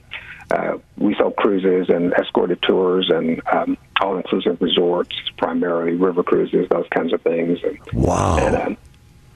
uh, 0.50 0.78
we 0.96 1.14
sell 1.16 1.30
cruises 1.30 1.88
and 1.88 2.12
escorted 2.14 2.60
tours 2.62 3.10
and 3.10 3.40
um, 3.52 3.76
all-inclusive 4.00 4.60
resorts, 4.60 5.14
primarily 5.36 5.92
river 5.92 6.22
cruises, 6.22 6.68
those 6.70 6.86
kinds 6.94 7.12
of 7.12 7.20
things. 7.22 7.58
And, 7.62 7.78
wow. 7.92 8.38
And, 8.38 8.56
um, 8.56 8.76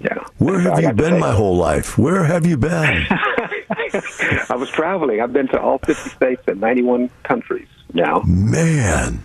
yeah. 0.01 0.25
Where 0.39 0.59
have 0.61 0.81
you 0.81 0.93
been 0.93 1.21
my 1.21 1.33
whole 1.33 1.57
life? 1.57 1.97
Where 1.97 2.25
have 2.25 2.47
you 2.47 2.57
been? 2.57 3.07
I 3.11 4.55
was 4.57 4.71
traveling. 4.71 5.21
I've 5.21 5.33
been 5.33 5.49
to 5.49 5.61
all 5.61 5.79
50 5.79 6.11
states 6.11 6.43
and 6.47 6.61
91 6.61 7.11
countries 7.23 7.69
now. 7.93 8.23
Man. 8.27 9.23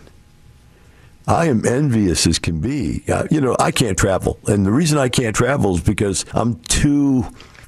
I 1.27 1.47
am 1.47 1.65
envious 1.65 2.25
as 2.25 2.39
can 2.39 2.61
be. 2.61 3.03
Uh, 3.09 3.27
you 3.29 3.41
know, 3.41 3.55
I 3.59 3.71
can't 3.71 3.97
travel. 3.97 4.39
And 4.47 4.65
the 4.65 4.71
reason 4.71 4.97
I 4.97 5.09
can't 5.09 5.35
travel 5.35 5.75
is 5.75 5.81
because 5.81 6.25
I'm 6.33 6.55
too 6.61 7.25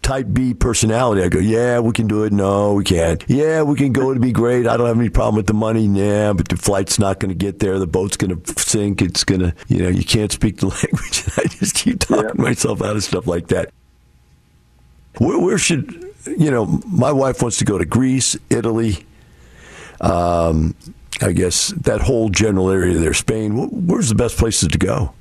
type 0.10 0.26
B 0.34 0.56
personality. 0.56 1.22
I 1.22 1.30
go, 1.30 1.38
yeah, 1.38 1.80
we 1.80 1.91
can 1.91 2.08
do 2.08 2.24
it. 2.24 2.34
No, 2.34 2.74
we 2.74 2.84
can't. 2.84 3.24
Yeah, 3.28 3.62
we 3.62 3.76
can 3.76 3.93
go. 3.93 4.10
It'd 4.10 4.19
be 4.19 4.32
great. 4.32 4.65
I 4.65 4.76
don't 4.76 4.88
have 4.88 4.98
any 4.98 5.10
problem 5.10 5.36
with 5.36 5.45
the 5.45 5.54
money. 5.54 5.86
Yeah, 5.86 6.34
but 6.34 6.48
the 6.48 6.58
flight's 6.58 6.98
not 6.98 7.19
going 7.19 7.30
to 7.30 7.36
get 7.36 7.60
there. 7.60 7.78
The 7.78 7.86
boat's 7.86 8.17
going 8.17 8.36
to 8.36 8.60
sink. 8.60 9.04
It's 9.04 9.24
going 9.24 9.41
to, 9.41 9.54
you 9.67 9.84
know, 9.84 9.89
you 9.89 10.04
can't 10.04 10.32
speak 10.32 10.58
the 10.58 10.65
language. 10.82 11.24
I 11.38 11.43
just 11.43 11.76
keep 11.76 12.00
talking 12.00 12.32
yeah. 12.36 12.41
myself 12.41 12.82
out 12.82 12.95
of 12.95 13.04
stuff 13.04 13.28
like 13.28 13.50
that. 13.50 13.72
Where, 15.19 15.38
where, 15.38 15.60
should, 15.60 16.12
you 16.26 16.50
know, 16.50 16.65
my 16.88 17.12
wife 17.12 17.43
wants 17.43 17.58
to 17.60 17.65
go 17.65 17.78
to 17.78 17.86
Greece, 17.86 18.36
Italy. 18.50 19.06
Um, 20.02 20.74
I 21.22 21.34
guess 21.34 21.67
that 21.67 22.02
whole 22.02 22.30
general 22.30 22.72
area 22.72 22.98
there, 22.98 23.13
Spain. 23.13 23.86
Where's 23.86 24.10
the 24.10 24.15
best 24.15 24.38
places 24.38 24.69
to 24.69 24.78
go? 24.80 25.13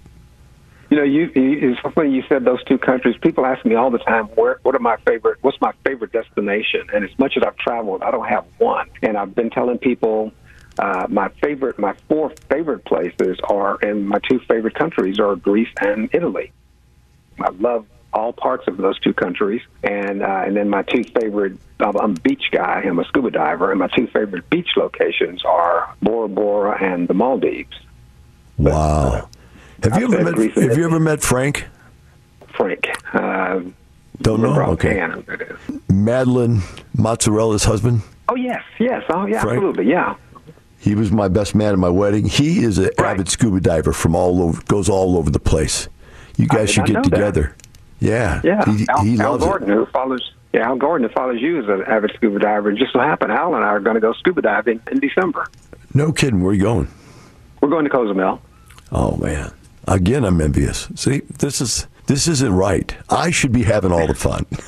You 0.91 0.97
know, 0.97 1.03
you, 1.03 1.31
it's 1.35 1.79
funny 1.95 2.15
you 2.15 2.23
said 2.29 2.45
those 2.45 2.65
two 2.65 2.79
countries. 2.79 3.17
People 3.21 3.45
ask 3.45 3.65
me 3.65 3.75
all 3.75 3.91
the 3.91 3.99
time, 3.99 4.25
where, 4.29 4.59
what 4.63 4.75
are 4.75 4.79
my 4.79 4.97
favorite, 5.07 5.39
what's 5.43 5.61
my 5.61 5.73
favorite 5.85 6.13
destination? 6.13 6.89
And 6.95 7.05
as 7.05 7.19
much 7.19 7.37
as 7.37 7.43
I've 7.43 7.59
traveled, 7.59 8.03
I 8.03 8.11
don't 8.11 8.27
have 8.27 8.47
one. 8.57 8.89
And 9.03 9.19
I've 9.19 9.35
been 9.35 9.51
telling 9.51 9.77
people 9.79 10.33
uh, 10.79 11.07
my 11.11 11.29
favorite, 11.43 11.79
my 11.79 11.95
four 12.09 12.33
favorite 12.49 12.85
places 12.85 13.39
are, 13.45 13.79
and 13.83 14.09
my 14.09 14.19
two 14.31 14.39
favorite 14.49 14.75
countries 14.75 15.19
are 15.19 15.37
Greece 15.37 15.69
and 15.81 16.09
Italy. 16.15 16.53
I 17.41 17.51
love 17.51 17.85
all 18.13 18.33
parts 18.33 18.67
of 18.67 18.79
those 18.79 18.99
two 19.01 19.13
countries, 19.13 19.61
and 19.83 20.23
uh, 20.23 20.43
and 20.47 20.57
then 20.57 20.69
my 20.69 20.83
two 20.83 21.05
favorite. 21.05 21.59
I'm 21.81 21.97
a 21.97 22.09
beach 22.09 22.51
guy. 22.51 22.83
I'm 22.87 22.99
a 22.99 23.05
scuba 23.05 23.31
diver, 23.31 23.71
and 23.71 23.79
my 23.79 23.89
two 23.89 24.07
favorite 24.07 24.49
beach 24.51 24.71
locations 24.77 25.45
are 25.45 25.95
Bora 26.03 26.29
Bora 26.29 26.83
and 26.83 27.07
the 27.07 27.15
Maldives. 27.15 27.77
Wow. 28.57 28.73
Uh, 28.73 29.27
have 29.83 29.99
you 29.99 30.13
ever 30.13 30.33
met? 30.33 30.53
Have 30.55 30.77
you 30.77 30.85
ever 30.85 31.01
met 31.01 31.23
Frank? 31.23 31.67
Frank. 32.55 32.89
Uh, 33.13 33.61
Don't 34.21 34.41
know. 34.43 34.61
Okay. 34.73 35.01
Madeline 35.89 36.61
Mozzarella's 36.97 37.65
husband. 37.65 38.03
Oh 38.29 38.35
yes, 38.35 38.63
yes. 38.79 39.05
Oh 39.09 39.27
yeah, 39.27 39.41
Frank? 39.41 39.57
absolutely. 39.59 39.89
Yeah. 39.89 40.17
He 40.81 40.95
was 40.95 41.11
my 41.11 41.29
best 41.29 41.55
man 41.55 41.73
at 41.73 41.79
my 41.79 41.89
wedding. 41.89 42.27
He 42.27 42.63
is 42.63 42.79
an 42.79 42.91
right. 42.99 43.13
avid 43.13 43.29
scuba 43.29 43.61
diver 43.61 43.93
from 43.93 44.15
all 44.15 44.43
over, 44.43 44.63
goes 44.63 44.89
all 44.89 45.17
over 45.17 45.31
the 45.31 45.41
place. 45.41 45.89
You 46.37 46.47
guys 46.47 46.71
should 46.71 46.87
get 46.87 47.03
together. 47.03 47.55
That. 47.57 47.69
Yeah, 48.01 48.41
yeah. 48.45 48.65
He, 48.65 48.87
Al, 48.89 49.05
he 49.05 49.21
Al 49.21 49.39
Gordon, 49.39 49.71
it. 49.71 49.75
who 49.75 49.87
follows, 49.87 50.33
yeah, 50.53 50.69
Al 50.69 50.77
Gordon, 50.77 51.09
who 51.09 51.13
follows 51.13 51.41
you, 51.41 51.61
is 51.61 51.69
an 51.69 51.83
avid 51.89 52.13
scuba 52.15 52.39
diver. 52.39 52.69
And 52.69 52.79
just 52.79 52.93
so 52.93 53.01
happened, 53.01 53.33
Al 53.33 53.57
and 53.57 53.65
I 53.65 53.69
are 53.69 53.81
going 53.81 53.95
to 53.95 54.01
go 54.01 54.13
scuba 54.13 54.41
diving 54.41 54.81
in 54.91 55.01
December. 55.01 55.49
No 55.95 56.13
kidding. 56.13 56.43
Where 56.43 56.53
are 56.53 56.55
you 56.55 56.63
going? 56.63 56.89
We're 57.61 57.71
going 57.71 57.85
to 57.85 57.91
Cozumel. 57.91 58.41
Oh 58.93 59.17
man, 59.17 59.53
Again, 59.89 60.25
I'm 60.25 60.41
envious. 60.41 60.89
See, 60.97 61.23
this 61.39 61.63
is 61.63 61.87
this 62.07 62.29
isn't 62.29 62.53
right. 62.53 62.95
I 63.09 63.31
should 63.31 63.53
be 63.53 63.63
having 63.63 63.91
all 63.91 64.07
the 64.07 64.15
fun. 64.15 64.45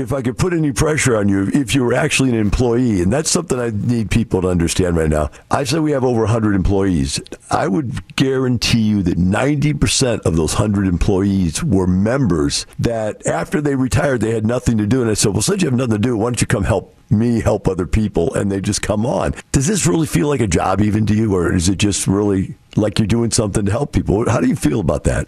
if 0.00 0.12
I 0.12 0.22
could 0.22 0.36
put 0.36 0.52
any 0.52 0.72
pressure 0.72 1.16
on 1.16 1.28
you, 1.28 1.48
if 1.54 1.74
you 1.74 1.84
were 1.84 1.94
actually 1.94 2.30
an 2.30 2.36
employee, 2.36 3.00
and 3.00 3.12
that's 3.12 3.30
something 3.30 3.60
I 3.60 3.70
need 3.70 4.10
people 4.10 4.42
to 4.42 4.48
understand 4.48 4.96
right 4.96 5.08
now. 5.08 5.30
I 5.52 5.62
said 5.62 5.80
we 5.80 5.92
have 5.92 6.04
over 6.04 6.22
100 6.22 6.54
employees. 6.54 7.20
I 7.50 7.68
would 7.68 8.16
guarantee 8.16 8.82
you 8.82 9.02
that 9.02 9.18
90% 9.18 10.26
of 10.26 10.36
those 10.36 10.54
100 10.54 10.88
employees 10.88 11.62
were 11.62 11.86
members 11.86 12.66
that 12.78 13.24
after 13.26 13.60
they 13.60 13.76
retired, 13.76 14.20
they 14.20 14.32
had 14.32 14.46
nothing 14.46 14.78
to 14.78 14.86
do. 14.86 15.02
And 15.02 15.10
I 15.10 15.14
said, 15.14 15.32
well, 15.32 15.42
since 15.42 15.62
you 15.62 15.68
have 15.68 15.78
nothing 15.78 15.94
to 15.94 15.98
do, 15.98 16.16
why 16.16 16.24
don't 16.24 16.40
you 16.40 16.46
come 16.46 16.64
help 16.64 16.96
me 17.10 17.40
help 17.40 17.68
other 17.68 17.86
people 17.86 18.32
and 18.34 18.50
they 18.50 18.60
just 18.60 18.82
come 18.82 19.04
on. 19.04 19.34
Does 19.52 19.66
this 19.66 19.86
really 19.86 20.06
feel 20.06 20.28
like 20.28 20.40
a 20.40 20.46
job 20.46 20.80
even 20.80 21.06
to 21.06 21.14
you, 21.14 21.34
or 21.34 21.54
is 21.54 21.68
it 21.68 21.78
just 21.78 22.06
really 22.06 22.54
like 22.76 22.98
you're 22.98 23.06
doing 23.06 23.30
something 23.30 23.64
to 23.64 23.70
help 23.70 23.92
people? 23.92 24.28
How 24.28 24.40
do 24.40 24.48
you 24.48 24.56
feel 24.56 24.80
about 24.80 25.04
that? 25.04 25.26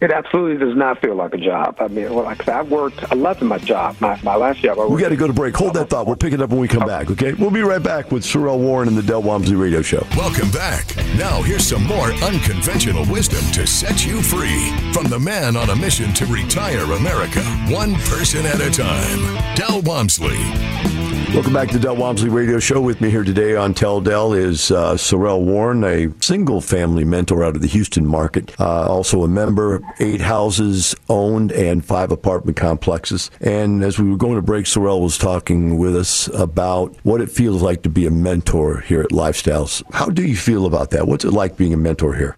It 0.00 0.10
absolutely 0.10 0.64
does 0.64 0.74
not 0.74 0.98
feel 1.02 1.14
like 1.14 1.34
a 1.34 1.38
job. 1.38 1.76
I 1.78 1.88
mean, 1.88 2.14
well, 2.14 2.24
like 2.24 2.40
I 2.40 2.44
said, 2.44 2.54
I've 2.54 2.70
worked, 2.70 3.12
I 3.12 3.14
love 3.14 3.42
my 3.42 3.58
job. 3.58 3.96
My, 4.00 4.18
my 4.22 4.34
last 4.34 4.60
job, 4.60 4.78
I 4.78 4.86
We 4.86 4.98
got 4.98 5.10
to 5.10 5.16
go 5.16 5.26
to 5.26 5.32
break. 5.32 5.54
Hold 5.56 5.74
that 5.74 5.90
thought. 5.90 6.06
We'll 6.06 6.16
pick 6.16 6.32
it 6.32 6.40
up 6.40 6.48
when 6.48 6.58
we 6.58 6.68
come 6.68 6.86
back, 6.86 7.10
okay? 7.10 7.34
We'll 7.34 7.50
be 7.50 7.60
right 7.60 7.82
back 7.82 8.10
with 8.10 8.22
Sorrell 8.22 8.58
Warren 8.58 8.88
and 8.88 8.96
the 8.96 9.02
Del 9.02 9.22
Walmsley 9.22 9.56
Radio 9.56 9.82
Show. 9.82 10.06
Welcome 10.16 10.50
back. 10.52 10.96
Now, 11.18 11.42
here's 11.42 11.66
some 11.66 11.84
more 11.84 12.12
unconventional 12.24 13.04
wisdom 13.12 13.44
to 13.52 13.66
set 13.66 14.06
you 14.06 14.22
free 14.22 14.70
from 14.94 15.04
the 15.08 15.18
man 15.18 15.54
on 15.54 15.68
a 15.68 15.76
mission 15.76 16.14
to 16.14 16.26
retire 16.26 16.80
America, 16.92 17.42
one 17.68 17.94
person 18.06 18.46
at 18.46 18.60
a 18.60 18.70
time, 18.70 19.54
Del 19.54 19.82
Walmsley. 19.82 20.99
Welcome 21.32 21.52
back 21.52 21.68
to 21.68 21.78
Del 21.78 21.94
Walmsley 21.94 22.28
Radio 22.28 22.58
Show. 22.58 22.80
With 22.80 23.00
me 23.00 23.08
here 23.08 23.22
today 23.22 23.54
on 23.54 23.72
Tell 23.72 24.00
Del 24.00 24.32
is 24.32 24.72
uh, 24.72 24.94
Sorrell 24.94 25.40
Warren, 25.40 25.84
a 25.84 26.12
single 26.20 26.60
family 26.60 27.04
mentor 27.04 27.44
out 27.44 27.54
of 27.54 27.62
the 27.62 27.68
Houston 27.68 28.04
market, 28.04 28.52
uh, 28.60 28.88
also 28.88 29.22
a 29.22 29.28
member, 29.28 29.80
eight 30.00 30.20
houses 30.20 30.96
owned 31.08 31.52
and 31.52 31.84
five 31.84 32.10
apartment 32.10 32.56
complexes. 32.56 33.30
And 33.40 33.84
as 33.84 33.96
we 33.96 34.10
were 34.10 34.16
going 34.16 34.36
to 34.36 34.42
break, 34.42 34.64
Sorrell 34.64 35.00
was 35.00 35.16
talking 35.16 35.78
with 35.78 35.94
us 35.94 36.26
about 36.34 36.96
what 37.04 37.20
it 37.20 37.30
feels 37.30 37.62
like 37.62 37.82
to 37.84 37.88
be 37.88 38.06
a 38.06 38.10
mentor 38.10 38.80
here 38.80 39.00
at 39.00 39.10
Lifestyles. 39.10 39.84
How 39.94 40.06
do 40.06 40.26
you 40.26 40.36
feel 40.36 40.66
about 40.66 40.90
that? 40.90 41.06
What's 41.06 41.24
it 41.24 41.32
like 41.32 41.56
being 41.56 41.72
a 41.72 41.78
mentor 41.78 42.16
here? 42.16 42.36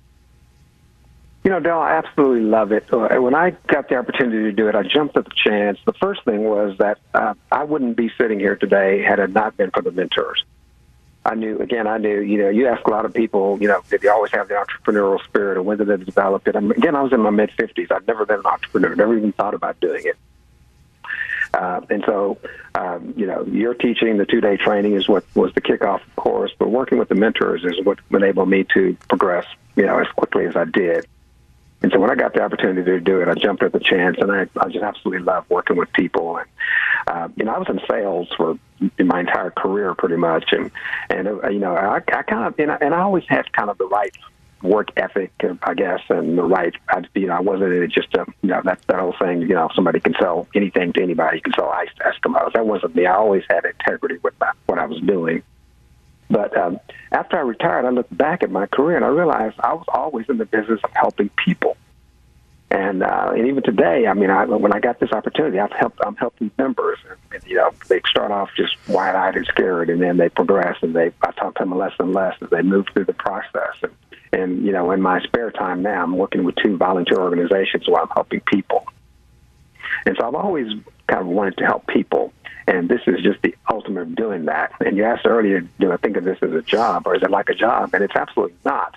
You 1.44 1.50
know, 1.50 1.58
Del, 1.58 1.80
I 1.80 1.94
absolutely 1.94 2.42
love 2.48 2.70
it. 2.70 2.92
Uh, 2.92 3.20
when 3.20 3.34
I 3.34 3.50
got 3.66 3.88
the 3.88 3.96
opportunity 3.96 4.44
to 4.44 4.52
do 4.52 4.68
it, 4.68 4.76
I 4.76 4.84
jumped 4.84 5.16
at 5.16 5.24
the 5.24 5.32
chance. 5.34 5.78
The 5.84 5.92
first 5.94 6.24
thing 6.24 6.44
was 6.44 6.78
that 6.78 6.98
uh, 7.14 7.34
I 7.50 7.64
wouldn't 7.64 7.96
be 7.96 8.12
sitting 8.16 8.38
here 8.38 8.54
today 8.54 9.02
had 9.02 9.18
it 9.18 9.30
not 9.30 9.56
been 9.56 9.72
for 9.72 9.82
the 9.82 9.90
mentors. 9.90 10.44
I 11.24 11.34
knew, 11.34 11.58
again, 11.58 11.86
I 11.86 11.98
knew, 11.98 12.20
you 12.20 12.38
know, 12.38 12.48
you 12.48 12.68
ask 12.68 12.86
a 12.86 12.90
lot 12.90 13.04
of 13.04 13.14
people, 13.14 13.58
you 13.60 13.68
know, 13.68 13.80
did 13.90 14.02
they 14.02 14.08
always 14.08 14.32
have 14.32 14.48
the 14.48 14.54
entrepreneurial 14.54 15.22
spirit 15.24 15.56
or 15.56 15.62
when 15.62 15.78
did 15.78 15.88
they 15.88 15.96
develop 15.96 16.46
it? 16.46 16.56
I 16.56 16.60
mean, 16.60 16.72
again, 16.72 16.96
I 16.96 17.02
was 17.02 17.12
in 17.12 17.20
my 17.20 17.30
mid 17.30 17.50
50s. 17.50 17.90
I'd 17.92 18.06
never 18.06 18.24
been 18.24 18.40
an 18.40 18.46
entrepreneur, 18.46 18.94
never 18.94 19.16
even 19.16 19.32
thought 19.32 19.54
about 19.54 19.78
doing 19.80 20.02
it. 20.04 20.16
Uh, 21.54 21.80
and 21.90 22.02
so, 22.06 22.38
um, 22.74 23.14
you 23.16 23.26
know, 23.26 23.44
your 23.44 23.74
teaching, 23.74 24.16
the 24.16 24.26
two 24.26 24.40
day 24.40 24.56
training 24.56 24.94
is 24.94 25.08
what 25.08 25.24
was 25.34 25.52
the 25.54 25.60
kickoff, 25.60 26.02
of 26.06 26.16
course, 26.16 26.52
but 26.58 26.70
working 26.70 26.98
with 26.98 27.08
the 27.08 27.14
mentors 27.14 27.64
is 27.64 27.84
what 27.84 27.98
enabled 28.10 28.48
me 28.48 28.64
to 28.74 28.96
progress, 29.08 29.46
you 29.76 29.84
know, 29.84 29.98
as 29.98 30.08
quickly 30.08 30.46
as 30.46 30.56
I 30.56 30.64
did. 30.64 31.06
And 31.82 31.90
so 31.92 31.98
when 31.98 32.10
I 32.10 32.14
got 32.14 32.34
the 32.34 32.42
opportunity 32.42 32.84
to 32.84 33.00
do 33.00 33.20
it, 33.20 33.28
I 33.28 33.34
jumped 33.34 33.62
at 33.62 33.72
the 33.72 33.80
chance, 33.80 34.16
and 34.20 34.30
I, 34.30 34.46
I 34.60 34.68
just 34.68 34.84
absolutely 34.84 35.24
love 35.24 35.44
working 35.48 35.76
with 35.76 35.92
people. 35.92 36.38
And 36.38 36.48
uh, 37.06 37.28
you 37.36 37.44
know, 37.44 37.52
I 37.52 37.58
was 37.58 37.68
in 37.68 37.80
sales 37.90 38.28
for 38.36 38.58
my 38.98 39.20
entire 39.20 39.50
career, 39.50 39.94
pretty 39.94 40.16
much, 40.16 40.52
and 40.52 40.70
and 41.10 41.28
uh, 41.28 41.48
you 41.48 41.58
know, 41.58 41.74
I, 41.74 41.96
I 41.96 42.22
kind 42.22 42.46
of 42.46 42.58
and 42.58 42.70
I, 42.70 42.78
and 42.80 42.94
I 42.94 43.00
always 43.00 43.24
had 43.28 43.52
kind 43.52 43.68
of 43.68 43.78
the 43.78 43.86
right 43.86 44.14
work 44.62 44.90
ethic, 44.96 45.32
I 45.62 45.74
guess, 45.74 46.00
and 46.08 46.38
the 46.38 46.44
right. 46.44 46.74
I, 46.88 47.02
you 47.14 47.26
know, 47.26 47.34
I 47.34 47.40
wasn't 47.40 47.92
just 47.92 48.14
a 48.14 48.26
you 48.42 48.50
know 48.50 48.60
that 48.64 48.80
that 48.86 49.00
whole 49.00 49.14
thing. 49.18 49.42
You 49.42 49.54
know, 49.54 49.68
somebody 49.74 49.98
can 50.00 50.14
sell 50.20 50.46
anything 50.54 50.92
to 50.92 51.02
anybody. 51.02 51.38
You 51.38 51.42
can 51.42 51.52
sell 51.54 51.68
ice 51.68 51.88
to 51.96 52.04
Eskimos. 52.04 52.52
That 52.52 52.66
wasn't 52.66 52.94
me. 52.94 53.06
I 53.06 53.14
always 53.14 53.42
had 53.50 53.64
integrity 53.64 54.18
with 54.22 54.34
my, 54.40 54.52
what 54.66 54.78
I 54.78 54.86
was 54.86 55.00
doing. 55.00 55.42
But 56.32 56.56
um, 56.56 56.80
after 57.12 57.36
I 57.36 57.40
retired, 57.40 57.84
I 57.84 57.90
looked 57.90 58.16
back 58.16 58.42
at 58.42 58.50
my 58.50 58.66
career 58.66 58.96
and 58.96 59.04
I 59.04 59.08
realized 59.08 59.56
I 59.60 59.74
was 59.74 59.84
always 59.88 60.26
in 60.30 60.38
the 60.38 60.46
business 60.46 60.80
of 60.82 60.90
helping 60.94 61.28
people. 61.44 61.76
And 62.70 63.02
uh, 63.02 63.32
and 63.36 63.46
even 63.48 63.62
today, 63.62 64.06
I 64.06 64.14
mean, 64.14 64.30
I, 64.30 64.46
when 64.46 64.72
I 64.72 64.80
got 64.80 64.98
this 64.98 65.12
opportunity, 65.12 65.60
I've 65.60 65.72
helped. 65.72 65.98
I'm 66.06 66.16
helping 66.16 66.50
members, 66.56 66.98
and, 67.06 67.18
and 67.34 67.50
you 67.50 67.56
know, 67.56 67.70
they 67.88 68.00
start 68.08 68.30
off 68.30 68.48
just 68.56 68.74
wide-eyed 68.88 69.36
and 69.36 69.44
scared, 69.44 69.90
and 69.90 70.00
then 70.00 70.16
they 70.16 70.30
progress, 70.30 70.78
and 70.80 70.96
they 70.96 71.12
I 71.20 71.32
talk 71.32 71.56
to 71.56 71.64
them 71.64 71.76
less 71.76 71.92
and 71.98 72.14
less 72.14 72.34
as 72.40 72.48
they 72.48 72.62
move 72.62 72.86
through 72.94 73.04
the 73.04 73.12
process. 73.12 73.74
And, 73.82 73.92
and 74.32 74.64
you 74.64 74.72
know, 74.72 74.90
in 74.90 75.02
my 75.02 75.20
spare 75.20 75.50
time 75.50 75.82
now, 75.82 76.02
I'm 76.02 76.16
working 76.16 76.44
with 76.44 76.54
two 76.64 76.78
volunteer 76.78 77.20
organizations 77.20 77.86
where 77.86 78.00
I'm 78.00 78.08
helping 78.08 78.40
people. 78.40 78.86
And 80.06 80.16
so 80.18 80.26
I've 80.26 80.34
always 80.34 80.68
kind 81.08 81.20
of 81.20 81.26
wanted 81.26 81.58
to 81.58 81.66
help 81.66 81.86
people. 81.88 82.32
And 82.66 82.88
this 82.88 83.00
is 83.06 83.20
just 83.22 83.42
the 83.42 83.54
ultimate 83.70 84.02
of 84.02 84.14
doing 84.14 84.44
that. 84.46 84.72
And 84.80 84.96
you 84.96 85.04
asked 85.04 85.26
earlier, 85.26 85.60
do 85.60 85.92
I 85.92 85.96
think 85.96 86.16
of 86.16 86.24
this 86.24 86.38
as 86.42 86.52
a 86.52 86.62
job 86.62 87.06
or 87.06 87.16
is 87.16 87.22
it 87.22 87.30
like 87.30 87.48
a 87.48 87.54
job? 87.54 87.92
And 87.92 88.02
it's 88.02 88.14
absolutely 88.14 88.56
not. 88.64 88.94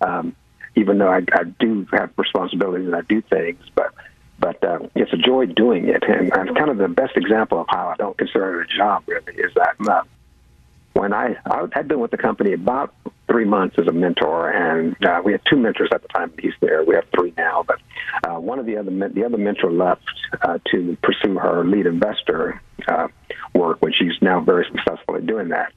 Um, 0.00 0.34
even 0.74 0.98
though 0.98 1.10
I, 1.10 1.22
I 1.32 1.44
do 1.44 1.86
have 1.92 2.10
responsibilities 2.16 2.86
and 2.86 2.96
I 2.96 3.02
do 3.02 3.20
things, 3.20 3.62
but 3.74 3.92
but 4.38 4.62
uh, 4.64 4.80
it's 4.96 5.12
a 5.12 5.16
joy 5.16 5.46
doing 5.46 5.88
it. 5.88 6.02
And, 6.02 6.32
and 6.32 6.56
kind 6.56 6.70
of 6.70 6.78
the 6.78 6.88
best 6.88 7.16
example 7.16 7.60
of 7.60 7.66
how 7.68 7.88
I 7.88 7.96
don't 7.96 8.18
consider 8.18 8.62
it 8.62 8.70
a 8.72 8.76
job 8.76 9.04
really 9.06 9.34
is 9.34 9.52
that 9.54 9.76
uh, 9.88 10.02
when 10.94 11.12
I, 11.12 11.36
I 11.46 11.66
had 11.72 11.88
been 11.88 12.00
with 12.00 12.10
the 12.10 12.16
company 12.16 12.52
about 12.52 12.94
three 13.26 13.44
months 13.44 13.76
as 13.78 13.86
a 13.86 13.92
mentor, 13.92 14.50
and 14.50 14.96
uh, 15.04 15.22
we 15.24 15.32
had 15.32 15.40
two 15.48 15.56
mentors 15.56 15.88
at 15.92 16.02
the 16.02 16.08
time 16.08 16.32
he's 16.38 16.52
there. 16.60 16.84
We 16.84 16.94
have 16.94 17.06
three 17.16 17.32
now, 17.36 17.64
but 17.66 17.80
uh, 18.24 18.38
one 18.38 18.58
of 18.58 18.66
the 18.66 18.76
other 18.76 18.90
the 18.90 19.24
other 19.24 19.38
mentor 19.38 19.72
left 19.72 20.04
uh, 20.42 20.58
to 20.70 20.96
pursue 21.02 21.38
her 21.38 21.64
lead 21.64 21.86
investor 21.86 22.60
uh, 22.88 23.08
work, 23.54 23.80
which 23.80 23.94
she's 23.98 24.20
now 24.20 24.40
very 24.40 24.66
successful 24.70 25.16
at 25.16 25.26
doing 25.26 25.48
that. 25.48 25.72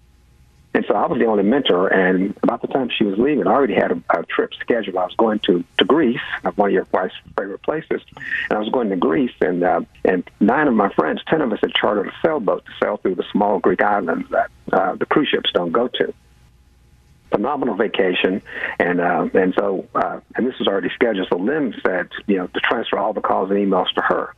And 0.76 0.84
so 0.90 0.94
I 0.94 1.08
was 1.08 1.18
the 1.20 1.26
only 1.26 1.44
mentor, 1.44 1.88
and 1.88 2.38
about 2.44 2.62
the 2.62 2.68
time 2.68 2.90
she 2.90 3.06
was 3.06 3.18
leaving, 3.18 3.48
I 3.48 3.52
already 3.52 3.76
had 3.76 3.92
a, 3.92 4.04
a 4.10 4.26
trip 4.26 4.54
scheduled. 4.60 4.98
I 4.98 5.06
was 5.06 5.16
going 5.16 5.40
to, 5.46 5.64
to 5.78 5.86
Greece, 5.86 6.20
one 6.56 6.70
of 6.70 6.74
your 6.74 6.86
wife's 6.92 7.16
favorite 7.40 7.62
places, 7.62 8.02
and 8.50 8.58
I 8.58 8.60
was 8.60 8.68
going 8.68 8.90
to 8.90 8.98
Greece, 8.98 9.32
and 9.40 9.64
uh, 9.64 9.82
and 10.04 10.30
nine 10.42 10.68
of 10.68 10.74
my 10.74 10.90
friends, 10.90 11.22
ten 11.30 11.42
of 11.42 11.54
us 11.54 11.60
had 11.62 11.74
chartered 11.74 12.08
a 12.08 12.14
sailboat 12.22 12.66
to 12.66 12.72
sail 12.84 12.98
through 12.98 13.16
the 13.16 13.24
small 13.32 13.60
Greek 13.60 13.82
islands 13.82 14.30
that 14.32 14.52
uh, 14.76 14.96
the 14.96 15.06
cruise 15.06 15.30
ships 15.30 15.50
don't 15.54 15.72
go 15.72 15.88
to. 15.88 16.14
Phenomenal 17.32 17.76
vacation, 17.76 18.42
and 18.80 19.02
uh, 19.02 19.28
and 19.34 19.54
so 19.58 19.88
uh, 19.96 20.20
and 20.36 20.46
this 20.46 20.58
was 20.60 20.68
already 20.68 20.90
scheduled. 20.94 21.28
So 21.30 21.38
Lynn 21.38 21.74
said, 21.86 22.10
you 22.28 22.38
know, 22.38 22.48
to 22.48 22.60
transfer 22.60 22.98
all 22.98 23.14
the 23.14 23.22
calls 23.22 23.50
and 23.50 23.60
emails 23.60 23.92
to 23.96 24.02
her. 24.02 24.34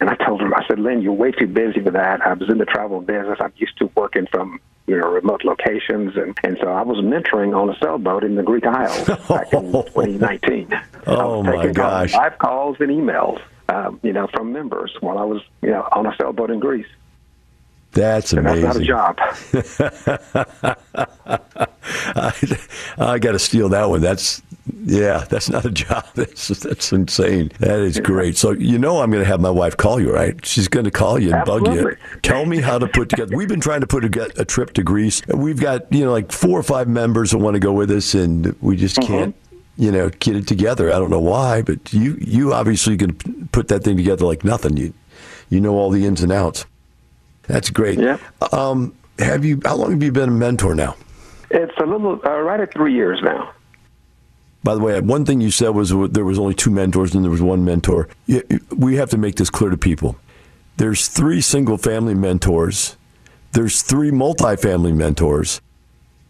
And 0.00 0.10
I 0.10 0.16
told 0.16 0.40
her, 0.40 0.52
I 0.56 0.66
said, 0.66 0.80
Lynn, 0.80 1.00
you're 1.02 1.12
way 1.12 1.30
too 1.30 1.46
busy 1.46 1.80
for 1.80 1.92
that. 1.92 2.22
I 2.26 2.32
was 2.32 2.50
in 2.50 2.58
the 2.58 2.64
travel 2.64 3.00
business. 3.00 3.38
I'm 3.40 3.52
used 3.56 3.78
to 3.78 3.90
working 3.94 4.26
from 4.26 4.58
you 4.86 4.96
know 4.98 5.08
remote 5.08 5.44
locations, 5.44 6.16
and 6.16 6.36
and 6.42 6.58
so 6.60 6.68
I 6.68 6.82
was 6.82 6.98
mentoring 6.98 7.56
on 7.56 7.70
a 7.70 7.78
sailboat 7.78 8.24
in 8.24 8.34
the 8.34 8.42
Greek 8.42 8.66
Isles 8.66 9.06
back 9.28 9.52
in 9.52 9.72
2019. 9.72 10.72
Oh 11.06 11.42
my 11.42 11.68
gosh! 11.68 12.14
Live 12.14 12.38
calls 12.38 12.78
and 12.80 12.90
emails, 12.90 13.40
um, 13.68 14.00
you 14.02 14.12
know, 14.12 14.28
from 14.34 14.52
members 14.52 14.92
while 15.00 15.18
I 15.18 15.24
was 15.24 15.42
you 15.62 15.70
know 15.70 15.86
on 15.92 16.06
a 16.06 16.16
sailboat 16.16 16.50
in 16.50 16.58
Greece. 16.58 16.86
That's 17.92 18.32
amazing. 18.32 18.62
That's 18.62 18.78
not 18.78 18.82
a 18.82 18.84
job. 18.84 19.18
I, 21.84 22.32
I 22.98 23.18
got 23.18 23.32
to 23.32 23.38
steal 23.38 23.68
that 23.70 23.88
one. 23.88 24.00
That's 24.00 24.42
yeah, 24.84 25.24
that's 25.28 25.50
not 25.50 25.64
a 25.64 25.70
job. 25.70 26.06
That's 26.14 26.46
that's 26.48 26.92
insane. 26.92 27.50
That 27.58 27.80
is 27.80 27.98
great. 27.98 28.36
So 28.36 28.52
you 28.52 28.78
know 28.78 29.00
I'm 29.00 29.10
going 29.10 29.22
to 29.22 29.28
have 29.28 29.40
my 29.40 29.50
wife 29.50 29.76
call 29.76 30.00
you, 30.00 30.12
right? 30.14 30.44
She's 30.46 30.68
going 30.68 30.84
to 30.84 30.90
call 30.90 31.18
you 31.18 31.30
and 31.32 31.40
Absolutely. 31.40 31.82
bug 31.82 31.98
you. 32.12 32.20
Tell 32.22 32.46
me 32.46 32.60
how 32.60 32.78
to 32.78 32.86
put 32.86 33.08
together. 33.08 33.36
We've 33.36 33.48
been 33.48 33.60
trying 33.60 33.80
to 33.80 33.86
put 33.88 34.04
a, 34.04 34.40
a 34.40 34.44
trip 34.44 34.72
to 34.74 34.82
Greece. 34.84 35.20
We've 35.26 35.58
got 35.60 35.92
you 35.92 36.04
know 36.04 36.12
like 36.12 36.30
four 36.30 36.58
or 36.58 36.62
five 36.62 36.86
members 36.88 37.32
that 37.32 37.38
want 37.38 37.54
to 37.54 37.60
go 37.60 37.72
with 37.72 37.90
us, 37.90 38.14
and 38.14 38.54
we 38.60 38.76
just 38.76 38.96
Mm-hmm. 38.96 39.12
can't 39.12 39.34
you 39.76 39.90
know 39.90 40.10
get 40.20 40.36
it 40.36 40.46
together. 40.46 40.92
I 40.92 40.98
don't 40.98 41.10
know 41.10 41.18
why, 41.20 41.62
but 41.62 41.92
you 41.92 42.16
you 42.20 42.52
obviously 42.52 42.96
can 42.96 43.48
put 43.52 43.66
that 43.68 43.82
thing 43.82 43.96
together 43.96 44.24
like 44.26 44.44
nothing. 44.44 44.76
You 44.76 44.94
you 45.48 45.60
know 45.60 45.74
all 45.74 45.90
the 45.90 46.06
ins 46.06 46.22
and 46.22 46.30
outs. 46.30 46.66
That's 47.52 47.68
great. 47.68 47.98
Yeah. 47.98 48.16
Um, 48.50 48.96
have 49.18 49.44
you? 49.44 49.60
How 49.62 49.76
long 49.76 49.90
have 49.90 50.02
you 50.02 50.10
been 50.10 50.30
a 50.30 50.32
mentor 50.32 50.74
now? 50.74 50.96
It's 51.50 51.76
a 51.76 51.84
little 51.84 52.18
uh, 52.24 52.40
right 52.40 52.58
at 52.58 52.72
three 52.72 52.94
years 52.94 53.20
now. 53.22 53.52
By 54.64 54.74
the 54.74 54.80
way, 54.80 54.98
one 55.02 55.26
thing 55.26 55.42
you 55.42 55.50
said 55.50 55.68
was 55.68 55.90
there 55.90 56.24
was 56.24 56.38
only 56.38 56.54
two 56.54 56.70
mentors 56.70 57.14
and 57.14 57.22
there 57.22 57.30
was 57.30 57.42
one 57.42 57.62
mentor. 57.62 58.08
We 58.74 58.96
have 58.96 59.10
to 59.10 59.18
make 59.18 59.34
this 59.34 59.50
clear 59.50 59.68
to 59.68 59.76
people. 59.76 60.16
There's 60.78 61.08
three 61.08 61.42
single 61.42 61.76
family 61.76 62.14
mentors, 62.14 62.96
there's 63.52 63.82
three 63.82 64.10
multifamily 64.10 64.94
mentors, 64.94 65.60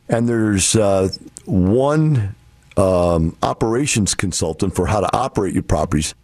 and 0.09 0.29
there's 0.29 0.75
uh, 0.75 1.11
one 1.45 2.35
um, 2.77 3.37
operations 3.45 4.17
consultant 4.17 4.75
for 4.75 4.89
how 4.89 5.01
to 5.01 5.17
operate 5.17 5.55
your 5.55 5.63
properties, 5.63 6.17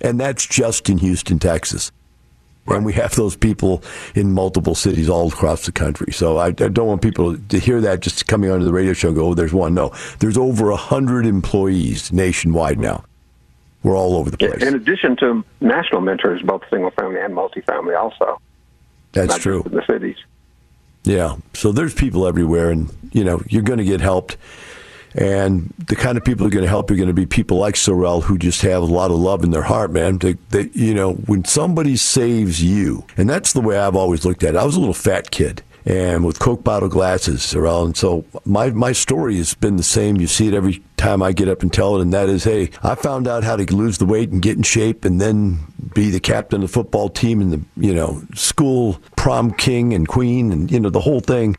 and 0.00 0.18
that's 0.18 0.46
just 0.46 0.88
in 0.88 0.96
Houston, 0.98 1.38
Texas. 1.38 1.92
And 2.66 2.84
we 2.84 2.92
have 2.94 3.14
those 3.16 3.36
people 3.36 3.82
in 4.14 4.32
multiple 4.32 4.74
cities 4.74 5.08
all 5.08 5.28
across 5.28 5.66
the 5.66 5.72
country. 5.72 6.12
So 6.12 6.38
I, 6.38 6.46
I 6.46 6.50
don't 6.50 6.86
want 6.86 7.02
people 7.02 7.36
to 7.36 7.58
hear 7.58 7.80
that 7.80 8.00
just 8.00 8.26
coming 8.28 8.50
onto 8.50 8.64
the 8.64 8.72
radio 8.72 8.92
show 8.92 9.08
and 9.08 9.16
go, 9.16 9.28
oh, 9.28 9.34
there's 9.34 9.52
one. 9.52 9.74
No, 9.74 9.92
there's 10.20 10.38
over 10.38 10.68
a 10.68 10.74
100 10.74 11.26
employees 11.26 12.12
nationwide 12.12 12.78
now. 12.78 13.04
We're 13.82 13.96
all 13.96 14.16
over 14.16 14.30
the 14.30 14.38
place. 14.38 14.62
In 14.62 14.74
addition 14.74 15.16
to 15.16 15.44
national 15.60 16.02
mentors, 16.02 16.40
both 16.42 16.62
single 16.70 16.92
family 16.92 17.20
and 17.20 17.34
multifamily, 17.34 17.98
also. 17.98 18.40
That's 19.12 19.38
true. 19.38 19.62
In 19.64 19.72
the 19.72 19.84
cities. 19.86 20.16
Yeah. 21.04 21.36
So 21.54 21.72
there's 21.72 21.92
people 21.92 22.26
everywhere, 22.26 22.70
and 22.70 22.88
you 23.12 23.24
know 23.24 23.42
you're 23.48 23.62
going 23.62 23.78
to 23.78 23.84
get 23.84 24.00
helped. 24.00 24.36
And 25.14 25.72
the 25.78 25.96
kind 25.96 26.16
of 26.16 26.24
people 26.24 26.44
who 26.44 26.48
are 26.48 26.52
going 26.52 26.64
to 26.64 26.68
help 26.68 26.90
you 26.90 26.94
are 26.94 26.98
going 26.98 27.08
to 27.08 27.14
be 27.14 27.26
people 27.26 27.58
like 27.58 27.74
Sorrell 27.74 28.22
who 28.22 28.38
just 28.38 28.62
have 28.62 28.82
a 28.82 28.86
lot 28.86 29.10
of 29.10 29.18
love 29.18 29.44
in 29.44 29.50
their 29.50 29.62
heart, 29.62 29.90
man. 29.90 30.18
They, 30.18 30.34
they, 30.50 30.70
you 30.72 30.94
know, 30.94 31.14
when 31.14 31.44
somebody 31.44 31.96
saves 31.96 32.62
you, 32.62 33.06
and 33.16 33.28
that's 33.28 33.52
the 33.52 33.60
way 33.60 33.78
I've 33.78 33.96
always 33.96 34.24
looked 34.24 34.42
at 34.42 34.54
it. 34.54 34.58
I 34.58 34.64
was 34.64 34.76
a 34.76 34.80
little 34.80 34.94
fat 34.94 35.30
kid 35.30 35.62
and 35.84 36.24
with 36.24 36.38
Coke 36.38 36.62
bottle 36.62 36.88
glasses, 36.88 37.40
Sorrell. 37.40 37.84
And 37.84 37.96
so 37.96 38.24
my, 38.44 38.70
my 38.70 38.92
story 38.92 39.36
has 39.36 39.54
been 39.54 39.76
the 39.76 39.82
same. 39.82 40.16
You 40.16 40.26
see 40.26 40.48
it 40.48 40.54
every 40.54 40.82
time 40.96 41.22
I 41.22 41.32
get 41.32 41.48
up 41.48 41.62
and 41.62 41.72
tell 41.72 41.96
it, 41.96 42.02
and 42.02 42.12
that 42.12 42.28
is, 42.28 42.44
hey, 42.44 42.70
I 42.82 42.94
found 42.94 43.26
out 43.26 43.44
how 43.44 43.56
to 43.56 43.74
lose 43.74 43.98
the 43.98 44.06
weight 44.06 44.30
and 44.30 44.40
get 44.40 44.56
in 44.56 44.62
shape 44.62 45.04
and 45.04 45.20
then 45.20 45.58
be 45.94 46.10
the 46.10 46.20
captain 46.20 46.62
of 46.62 46.68
the 46.68 46.72
football 46.72 47.08
team 47.08 47.40
and 47.40 47.52
the, 47.52 47.62
you 47.76 47.94
know, 47.94 48.22
school 48.34 49.00
prom 49.16 49.52
king 49.52 49.92
and 49.92 50.06
queen 50.06 50.52
and, 50.52 50.70
you 50.70 50.78
know, 50.78 50.90
the 50.90 51.00
whole 51.00 51.20
thing. 51.20 51.56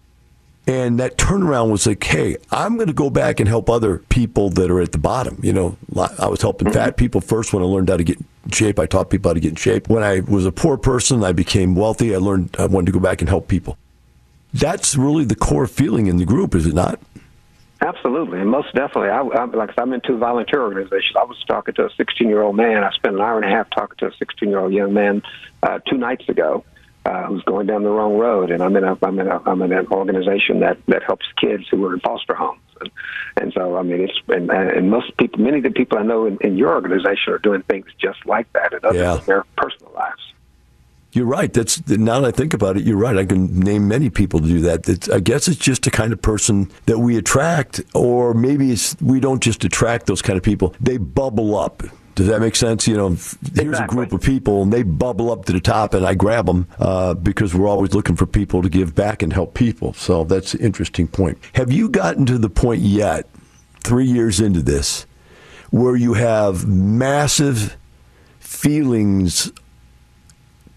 And 0.65 0.99
that 0.99 1.17
turnaround 1.17 1.71
was 1.71 1.85
like, 1.85 2.03
hey, 2.03 2.37
I'm 2.49 2.75
going 2.75 2.87
to 2.87 2.93
go 2.93 3.09
back 3.09 3.41
and 3.41 3.49
help 3.49 3.69
other 3.69 3.97
people 4.09 4.49
that 4.51 4.71
are 4.71 4.79
at 4.79 4.93
the 4.93 4.97
bottom. 4.97 5.37
You 5.43 5.51
know, 5.51 5.77
I 6.17 6.27
was 6.27 6.41
helping 6.41 6.71
fat 6.71 6.95
people 6.95 7.19
first 7.19 7.53
when 7.53 7.61
I 7.61 7.65
learned 7.65 7.89
how 7.89 7.97
to 7.97 8.03
get 8.03 8.17
in 8.17 8.51
shape. 8.51 8.79
I 8.79 8.85
taught 8.85 9.09
people 9.09 9.29
how 9.29 9.33
to 9.33 9.41
get 9.41 9.49
in 9.49 9.55
shape. 9.55 9.89
When 9.89 10.03
I 10.03 10.21
was 10.21 10.45
a 10.45 10.53
poor 10.53 10.77
person, 10.77 11.21
I 11.21 11.33
became 11.33 11.75
wealthy. 11.75 12.15
I 12.15 12.17
learned 12.19 12.55
I 12.57 12.67
wanted 12.67 12.87
to 12.87 12.91
go 12.93 12.99
back 12.99 13.21
and 13.21 13.27
help 13.27 13.49
people. 13.49 13.77
That's 14.53 14.95
really 14.95 15.25
the 15.25 15.35
core 15.35 15.67
feeling 15.67 16.07
in 16.07 16.17
the 16.17 16.25
group, 16.25 16.55
is 16.55 16.65
it 16.65 16.73
not? 16.73 16.99
Absolutely, 17.81 18.39
and 18.39 18.49
most 18.49 18.73
definitely. 18.73 19.09
I, 19.09 19.19
I, 19.19 19.43
like 19.45 19.71
I 19.71 19.73
said, 19.73 19.81
I'm 19.81 19.91
in 19.91 19.99
two 19.99 20.17
volunteer 20.17 20.61
organizations. 20.61 21.17
I 21.19 21.25
was 21.25 21.43
talking 21.45 21.73
to 21.73 21.87
a 21.87 21.89
16 21.97 22.29
year 22.29 22.41
old 22.41 22.55
man. 22.55 22.81
I 22.81 22.91
spent 22.91 23.15
an 23.15 23.21
hour 23.21 23.35
and 23.37 23.51
a 23.51 23.53
half 23.53 23.69
talking 23.71 23.97
to 23.97 24.07
a 24.07 24.13
16 24.15 24.47
year 24.47 24.59
old 24.59 24.71
young 24.71 24.93
man 24.93 25.21
uh, 25.61 25.79
two 25.79 25.97
nights 25.97 26.29
ago 26.29 26.63
uh, 27.05 27.23
who's 27.25 27.43
going 27.43 27.67
down 27.67 27.83
the 27.83 27.89
wrong 27.89 28.17
road. 28.17 28.51
And 28.51 28.63
I'm 28.63 28.75
in 28.75 28.83
a 28.83 28.97
I'm 29.01 29.19
in 29.19 29.27
a 29.27 29.41
I'm 29.45 29.61
in 29.61 29.73
an 29.73 29.87
organization 29.87 30.59
that 30.61 30.77
that 30.87 31.03
helps 31.03 31.25
kids 31.39 31.67
who 31.69 31.83
are 31.85 31.93
in 31.93 31.99
foster 31.99 32.33
homes. 32.33 32.59
And, 32.81 32.91
and 33.37 33.53
so 33.53 33.77
I 33.77 33.83
mean, 33.83 34.01
it's 34.01 34.17
and, 34.29 34.49
and 34.49 34.89
most 34.89 35.15
people, 35.17 35.41
many 35.41 35.57
of 35.57 35.63
the 35.63 35.71
people 35.71 35.97
I 35.97 36.03
know 36.03 36.25
in, 36.25 36.37
in 36.41 36.57
your 36.57 36.73
organization 36.73 37.33
are 37.33 37.39
doing 37.39 37.61
things 37.63 37.85
just 37.99 38.25
like 38.25 38.51
that 38.53 38.73
in 38.73 38.79
other 38.83 38.97
Yeah. 38.97 39.19
in 39.19 39.25
their 39.25 39.43
personal 39.57 39.91
lives. 39.93 40.21
You're 41.11 41.27
right. 41.27 41.53
That's 41.53 41.87
now 41.87 42.21
that 42.21 42.27
I 42.27 42.31
think 42.31 42.55
about 42.55 42.75
it. 42.75 42.85
You're 42.85 42.97
right. 42.97 43.15
I 43.15 43.23
can 43.25 43.59
name 43.59 43.87
many 43.87 44.09
people 44.09 44.39
to 44.39 44.47
do 44.47 44.61
that. 44.61 44.89
It's, 44.89 45.07
I 45.09 45.19
guess 45.19 45.47
it's 45.47 45.59
just 45.59 45.83
the 45.83 45.91
kind 45.91 46.11
of 46.11 46.19
person 46.23 46.71
that 46.87 46.97
we 46.97 47.17
attract, 47.17 47.81
or 47.93 48.33
maybe 48.33 48.71
it's 48.71 48.99
we 48.99 49.19
don't 49.19 49.39
just 49.43 49.63
attract 49.63 50.07
those 50.07 50.23
kind 50.23 50.37
of 50.37 50.43
people. 50.43 50.73
They 50.81 50.97
bubble 50.97 51.55
up. 51.55 51.83
Does 52.15 52.27
that 52.27 52.41
make 52.41 52.55
sense? 52.55 52.87
You 52.87 52.97
know, 52.97 53.13
f- 53.13 53.37
here's 53.55 53.79
a 53.79 53.87
group 53.87 54.13
of 54.13 54.21
people, 54.21 54.61
and 54.61 54.71
they 54.71 54.83
bubble 54.83 55.31
up 55.31 55.45
to 55.45 55.53
the 55.53 55.59
top, 55.59 55.93
and 55.93 56.05
I 56.05 56.13
grab 56.13 56.45
them 56.45 56.67
uh, 56.79 57.15
because 57.15 57.55
we're 57.55 57.67
always 57.67 57.93
looking 57.93 58.15
for 58.15 58.25
people 58.25 58.61
to 58.61 58.69
give 58.69 58.93
back 58.93 59.23
and 59.23 59.33
help 59.33 59.53
people. 59.53 59.93
So 59.93 60.23
that's 60.23 60.53
an 60.53 60.61
interesting 60.61 61.07
point. 61.07 61.37
Have 61.53 61.71
you 61.71 61.89
gotten 61.89 62.25
to 62.27 62.37
the 62.37 62.49
point 62.49 62.81
yet, 62.81 63.27
three 63.83 64.05
years 64.05 64.39
into 64.39 64.61
this, 64.61 65.05
where 65.71 65.95
you 65.95 66.13
have 66.13 66.67
massive 66.67 67.75
feelings 68.39 69.51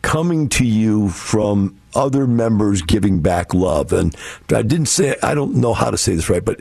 coming 0.00 0.48
to 0.48 0.64
you 0.64 1.08
from 1.08 1.76
other 1.96 2.26
members 2.26 2.82
giving 2.82 3.20
back 3.20 3.52
love. 3.54 3.92
And 3.92 4.14
I 4.54 4.62
didn't 4.62 4.86
say, 4.86 5.16
I 5.22 5.34
don't 5.34 5.56
know 5.56 5.74
how 5.74 5.90
to 5.90 5.98
say 5.98 6.14
this 6.14 6.30
right, 6.30 6.44
but 6.44 6.60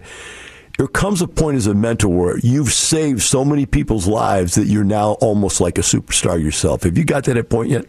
there 0.78 0.88
comes 0.88 1.22
a 1.22 1.28
point 1.28 1.58
as 1.58 1.68
a 1.68 1.74
mentor 1.74 2.10
where 2.10 2.38
you've 2.40 2.74
saved 2.74 3.22
so 3.22 3.46
many 3.46 3.66
people's 3.66 4.08
lives 4.08 4.56
that 4.56 4.66
you're 4.66 4.84
now 4.84 5.14
almost 5.14 5.62
like 5.62 5.78
a 5.78 5.82
superstar 5.82 6.42
yourself. 6.42 6.84
Have 6.84 6.98
you 6.98 7.06
got 7.06 7.24
to 7.26 7.34
that 7.34 7.50
point 7.50 7.70
yet? 7.70 7.86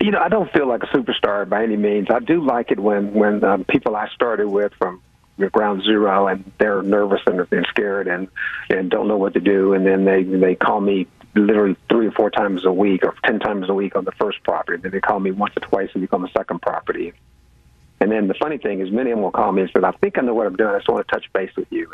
You 0.00 0.10
know, 0.10 0.18
I 0.18 0.28
don't 0.28 0.50
feel 0.52 0.66
like 0.66 0.82
a 0.82 0.86
superstar 0.86 1.48
by 1.48 1.62
any 1.62 1.76
means. 1.76 2.08
I 2.10 2.18
do 2.18 2.44
like 2.44 2.70
it 2.70 2.80
when 2.80 3.14
when 3.14 3.44
um, 3.44 3.64
people 3.64 3.94
I 3.94 4.08
started 4.08 4.48
with 4.48 4.72
from 4.74 5.00
ground 5.50 5.82
zero 5.82 6.28
and 6.28 6.50
they're 6.58 6.82
nervous 6.82 7.20
and, 7.26 7.46
and 7.50 7.66
scared 7.66 8.06
and 8.06 8.28
and 8.68 8.90
don't 8.90 9.08
know 9.08 9.16
what 9.16 9.34
to 9.34 9.40
do, 9.40 9.74
and 9.74 9.86
then 9.86 10.04
they 10.04 10.22
they 10.22 10.54
call 10.54 10.80
me 10.80 11.06
literally 11.34 11.76
three 11.88 12.06
or 12.06 12.12
four 12.12 12.30
times 12.30 12.64
a 12.64 12.72
week 12.72 13.04
or 13.04 13.14
ten 13.24 13.38
times 13.38 13.68
a 13.68 13.74
week 13.74 13.96
on 13.96 14.04
the 14.04 14.12
first 14.12 14.42
property. 14.44 14.80
Then 14.80 14.92
they 14.92 15.00
call 15.00 15.20
me 15.20 15.30
once 15.30 15.56
or 15.56 15.60
twice 15.60 15.90
a 15.94 15.98
week 15.98 16.12
on 16.12 16.22
the 16.22 16.30
second 16.36 16.62
property. 16.62 17.12
And 18.02 18.10
then 18.10 18.26
the 18.26 18.34
funny 18.34 18.58
thing 18.58 18.80
is, 18.80 18.90
many 18.90 19.12
of 19.12 19.16
them 19.16 19.22
will 19.22 19.30
call 19.30 19.52
me 19.52 19.62
and 19.62 19.70
say, 19.70 19.78
"I 19.80 19.92
think 19.92 20.18
I 20.18 20.22
know 20.22 20.34
what 20.34 20.48
I'm 20.48 20.56
doing. 20.56 20.70
I 20.70 20.78
just 20.78 20.88
want 20.88 21.06
to 21.06 21.14
touch 21.14 21.32
base 21.32 21.54
with 21.56 21.68
you." 21.70 21.88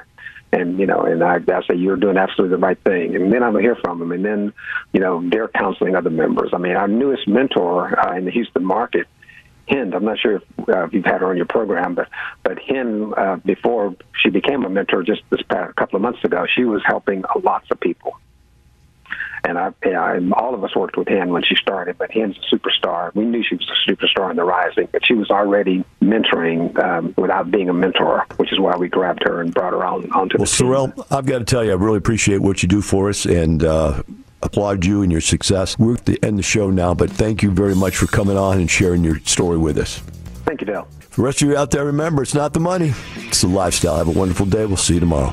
And 0.53 0.79
you 0.79 0.87
know, 0.87 1.03
and 1.03 1.23
I, 1.23 1.35
I 1.47 1.63
say 1.67 1.75
you're 1.75 1.99
doing 1.99 2.17
absolutely 2.17 2.57
the 2.57 2.63
right 2.63 2.79
thing. 2.83 3.15
And 3.15 3.31
then 3.31 3.43
I'm 3.43 3.53
gonna 3.53 3.61
hear 3.61 3.77
from 3.77 3.99
them. 3.99 4.11
And 4.13 4.25
then, 4.25 4.55
you 4.95 5.01
know, 5.01 5.23
they're 5.29 5.49
counseling 5.49 5.97
other 5.97 6.09
members. 6.09 6.53
I 6.55 6.57
mean, 6.57 6.77
our 6.77 6.89
newest 6.89 7.29
mentor 7.29 8.01
uh, 8.01 8.17
in 8.17 8.25
the 8.25 8.31
Houston 8.31 8.65
market 8.65 9.07
Hind. 9.69 9.95
I'm 9.95 10.07
not 10.07 10.19
sure 10.19 10.37
if, 10.37 10.43
uh, 10.67 10.85
if 10.85 10.95
you've 10.95 11.05
had 11.05 11.21
her 11.21 11.29
on 11.29 11.37
your 11.37 11.45
program, 11.45 11.95
but 11.95 12.09
but 12.43 12.59
Hind, 12.59 13.13
uh, 13.15 13.37
before 13.45 13.95
she 14.23 14.31
became 14.31 14.65
a 14.65 14.71
mentor 14.71 15.03
just 15.03 15.21
this 15.29 15.43
past 15.43 15.77
couple 15.77 15.97
of 15.97 16.03
months 16.03 16.25
ago, 16.25 16.47
she 16.47 16.65
was 16.65 16.81
helping 16.87 17.23
lots 17.43 17.67
of 17.71 17.79
people. 17.81 18.17
And 19.49 19.57
I, 19.57 19.73
I, 19.83 20.19
all 20.35 20.55
of 20.55 20.63
us 20.63 20.77
worked 20.77 20.99
with 20.99 21.09
Hind 21.09 21.33
when 21.33 21.43
she 21.43 21.55
started, 21.55 21.97
but 21.97 22.11
Hind's 22.11 22.37
a 22.37 22.55
superstar. 22.55 23.15
We 23.15 23.25
knew 23.25 23.43
she 23.43 23.55
was 23.55 23.67
a 23.71 23.91
superstar 23.91 24.31
in 24.31 24.37
the 24.37 24.45
rising, 24.45 24.89
but 24.93 25.07
she 25.07 25.15
was 25.15 25.31
already 25.31 25.85
mentoring 26.03 26.79
um, 26.85 27.15
without 27.17 27.51
being 27.51 27.71
a 27.71 27.73
mentor, 27.73 28.27
which 28.37 28.53
is 28.53 28.61
why 28.61 28.77
we 28.77 28.89
grabbed 28.89 29.23
her 29.25 29.41
and 29.41 29.55
brought 29.55 29.73
her 29.73 29.83
on 29.83 30.11
onto 30.13 30.37
well, 30.37 30.45
the 30.45 30.51
team. 30.51 30.69
Well, 30.69 30.89
Sorrell, 30.89 31.07
I've 31.11 31.25
got 31.25 31.39
to 31.39 31.45
tell 31.47 31.65
you, 31.65 31.71
I 31.71 31.77
really 31.77 31.97
appreciate 31.97 32.43
what 32.43 32.63
you 32.63 32.69
do 32.69 32.83
for 32.83 33.09
us, 33.09 33.25
and 33.25 33.65
uh, 33.65 34.03
applaud 34.43 34.85
you 34.85 35.01
and 35.01 35.11
your 35.11 35.23
success. 35.23 35.79
We're 35.79 35.95
at 35.95 36.05
the 36.05 36.23
end 36.23 36.35
of 36.35 36.37
the 36.37 36.43
show 36.43 36.69
now, 36.69 36.93
but 36.93 37.11
thank 37.11 37.43
you 37.43 37.51
very 37.51 37.75
much 37.75 37.97
for 37.97 38.07
coming 38.07 38.37
on 38.37 38.59
and 38.59 38.71
sharing 38.71 39.03
your 39.03 39.19
story 39.21 39.57
with 39.57 39.79
us. 39.79 39.99
Thank 40.45 40.61
you, 40.61 40.67
Dale. 40.67 40.87
For 41.09 41.23
the 41.23 41.25
rest 41.25 41.41
of 41.41 41.49
you 41.49 41.57
out 41.57 41.71
there, 41.71 41.87
remember, 41.87 42.23
it's 42.23 42.35
not 42.35 42.53
the 42.53 42.61
money, 42.61 42.93
it's 43.17 43.41
the 43.41 43.49
lifestyle. 43.49 43.97
Have 43.97 44.09
a 44.09 44.11
wonderful 44.11 44.45
day. 44.45 44.67
We'll 44.67 44.77
see 44.77 44.95
you 44.95 45.01
tomorrow. 45.01 45.33